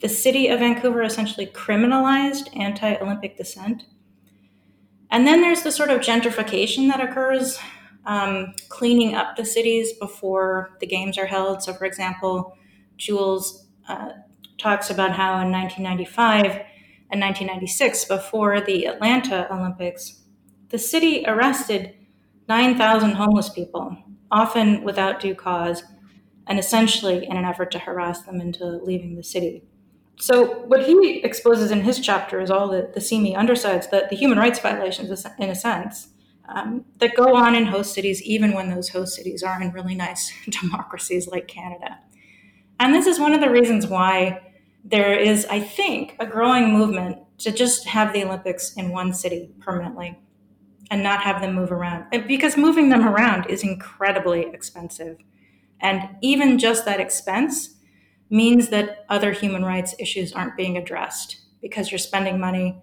the 0.02 0.10
city 0.10 0.48
of 0.48 0.60
Vancouver 0.60 1.02
essentially 1.02 1.48
criminalized 1.48 2.56
anti 2.58 2.96
Olympic 2.96 3.38
dissent. 3.38 3.86
And 5.10 5.26
then 5.26 5.42
there's 5.42 5.64
the 5.64 5.72
sort 5.72 5.90
of 5.90 6.02
gentrification 6.02 6.90
that 6.90 7.02
occurs, 7.02 7.58
um, 8.06 8.54
cleaning 8.70 9.16
up 9.16 9.36
the 9.36 9.46
cities 9.46 9.94
before 9.94 10.78
the 10.80 10.86
games 10.86 11.18
are 11.18 11.26
held. 11.26 11.64
So, 11.64 11.74
for 11.74 11.86
example, 11.86 12.56
Jules 12.98 13.68
uh, 13.88 14.10
talks 14.58 14.90
about 14.90 15.14
how 15.14 15.40
in 15.40 15.52
1995 15.52 16.62
and 17.10 17.22
1996, 17.22 18.06
before 18.06 18.60
the 18.60 18.86
Atlanta 18.86 19.48
Olympics, 19.52 20.24
the 20.70 20.78
city 20.78 21.24
arrested 21.26 21.94
9,000 22.50 23.12
homeless 23.12 23.50
people, 23.50 23.98
often 24.30 24.84
without 24.84 25.20
due 25.20 25.36
cause, 25.36 25.84
and 26.48 26.60
essentially 26.60 27.26
in 27.26 27.38
an 27.38 27.46
effort 27.46 27.72
to 27.72 27.80
harass 27.80 28.22
them 28.24 28.42
into 28.42 28.66
leaving 28.84 29.16
the 29.16 29.24
city. 29.24 29.64
So 30.20 30.64
what 30.66 30.86
he 30.86 31.22
exposes 31.24 31.72
in 31.72 31.82
his 31.82 32.00
chapter 32.00 32.42
is 32.42 32.50
all 32.50 32.68
the, 32.68 32.90
the 32.94 33.02
seamy 33.02 33.36
undersides, 33.36 33.88
the, 33.88 34.08
the 34.10 34.16
human 34.16 34.38
rights 34.38 34.60
violations, 34.60 35.26
in 35.38 35.50
a 35.50 35.56
sense, 35.56 36.10
um, 36.50 36.86
that 36.98 37.16
go 37.16 37.36
on 37.36 37.56
in 37.56 37.66
host 37.66 37.94
cities, 37.94 38.22
even 38.24 38.54
when 38.54 38.70
those 38.70 38.90
host 38.90 39.16
cities 39.16 39.44
are 39.44 39.62
in 39.62 39.72
really 39.72 39.96
nice 39.96 40.32
democracies 40.50 41.28
like 41.28 41.48
Canada. 41.48 42.00
And 42.80 42.94
this 42.94 43.06
is 43.06 43.20
one 43.20 43.34
of 43.34 43.42
the 43.42 43.50
reasons 43.50 43.88
why 43.88 44.47
there 44.90 45.20
is, 45.20 45.46
I 45.46 45.60
think, 45.60 46.16
a 46.20 46.26
growing 46.26 46.72
movement 46.72 47.18
to 47.40 47.52
just 47.52 47.86
have 47.88 48.14
the 48.14 48.24
Olympics 48.24 48.74
in 48.74 48.90
one 48.90 49.14
city 49.14 49.52
permanently 49.60 50.18
and 50.90 51.04
not 51.04 51.22
have 51.22 51.42
them 51.42 51.54
move 51.54 51.72
around. 51.72 52.06
Because 52.26 52.56
moving 52.56 52.90
them 52.90 53.06
around 53.06 53.48
is 53.50 53.64
incredibly 53.64 54.44
expensive. 54.54 55.18
And 55.82 56.10
even 56.22 56.58
just 56.58 56.86
that 56.86 57.02
expense 57.02 57.76
means 58.30 58.70
that 58.70 59.06
other 59.10 59.32
human 59.34 59.64
rights 59.64 59.94
issues 60.00 60.32
aren't 60.32 60.56
being 60.56 60.78
addressed 60.78 61.42
because 61.62 61.92
you're 61.92 62.00
spending 62.00 62.40
money 62.40 62.82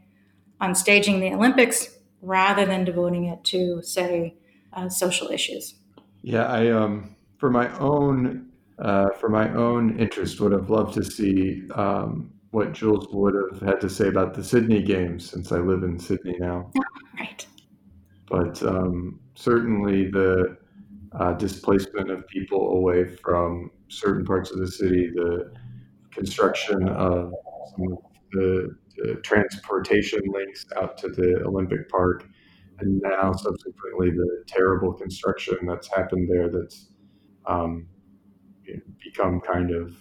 on 0.61 0.75
staging 0.75 1.21
the 1.21 1.33
Olympics 1.33 1.99
rather 2.21 2.67
than 2.67 2.85
devoting 2.85 3.25
it 3.25 3.43
to, 3.45 3.83
say, 3.83 4.35
uh, 4.75 4.89
social 4.89 5.31
issues. 5.31 5.75
Yeah, 6.23 6.45
I 6.45 6.71
um, 6.71 7.17
for 7.39 7.51
my 7.51 7.71
own 7.79 8.51
uh, 8.79 9.11
for 9.21 9.29
my 9.29 9.53
own 9.55 9.99
interest 9.99 10.41
would 10.41 10.53
have 10.53 10.71
loved 10.71 10.95
to 10.95 11.05
see 11.05 11.63
um, 11.75 12.33
what 12.51 12.73
Jules 12.73 13.07
would 13.13 13.35
have 13.35 13.61
had 13.61 13.81
to 13.81 13.91
say 13.91 14.09
about 14.09 14.35
the 14.35 14.43
Sydney 14.43 14.83
Games, 14.83 15.29
since 15.29 15.53
I 15.53 15.59
live 15.59 15.83
in 15.83 15.99
Sydney 15.99 16.37
now. 16.39 16.71
right. 17.19 17.47
But 18.29 18.63
um, 18.63 19.21
certainly 19.35 20.11
the 20.11 20.57
uh, 21.19 21.33
displacement 21.35 22.11
of 22.11 22.27
people 22.29 22.77
away 22.77 23.05
from 23.05 23.71
certain 23.89 24.25
parts 24.25 24.51
of 24.51 24.59
the 24.59 24.69
city, 24.69 25.11
the 25.15 25.53
construction 26.11 26.89
of 26.89 27.33
some 27.71 27.93
of 27.93 27.99
the, 28.33 28.77
the 28.97 29.15
transportation 29.23 30.21
links 30.27 30.67
out 30.77 30.97
to 30.99 31.09
the 31.09 31.43
Olympic 31.45 31.89
Park, 31.89 32.27
and 32.81 33.01
now 33.03 33.33
subsequently 33.33 34.11
the 34.11 34.45
terrible 34.49 34.93
construction 34.93 35.59
that's 35.67 35.89
happened 35.89 36.29
there 36.29 36.49
that's 36.49 36.89
um, 37.47 37.87
become 39.03 39.41
kind 39.41 39.71
of 39.71 39.97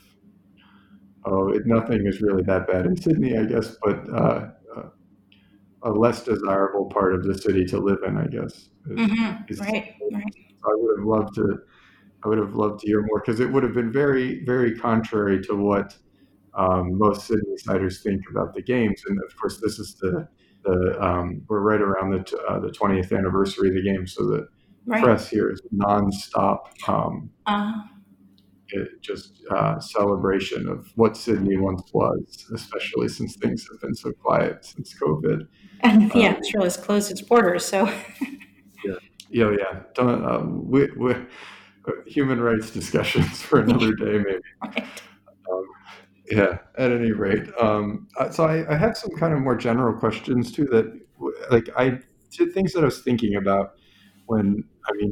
oh, 1.26 1.50
it, 1.50 1.66
nothing 1.66 2.06
is 2.06 2.22
really 2.22 2.44
that 2.44 2.68
bad 2.68 2.86
in 2.86 2.96
Sydney, 2.96 3.38
I 3.38 3.46
guess, 3.46 3.76
but 3.84 4.08
uh, 4.14 4.50
uh, 4.76 4.90
a 5.84 5.92
less 5.92 6.24
desirable 6.24 6.86
part 6.86 7.14
of 7.14 7.24
the 7.24 7.38
city 7.38 7.66
to 7.66 7.80
live 7.80 8.00
in, 8.06 8.18
I 8.18 8.28
guess. 8.28 8.70
Mm-hmm. 8.88 9.44
Is, 9.50 9.60
right, 9.60 9.96
right. 10.12 10.36
I 10.66 10.76
would 10.76 11.00
have 11.00 11.08
loved 11.08 11.36
to. 11.36 11.60
I 12.26 12.30
would 12.30 12.38
have 12.38 12.56
loved 12.56 12.80
to 12.82 12.88
hear 12.88 13.02
more 13.02 13.20
because 13.20 13.42
it 13.42 13.52
would 13.52 13.64
have 13.64 13.74
been 13.74 13.92
very, 13.92 14.46
very 14.46 14.78
contrary 14.78 15.44
to 15.44 15.56
what 15.56 15.98
um, 16.54 16.98
most 16.98 17.28
Sydney 17.28 17.58
siders 17.58 18.02
think 18.02 18.22
about 18.32 18.54
the 18.54 18.62
games. 18.62 19.02
And 19.08 19.20
of 19.30 19.36
course, 19.36 19.60
this 19.60 19.78
is 19.78 19.96
the 19.96 20.28
the 20.64 20.98
um, 21.04 21.42
we're 21.50 21.60
right 21.60 21.82
around 21.82 22.12
the 22.12 22.24
t- 22.24 22.38
uh, 22.48 22.60
the 22.60 22.70
20th 22.70 23.18
anniversary 23.18 23.70
of 23.70 23.76
the 23.76 23.84
game, 23.84 24.08
so 24.08 24.24
the 24.24 24.48
right. 24.86 25.04
press 25.04 25.28
here 25.28 25.52
is 25.52 25.62
nonstop. 25.76 26.60
Um, 26.88 27.30
uh-huh. 27.46 27.93
Just 29.02 29.44
uh, 29.52 29.80
celebration 29.80 30.68
of 30.68 30.92
what 30.96 31.18
Sydney 31.18 31.58
once 31.58 31.84
was, 31.94 32.48
especially 32.54 33.08
since 33.08 33.36
things 33.36 33.68
have 33.72 33.82
been 33.82 33.96
so 33.96 34.12
quiet 34.12 34.66
since 34.66 34.94
COVID. 35.00 35.48
And 35.82 36.12
yeah, 36.16 36.30
um, 36.30 36.36
Australia 36.38 36.72
closed 36.72 37.12
its 37.12 37.22
borders, 37.22 37.66
so. 37.66 37.86
yeah, 38.86 38.96
yeah, 39.30 39.52
yeah. 39.52 39.80
Don't, 39.94 40.26
um, 40.26 40.70
we, 40.70 40.90
we, 40.98 41.12
uh, 41.12 41.92
human 42.06 42.40
rights 42.40 42.72
discussions 42.72 43.42
for 43.42 43.60
another 43.60 43.94
day, 43.94 44.18
maybe. 44.18 44.40
Right. 44.64 44.88
Um, 45.52 45.66
yeah, 46.32 46.58
at 46.78 46.92
any 46.92 47.12
rate. 47.12 47.50
Um, 47.60 48.08
uh, 48.18 48.30
so 48.30 48.46
I, 48.46 48.74
I 48.74 48.78
had 48.78 48.96
some 48.96 49.12
kind 49.18 49.34
of 49.34 49.40
more 49.42 49.56
general 49.56 49.98
questions 50.00 50.52
too 50.52 50.66
that, 50.66 51.00
like, 51.52 51.70
I 51.78 52.00
did 52.32 52.54
things 52.54 52.74
that 52.74 52.82
I 52.82 52.86
was 52.86 53.02
thinking 53.02 53.36
about 53.36 53.74
when 54.26 54.64
I 54.88 54.94
mean 54.94 55.12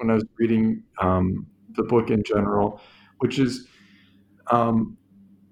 when 0.00 0.10
I 0.10 0.14
was 0.14 0.24
reading 0.38 0.82
um, 1.00 1.46
the 1.74 1.82
book 1.82 2.10
in 2.10 2.22
general, 2.24 2.80
which 3.18 3.38
is 3.38 3.68
um, 4.50 4.96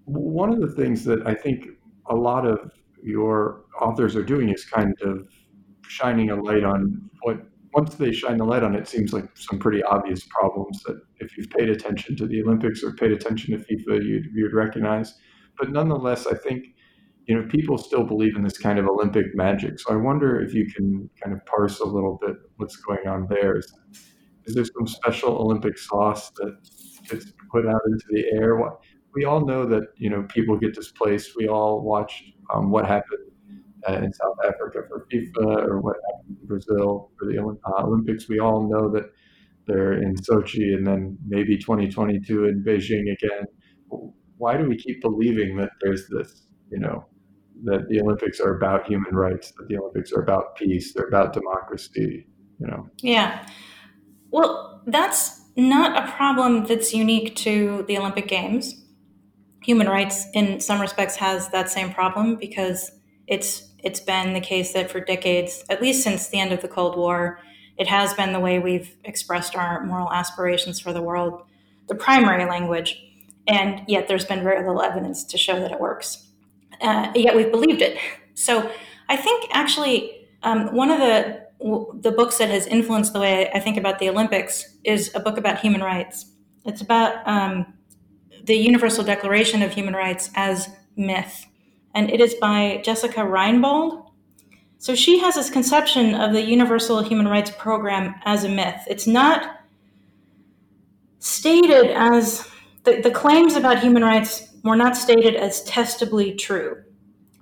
one 0.04 0.52
of 0.52 0.60
the 0.60 0.68
things 0.68 1.04
that 1.04 1.26
I 1.26 1.34
think 1.34 1.66
a 2.06 2.14
lot 2.14 2.46
of 2.46 2.72
your 3.02 3.64
authors 3.80 4.16
are 4.16 4.24
doing 4.24 4.48
is 4.48 4.64
kind 4.64 4.94
of 5.02 5.28
shining 5.86 6.30
a 6.30 6.36
light 6.36 6.64
on 6.64 7.10
what 7.22 7.38
once 7.74 7.94
they 7.94 8.10
shine 8.12 8.38
the 8.38 8.44
light 8.44 8.62
on 8.62 8.74
it 8.74 8.88
seems 8.88 9.12
like 9.12 9.28
some 9.34 9.58
pretty 9.58 9.82
obvious 9.84 10.26
problems 10.30 10.82
that 10.84 11.00
if 11.20 11.36
you've 11.36 11.50
paid 11.50 11.68
attention 11.68 12.16
to 12.16 12.26
the 12.26 12.42
Olympics 12.42 12.82
or 12.82 12.92
paid 12.94 13.12
attention 13.12 13.52
to 13.52 13.64
FIFA 13.64 14.04
you'd, 14.04 14.26
you'd 14.34 14.54
recognize. 14.54 15.14
But 15.58 15.70
nonetheless, 15.70 16.26
I 16.26 16.34
think 16.34 16.74
you 17.28 17.34
know, 17.34 17.46
people 17.48 17.76
still 17.76 18.04
believe 18.04 18.36
in 18.36 18.42
this 18.42 18.56
kind 18.56 18.78
of 18.78 18.86
Olympic 18.86 19.26
magic. 19.34 19.78
So 19.78 19.92
I 19.92 19.96
wonder 19.96 20.40
if 20.40 20.54
you 20.54 20.66
can 20.66 21.10
kind 21.22 21.36
of 21.36 21.44
parse 21.44 21.78
a 21.80 21.84
little 21.84 22.18
bit 22.22 22.36
what's 22.56 22.76
going 22.76 23.06
on 23.06 23.26
there. 23.28 23.60
Is 24.48 24.54
there 24.54 24.64
some 24.64 24.86
special 24.86 25.36
Olympic 25.36 25.78
sauce 25.78 26.30
that 26.36 26.56
gets 27.08 27.32
put 27.50 27.66
out 27.66 27.80
into 27.86 28.04
the 28.10 28.24
air? 28.32 28.58
We 29.14 29.24
all 29.24 29.44
know 29.44 29.66
that 29.66 29.84
you 29.96 30.10
know 30.10 30.22
people 30.28 30.56
get 30.56 30.74
displaced. 30.74 31.32
We 31.36 31.48
all 31.48 31.82
watched 31.82 32.24
um, 32.52 32.70
what 32.70 32.86
happened 32.86 33.30
uh, 33.88 33.94
in 33.94 34.12
South 34.12 34.36
Africa 34.46 34.80
for 34.88 35.06
FIFA 35.12 35.66
or 35.68 35.80
what 35.80 35.96
happened 36.10 36.38
in 36.40 36.46
Brazil 36.46 37.10
for 37.18 37.26
the 37.26 37.38
uh, 37.38 37.82
Olympics. 37.84 38.28
We 38.28 38.38
all 38.40 38.68
know 38.68 38.90
that 38.90 39.12
they're 39.66 40.02
in 40.02 40.14
Sochi 40.16 40.74
and 40.74 40.86
then 40.86 41.18
maybe 41.26 41.56
2022 41.58 42.46
in 42.46 42.64
Beijing 42.64 43.12
again. 43.12 43.44
Why 44.38 44.56
do 44.56 44.68
we 44.68 44.76
keep 44.76 45.02
believing 45.02 45.56
that 45.58 45.70
there's 45.80 46.08
this, 46.08 46.46
you 46.70 46.78
know, 46.78 47.06
that 47.64 47.88
the 47.88 48.00
Olympics 48.00 48.40
are 48.40 48.56
about 48.56 48.86
human 48.86 49.14
rights, 49.14 49.52
that 49.58 49.68
the 49.68 49.76
Olympics 49.76 50.12
are 50.12 50.22
about 50.22 50.56
peace, 50.56 50.94
they're 50.94 51.08
about 51.08 51.32
democracy, 51.32 52.26
you 52.60 52.66
know. 52.66 52.88
Yeah. 53.02 53.46
Well, 54.30 54.82
that's 54.86 55.42
not 55.56 56.02
a 56.02 56.12
problem 56.12 56.66
that's 56.66 56.94
unique 56.94 57.34
to 57.36 57.84
the 57.88 57.98
Olympic 57.98 58.28
Games. 58.28 58.84
Human 59.62 59.88
rights 59.88 60.26
in 60.34 60.60
some 60.60 60.80
respects 60.80 61.16
has 61.16 61.48
that 61.50 61.70
same 61.70 61.92
problem 61.92 62.36
because 62.36 62.92
it's 63.26 63.64
it's 63.84 64.00
been 64.00 64.34
the 64.34 64.40
case 64.40 64.72
that 64.72 64.90
for 64.90 64.98
decades, 64.98 65.64
at 65.68 65.80
least 65.80 66.02
since 66.02 66.28
the 66.28 66.40
end 66.40 66.52
of 66.52 66.62
the 66.62 66.68
Cold 66.68 66.96
War, 66.96 67.38
it 67.76 67.86
has 67.86 68.12
been 68.12 68.32
the 68.32 68.40
way 68.40 68.58
we've 68.58 68.96
expressed 69.04 69.54
our 69.54 69.84
moral 69.84 70.12
aspirations 70.12 70.80
for 70.80 70.92
the 70.92 71.02
world, 71.02 71.42
the 71.86 71.94
primary 71.94 72.44
language. 72.44 73.00
And 73.46 73.82
yet 73.86 74.08
there's 74.08 74.24
been 74.24 74.42
very 74.42 74.66
little 74.66 74.82
evidence 74.82 75.22
to 75.26 75.38
show 75.38 75.60
that 75.60 75.70
it 75.70 75.78
works 75.78 76.28
uh, 76.80 77.12
yet 77.14 77.34
we've 77.34 77.50
believed 77.50 77.82
it. 77.82 77.98
So 78.34 78.70
I 79.08 79.16
think 79.16 79.48
actually 79.52 80.28
um, 80.42 80.74
one 80.74 80.90
of 80.90 80.98
the 80.98 81.47
the 81.60 82.14
books 82.16 82.38
that 82.38 82.50
has 82.50 82.66
influenced 82.66 83.12
the 83.12 83.20
way 83.20 83.50
I 83.52 83.60
think 83.60 83.76
about 83.76 83.98
the 83.98 84.08
Olympics 84.08 84.76
is 84.84 85.10
a 85.14 85.20
book 85.20 85.36
about 85.36 85.58
human 85.58 85.80
rights. 85.80 86.26
It's 86.64 86.80
about 86.80 87.26
um, 87.26 87.74
the 88.44 88.54
Universal 88.54 89.04
Declaration 89.04 89.62
of 89.62 89.72
Human 89.72 89.94
Rights 89.94 90.30
as 90.34 90.68
myth, 90.96 91.46
and 91.94 92.10
it 92.10 92.20
is 92.20 92.34
by 92.34 92.80
Jessica 92.84 93.20
Reinbold. 93.20 94.10
So 94.78 94.94
she 94.94 95.18
has 95.18 95.34
this 95.34 95.50
conception 95.50 96.14
of 96.14 96.32
the 96.32 96.42
Universal 96.42 97.02
Human 97.02 97.26
Rights 97.26 97.50
Program 97.58 98.14
as 98.24 98.44
a 98.44 98.48
myth. 98.48 98.80
It's 98.86 99.06
not 99.08 99.56
stated 101.18 101.90
as 101.90 102.48
the, 102.84 103.00
the 103.00 103.10
claims 103.10 103.56
about 103.56 103.80
human 103.80 104.04
rights 104.04 104.48
were 104.62 104.76
not 104.76 104.96
stated 104.96 105.34
as 105.34 105.64
testably 105.64 106.34
true. 106.34 106.84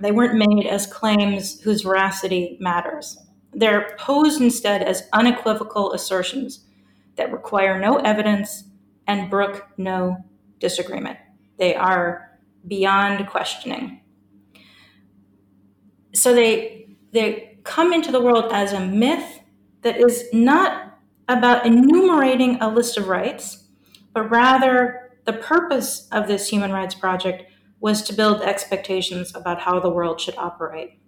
They 0.00 0.12
weren't 0.12 0.34
made 0.34 0.66
as 0.66 0.86
claims 0.86 1.60
whose 1.60 1.82
veracity 1.82 2.56
matters. 2.60 3.18
They're 3.56 3.96
posed 3.98 4.40
instead 4.40 4.82
as 4.82 5.08
unequivocal 5.14 5.92
assertions 5.92 6.66
that 7.16 7.32
require 7.32 7.80
no 7.80 7.96
evidence 7.96 8.64
and 9.06 9.30
brook 9.30 9.66
no 9.78 10.18
disagreement. 10.58 11.18
They 11.58 11.74
are 11.74 12.38
beyond 12.68 13.26
questioning. 13.28 14.02
So 16.14 16.34
they 16.34 16.96
they 17.12 17.58
come 17.64 17.94
into 17.94 18.12
the 18.12 18.20
world 18.20 18.52
as 18.52 18.74
a 18.74 18.80
myth 18.80 19.40
that 19.80 19.96
is 19.96 20.24
not 20.34 20.98
about 21.28 21.64
enumerating 21.64 22.58
a 22.60 22.68
list 22.68 22.98
of 22.98 23.08
rights, 23.08 23.64
but 24.12 24.30
rather 24.30 25.12
the 25.24 25.32
purpose 25.32 26.08
of 26.12 26.28
this 26.28 26.48
human 26.48 26.72
rights 26.72 26.94
project 26.94 27.44
was 27.80 28.02
to 28.02 28.12
build 28.12 28.42
expectations 28.42 29.34
about 29.34 29.60
how 29.60 29.80
the 29.80 29.88
world 29.88 30.20
should 30.20 30.36
operate. 30.36 30.98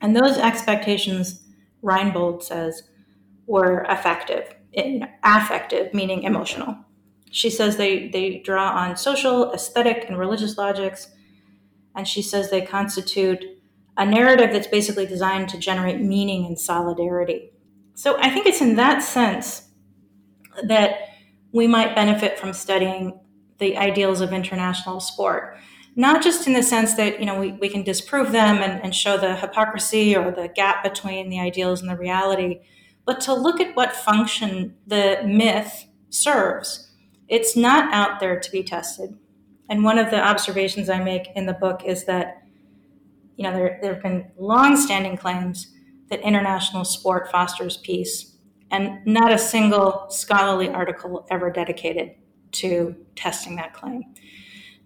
And 0.00 0.14
those 0.14 0.38
expectations, 0.38 1.42
Reinbold 1.82 2.42
says, 2.42 2.82
were 3.46 3.82
affective, 3.88 4.54
in, 4.72 5.08
affective, 5.22 5.94
meaning 5.94 6.22
emotional. 6.22 6.76
She 7.30 7.50
says 7.50 7.76
they, 7.76 8.08
they 8.08 8.38
draw 8.38 8.70
on 8.70 8.96
social, 8.96 9.52
aesthetic, 9.52 10.04
and 10.08 10.18
religious 10.18 10.56
logics. 10.56 11.10
And 11.94 12.06
she 12.06 12.22
says 12.22 12.50
they 12.50 12.62
constitute 12.62 13.44
a 13.96 14.06
narrative 14.06 14.52
that's 14.52 14.68
basically 14.68 15.06
designed 15.06 15.48
to 15.50 15.58
generate 15.58 16.00
meaning 16.00 16.46
and 16.46 16.58
solidarity. 16.58 17.50
So 17.94 18.16
I 18.18 18.30
think 18.30 18.46
it's 18.46 18.60
in 18.60 18.76
that 18.76 19.02
sense 19.02 19.68
that 20.62 20.92
we 21.52 21.66
might 21.66 21.96
benefit 21.96 22.38
from 22.38 22.52
studying 22.52 23.18
the 23.58 23.76
ideals 23.76 24.20
of 24.20 24.32
international 24.32 25.00
sport 25.00 25.56
not 25.98 26.22
just 26.22 26.46
in 26.46 26.52
the 26.52 26.62
sense 26.62 26.94
that 26.94 27.18
you 27.18 27.26
know 27.26 27.38
we, 27.38 27.52
we 27.52 27.68
can 27.68 27.82
disprove 27.82 28.32
them 28.32 28.58
and, 28.58 28.82
and 28.82 28.94
show 28.94 29.18
the 29.18 29.36
hypocrisy 29.36 30.16
or 30.16 30.30
the 30.30 30.48
gap 30.48 30.82
between 30.82 31.28
the 31.28 31.40
ideals 31.40 31.80
and 31.80 31.90
the 31.90 31.96
reality 31.96 32.60
but 33.04 33.20
to 33.20 33.34
look 33.34 33.60
at 33.60 33.74
what 33.74 33.94
function 33.94 34.74
the 34.86 35.20
myth 35.26 35.86
serves 36.08 36.92
it's 37.28 37.56
not 37.56 37.92
out 37.92 38.20
there 38.20 38.38
to 38.38 38.50
be 38.50 38.62
tested 38.62 39.18
and 39.68 39.84
one 39.84 39.98
of 39.98 40.10
the 40.10 40.24
observations 40.24 40.88
i 40.88 41.02
make 41.02 41.28
in 41.34 41.46
the 41.46 41.52
book 41.52 41.82
is 41.84 42.04
that 42.04 42.42
you 43.36 43.44
know 43.44 43.52
there, 43.52 43.78
there 43.82 43.94
have 43.94 44.02
been 44.02 44.30
long-standing 44.38 45.16
claims 45.16 45.74
that 46.10 46.20
international 46.20 46.84
sport 46.84 47.30
fosters 47.30 47.76
peace 47.76 48.36
and 48.70 49.04
not 49.06 49.32
a 49.32 49.38
single 49.38 50.06
scholarly 50.10 50.68
article 50.68 51.26
ever 51.30 51.50
dedicated 51.50 52.14
to 52.52 52.94
testing 53.16 53.56
that 53.56 53.74
claim. 53.74 54.02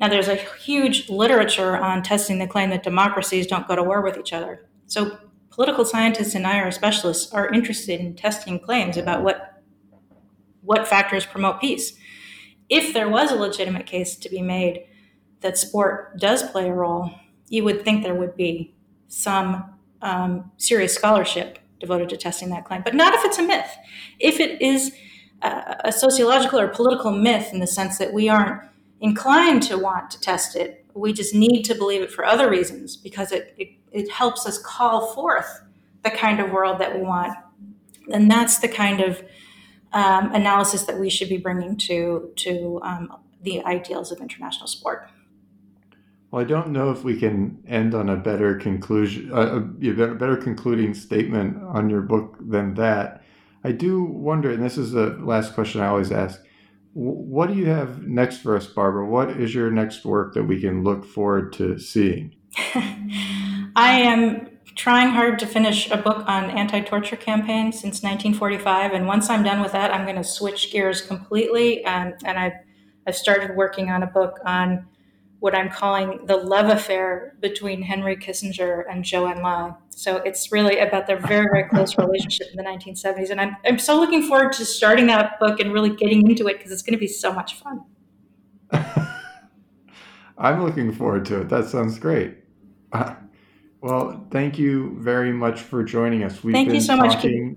Now, 0.02 0.08
there's 0.08 0.26
a 0.26 0.34
huge 0.34 1.08
literature 1.08 1.76
on 1.76 2.02
testing 2.02 2.40
the 2.40 2.48
claim 2.48 2.70
that 2.70 2.82
democracies 2.82 3.46
don't 3.46 3.68
go 3.68 3.76
to 3.76 3.84
war 3.84 4.02
with 4.02 4.18
each 4.18 4.32
other. 4.32 4.66
So, 4.88 5.16
political 5.48 5.84
scientists 5.84 6.34
and 6.34 6.44
IR 6.44 6.72
specialists 6.72 7.32
are 7.32 7.48
interested 7.52 8.00
in 8.00 8.16
testing 8.16 8.58
claims 8.58 8.96
about 8.96 9.22
what, 9.22 9.62
what 10.62 10.88
factors 10.88 11.24
promote 11.24 11.60
peace. 11.60 11.92
If 12.68 12.92
there 12.92 13.08
was 13.08 13.30
a 13.30 13.36
legitimate 13.36 13.86
case 13.86 14.16
to 14.16 14.28
be 14.28 14.42
made 14.42 14.86
that 15.40 15.56
sport 15.56 16.18
does 16.18 16.42
play 16.50 16.68
a 16.68 16.74
role, 16.74 17.12
you 17.48 17.62
would 17.62 17.84
think 17.84 18.02
there 18.02 18.16
would 18.16 18.34
be 18.34 18.74
some 19.06 19.78
um, 20.00 20.50
serious 20.56 20.96
scholarship 20.96 21.60
devoted 21.78 22.08
to 22.08 22.16
testing 22.16 22.50
that 22.50 22.64
claim, 22.64 22.82
but 22.82 22.96
not 22.96 23.14
if 23.14 23.24
it's 23.24 23.38
a 23.38 23.42
myth. 23.42 23.70
If 24.18 24.40
it 24.40 24.60
is 24.60 24.96
a 25.42 25.92
sociological 25.92 26.58
or 26.58 26.68
political 26.68 27.12
myth 27.12 27.52
in 27.52 27.60
the 27.60 27.66
sense 27.68 27.98
that 27.98 28.12
we 28.12 28.28
aren't 28.28 28.62
inclined 29.02 29.62
to 29.64 29.76
want 29.76 30.10
to 30.12 30.20
test 30.20 30.56
it. 30.56 30.86
We 30.94 31.12
just 31.12 31.34
need 31.34 31.64
to 31.64 31.74
believe 31.74 32.02
it 32.02 32.10
for 32.10 32.24
other 32.24 32.48
reasons 32.48 32.96
because 32.96 33.32
it, 33.32 33.52
it, 33.58 33.68
it 33.90 34.10
helps 34.10 34.46
us 34.46 34.58
call 34.58 35.12
forth 35.12 35.62
the 36.04 36.10
kind 36.10 36.40
of 36.40 36.50
world 36.50 36.78
that 36.78 36.94
we 36.94 37.02
want. 37.02 37.36
And 38.12 38.30
that's 38.30 38.60
the 38.60 38.68
kind 38.68 39.00
of 39.00 39.22
um, 39.92 40.32
analysis 40.32 40.84
that 40.84 40.98
we 40.98 41.10
should 41.10 41.28
be 41.28 41.36
bringing 41.36 41.76
to, 41.78 42.32
to 42.36 42.80
um, 42.82 43.16
the 43.42 43.62
ideals 43.64 44.12
of 44.12 44.20
international 44.20 44.68
sport. 44.68 45.10
Well, 46.30 46.40
I 46.40 46.44
don't 46.44 46.68
know 46.68 46.90
if 46.90 47.04
we 47.04 47.18
can 47.18 47.62
end 47.66 47.94
on 47.94 48.08
a 48.08 48.16
better 48.16 48.54
conclusion, 48.54 49.30
a, 49.32 49.56
a 49.56 50.14
better 50.14 50.36
concluding 50.36 50.94
statement 50.94 51.62
on 51.62 51.90
your 51.90 52.00
book 52.00 52.36
than 52.40 52.74
that. 52.74 53.22
I 53.64 53.72
do 53.72 54.02
wonder, 54.02 54.50
and 54.50 54.62
this 54.62 54.78
is 54.78 54.92
the 54.92 55.18
last 55.20 55.54
question 55.54 55.80
I 55.80 55.88
always 55.88 56.10
ask 56.10 56.40
what 56.94 57.48
do 57.48 57.54
you 57.54 57.66
have 57.66 58.02
next 58.02 58.38
for 58.38 58.56
us, 58.56 58.66
Barbara? 58.66 59.06
What 59.06 59.30
is 59.30 59.54
your 59.54 59.70
next 59.70 60.04
work 60.04 60.34
that 60.34 60.44
we 60.44 60.60
can 60.60 60.84
look 60.84 61.04
forward 61.04 61.52
to 61.54 61.78
seeing? 61.78 62.34
I 63.76 64.00
am 64.00 64.48
trying 64.74 65.08
hard 65.08 65.38
to 65.38 65.46
finish 65.46 65.90
a 65.90 65.96
book 65.96 66.24
on 66.28 66.50
anti-torture 66.50 67.16
campaigns 67.16 67.76
since 67.76 68.02
1945, 68.02 68.92
and 68.92 69.06
once 69.06 69.30
I'm 69.30 69.42
done 69.42 69.60
with 69.60 69.72
that, 69.72 69.92
I'm 69.92 70.04
going 70.04 70.16
to 70.16 70.24
switch 70.24 70.70
gears 70.70 71.00
completely. 71.00 71.84
Um, 71.84 72.14
and 72.24 72.38
I've 72.38 72.52
I've 73.06 73.16
started 73.16 73.56
working 73.56 73.90
on 73.90 74.02
a 74.02 74.06
book 74.06 74.38
on 74.46 74.86
what 75.42 75.56
I'm 75.56 75.68
calling 75.68 76.24
the 76.26 76.36
love 76.36 76.68
affair 76.68 77.34
between 77.40 77.82
Henry 77.82 78.16
Kissinger 78.16 78.84
and 78.88 79.04
Zhou 79.04 79.34
Enlai. 79.34 79.76
So 79.88 80.18
it's 80.18 80.52
really 80.52 80.78
about 80.78 81.08
their 81.08 81.18
very, 81.18 81.48
very 81.52 81.68
close 81.68 81.98
relationship 81.98 82.46
in 82.52 82.56
the 82.56 82.62
1970s. 82.62 83.30
And 83.30 83.40
I'm, 83.40 83.56
I'm 83.64 83.80
so 83.80 83.98
looking 83.98 84.22
forward 84.22 84.52
to 84.52 84.64
starting 84.64 85.08
that 85.08 85.40
book 85.40 85.58
and 85.58 85.72
really 85.72 85.90
getting 85.96 86.30
into 86.30 86.46
it 86.46 86.58
because 86.58 86.70
it's 86.70 86.82
going 86.82 86.92
to 86.92 86.98
be 86.98 87.08
so 87.08 87.32
much 87.32 87.56
fun. 87.60 87.84
I'm 90.38 90.62
looking 90.62 90.92
forward 90.92 91.24
to 91.26 91.40
it. 91.40 91.48
That 91.48 91.64
sounds 91.64 91.98
great. 91.98 92.36
Uh, 92.92 93.16
well, 93.80 94.24
thank 94.30 94.60
you 94.60 94.96
very 95.00 95.32
much 95.32 95.60
for 95.60 95.82
joining 95.82 96.22
us. 96.22 96.44
We've 96.44 96.52
thank 96.52 96.68
been 96.68 96.76
you 96.76 96.80
so 96.80 96.94
talking, 96.94 97.48
much 97.48 97.56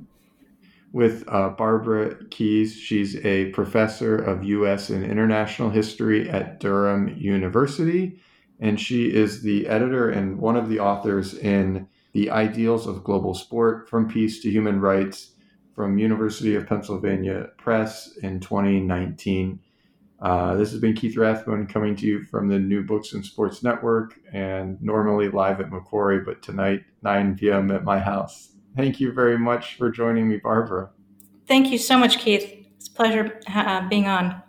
with 0.95 1.25
uh, 1.27 1.49
Barbara 1.49 2.15
Keys. 2.29 2.73
She's 2.73 3.17
a 3.25 3.49
professor 3.49 4.15
of 4.15 4.45
U.S. 4.45 4.89
and 4.89 5.03
international 5.03 5.69
history 5.69 6.29
at 6.29 6.61
Durham 6.61 7.13
University, 7.17 8.21
and 8.61 8.79
she 8.79 9.13
is 9.13 9.41
the 9.41 9.67
editor 9.67 10.09
and 10.09 10.39
one 10.39 10.55
of 10.55 10.69
the 10.69 10.79
authors 10.79 11.33
in 11.33 11.89
The 12.13 12.29
Ideals 12.29 12.87
of 12.87 13.03
Global 13.03 13.33
Sport 13.33 13.89
From 13.89 14.07
Peace 14.07 14.41
to 14.43 14.49
Human 14.49 14.79
Rights 14.79 15.31
from 15.75 15.97
University 15.97 16.55
of 16.55 16.65
Pennsylvania 16.65 17.49
Press 17.57 18.15
in 18.23 18.39
2019. 18.39 19.59
Uh, 20.21 20.55
this 20.55 20.71
has 20.71 20.79
been 20.79 20.95
Keith 20.95 21.17
Rathbone 21.17 21.67
coming 21.67 21.97
to 21.97 22.05
you 22.05 22.23
from 22.23 22.47
the 22.47 22.57
New 22.57 22.85
Books 22.85 23.11
in 23.11 23.21
Sports 23.21 23.61
Network 23.61 24.17
and 24.31 24.81
normally 24.81 25.27
live 25.27 25.59
at 25.59 25.69
Macquarie, 25.69 26.21
but 26.21 26.41
tonight, 26.41 26.85
9 27.01 27.35
p.m. 27.35 27.69
at 27.71 27.83
my 27.83 27.99
house. 27.99 28.54
Thank 28.75 28.99
you 28.99 29.11
very 29.11 29.37
much 29.37 29.75
for 29.75 29.89
joining 29.89 30.27
me, 30.27 30.37
Barbara. 30.37 30.89
Thank 31.47 31.71
you 31.71 31.77
so 31.77 31.97
much, 31.97 32.19
Keith. 32.19 32.67
It's 32.77 32.87
a 32.87 32.91
pleasure 32.91 33.39
uh, 33.47 33.87
being 33.87 34.07
on. 34.07 34.41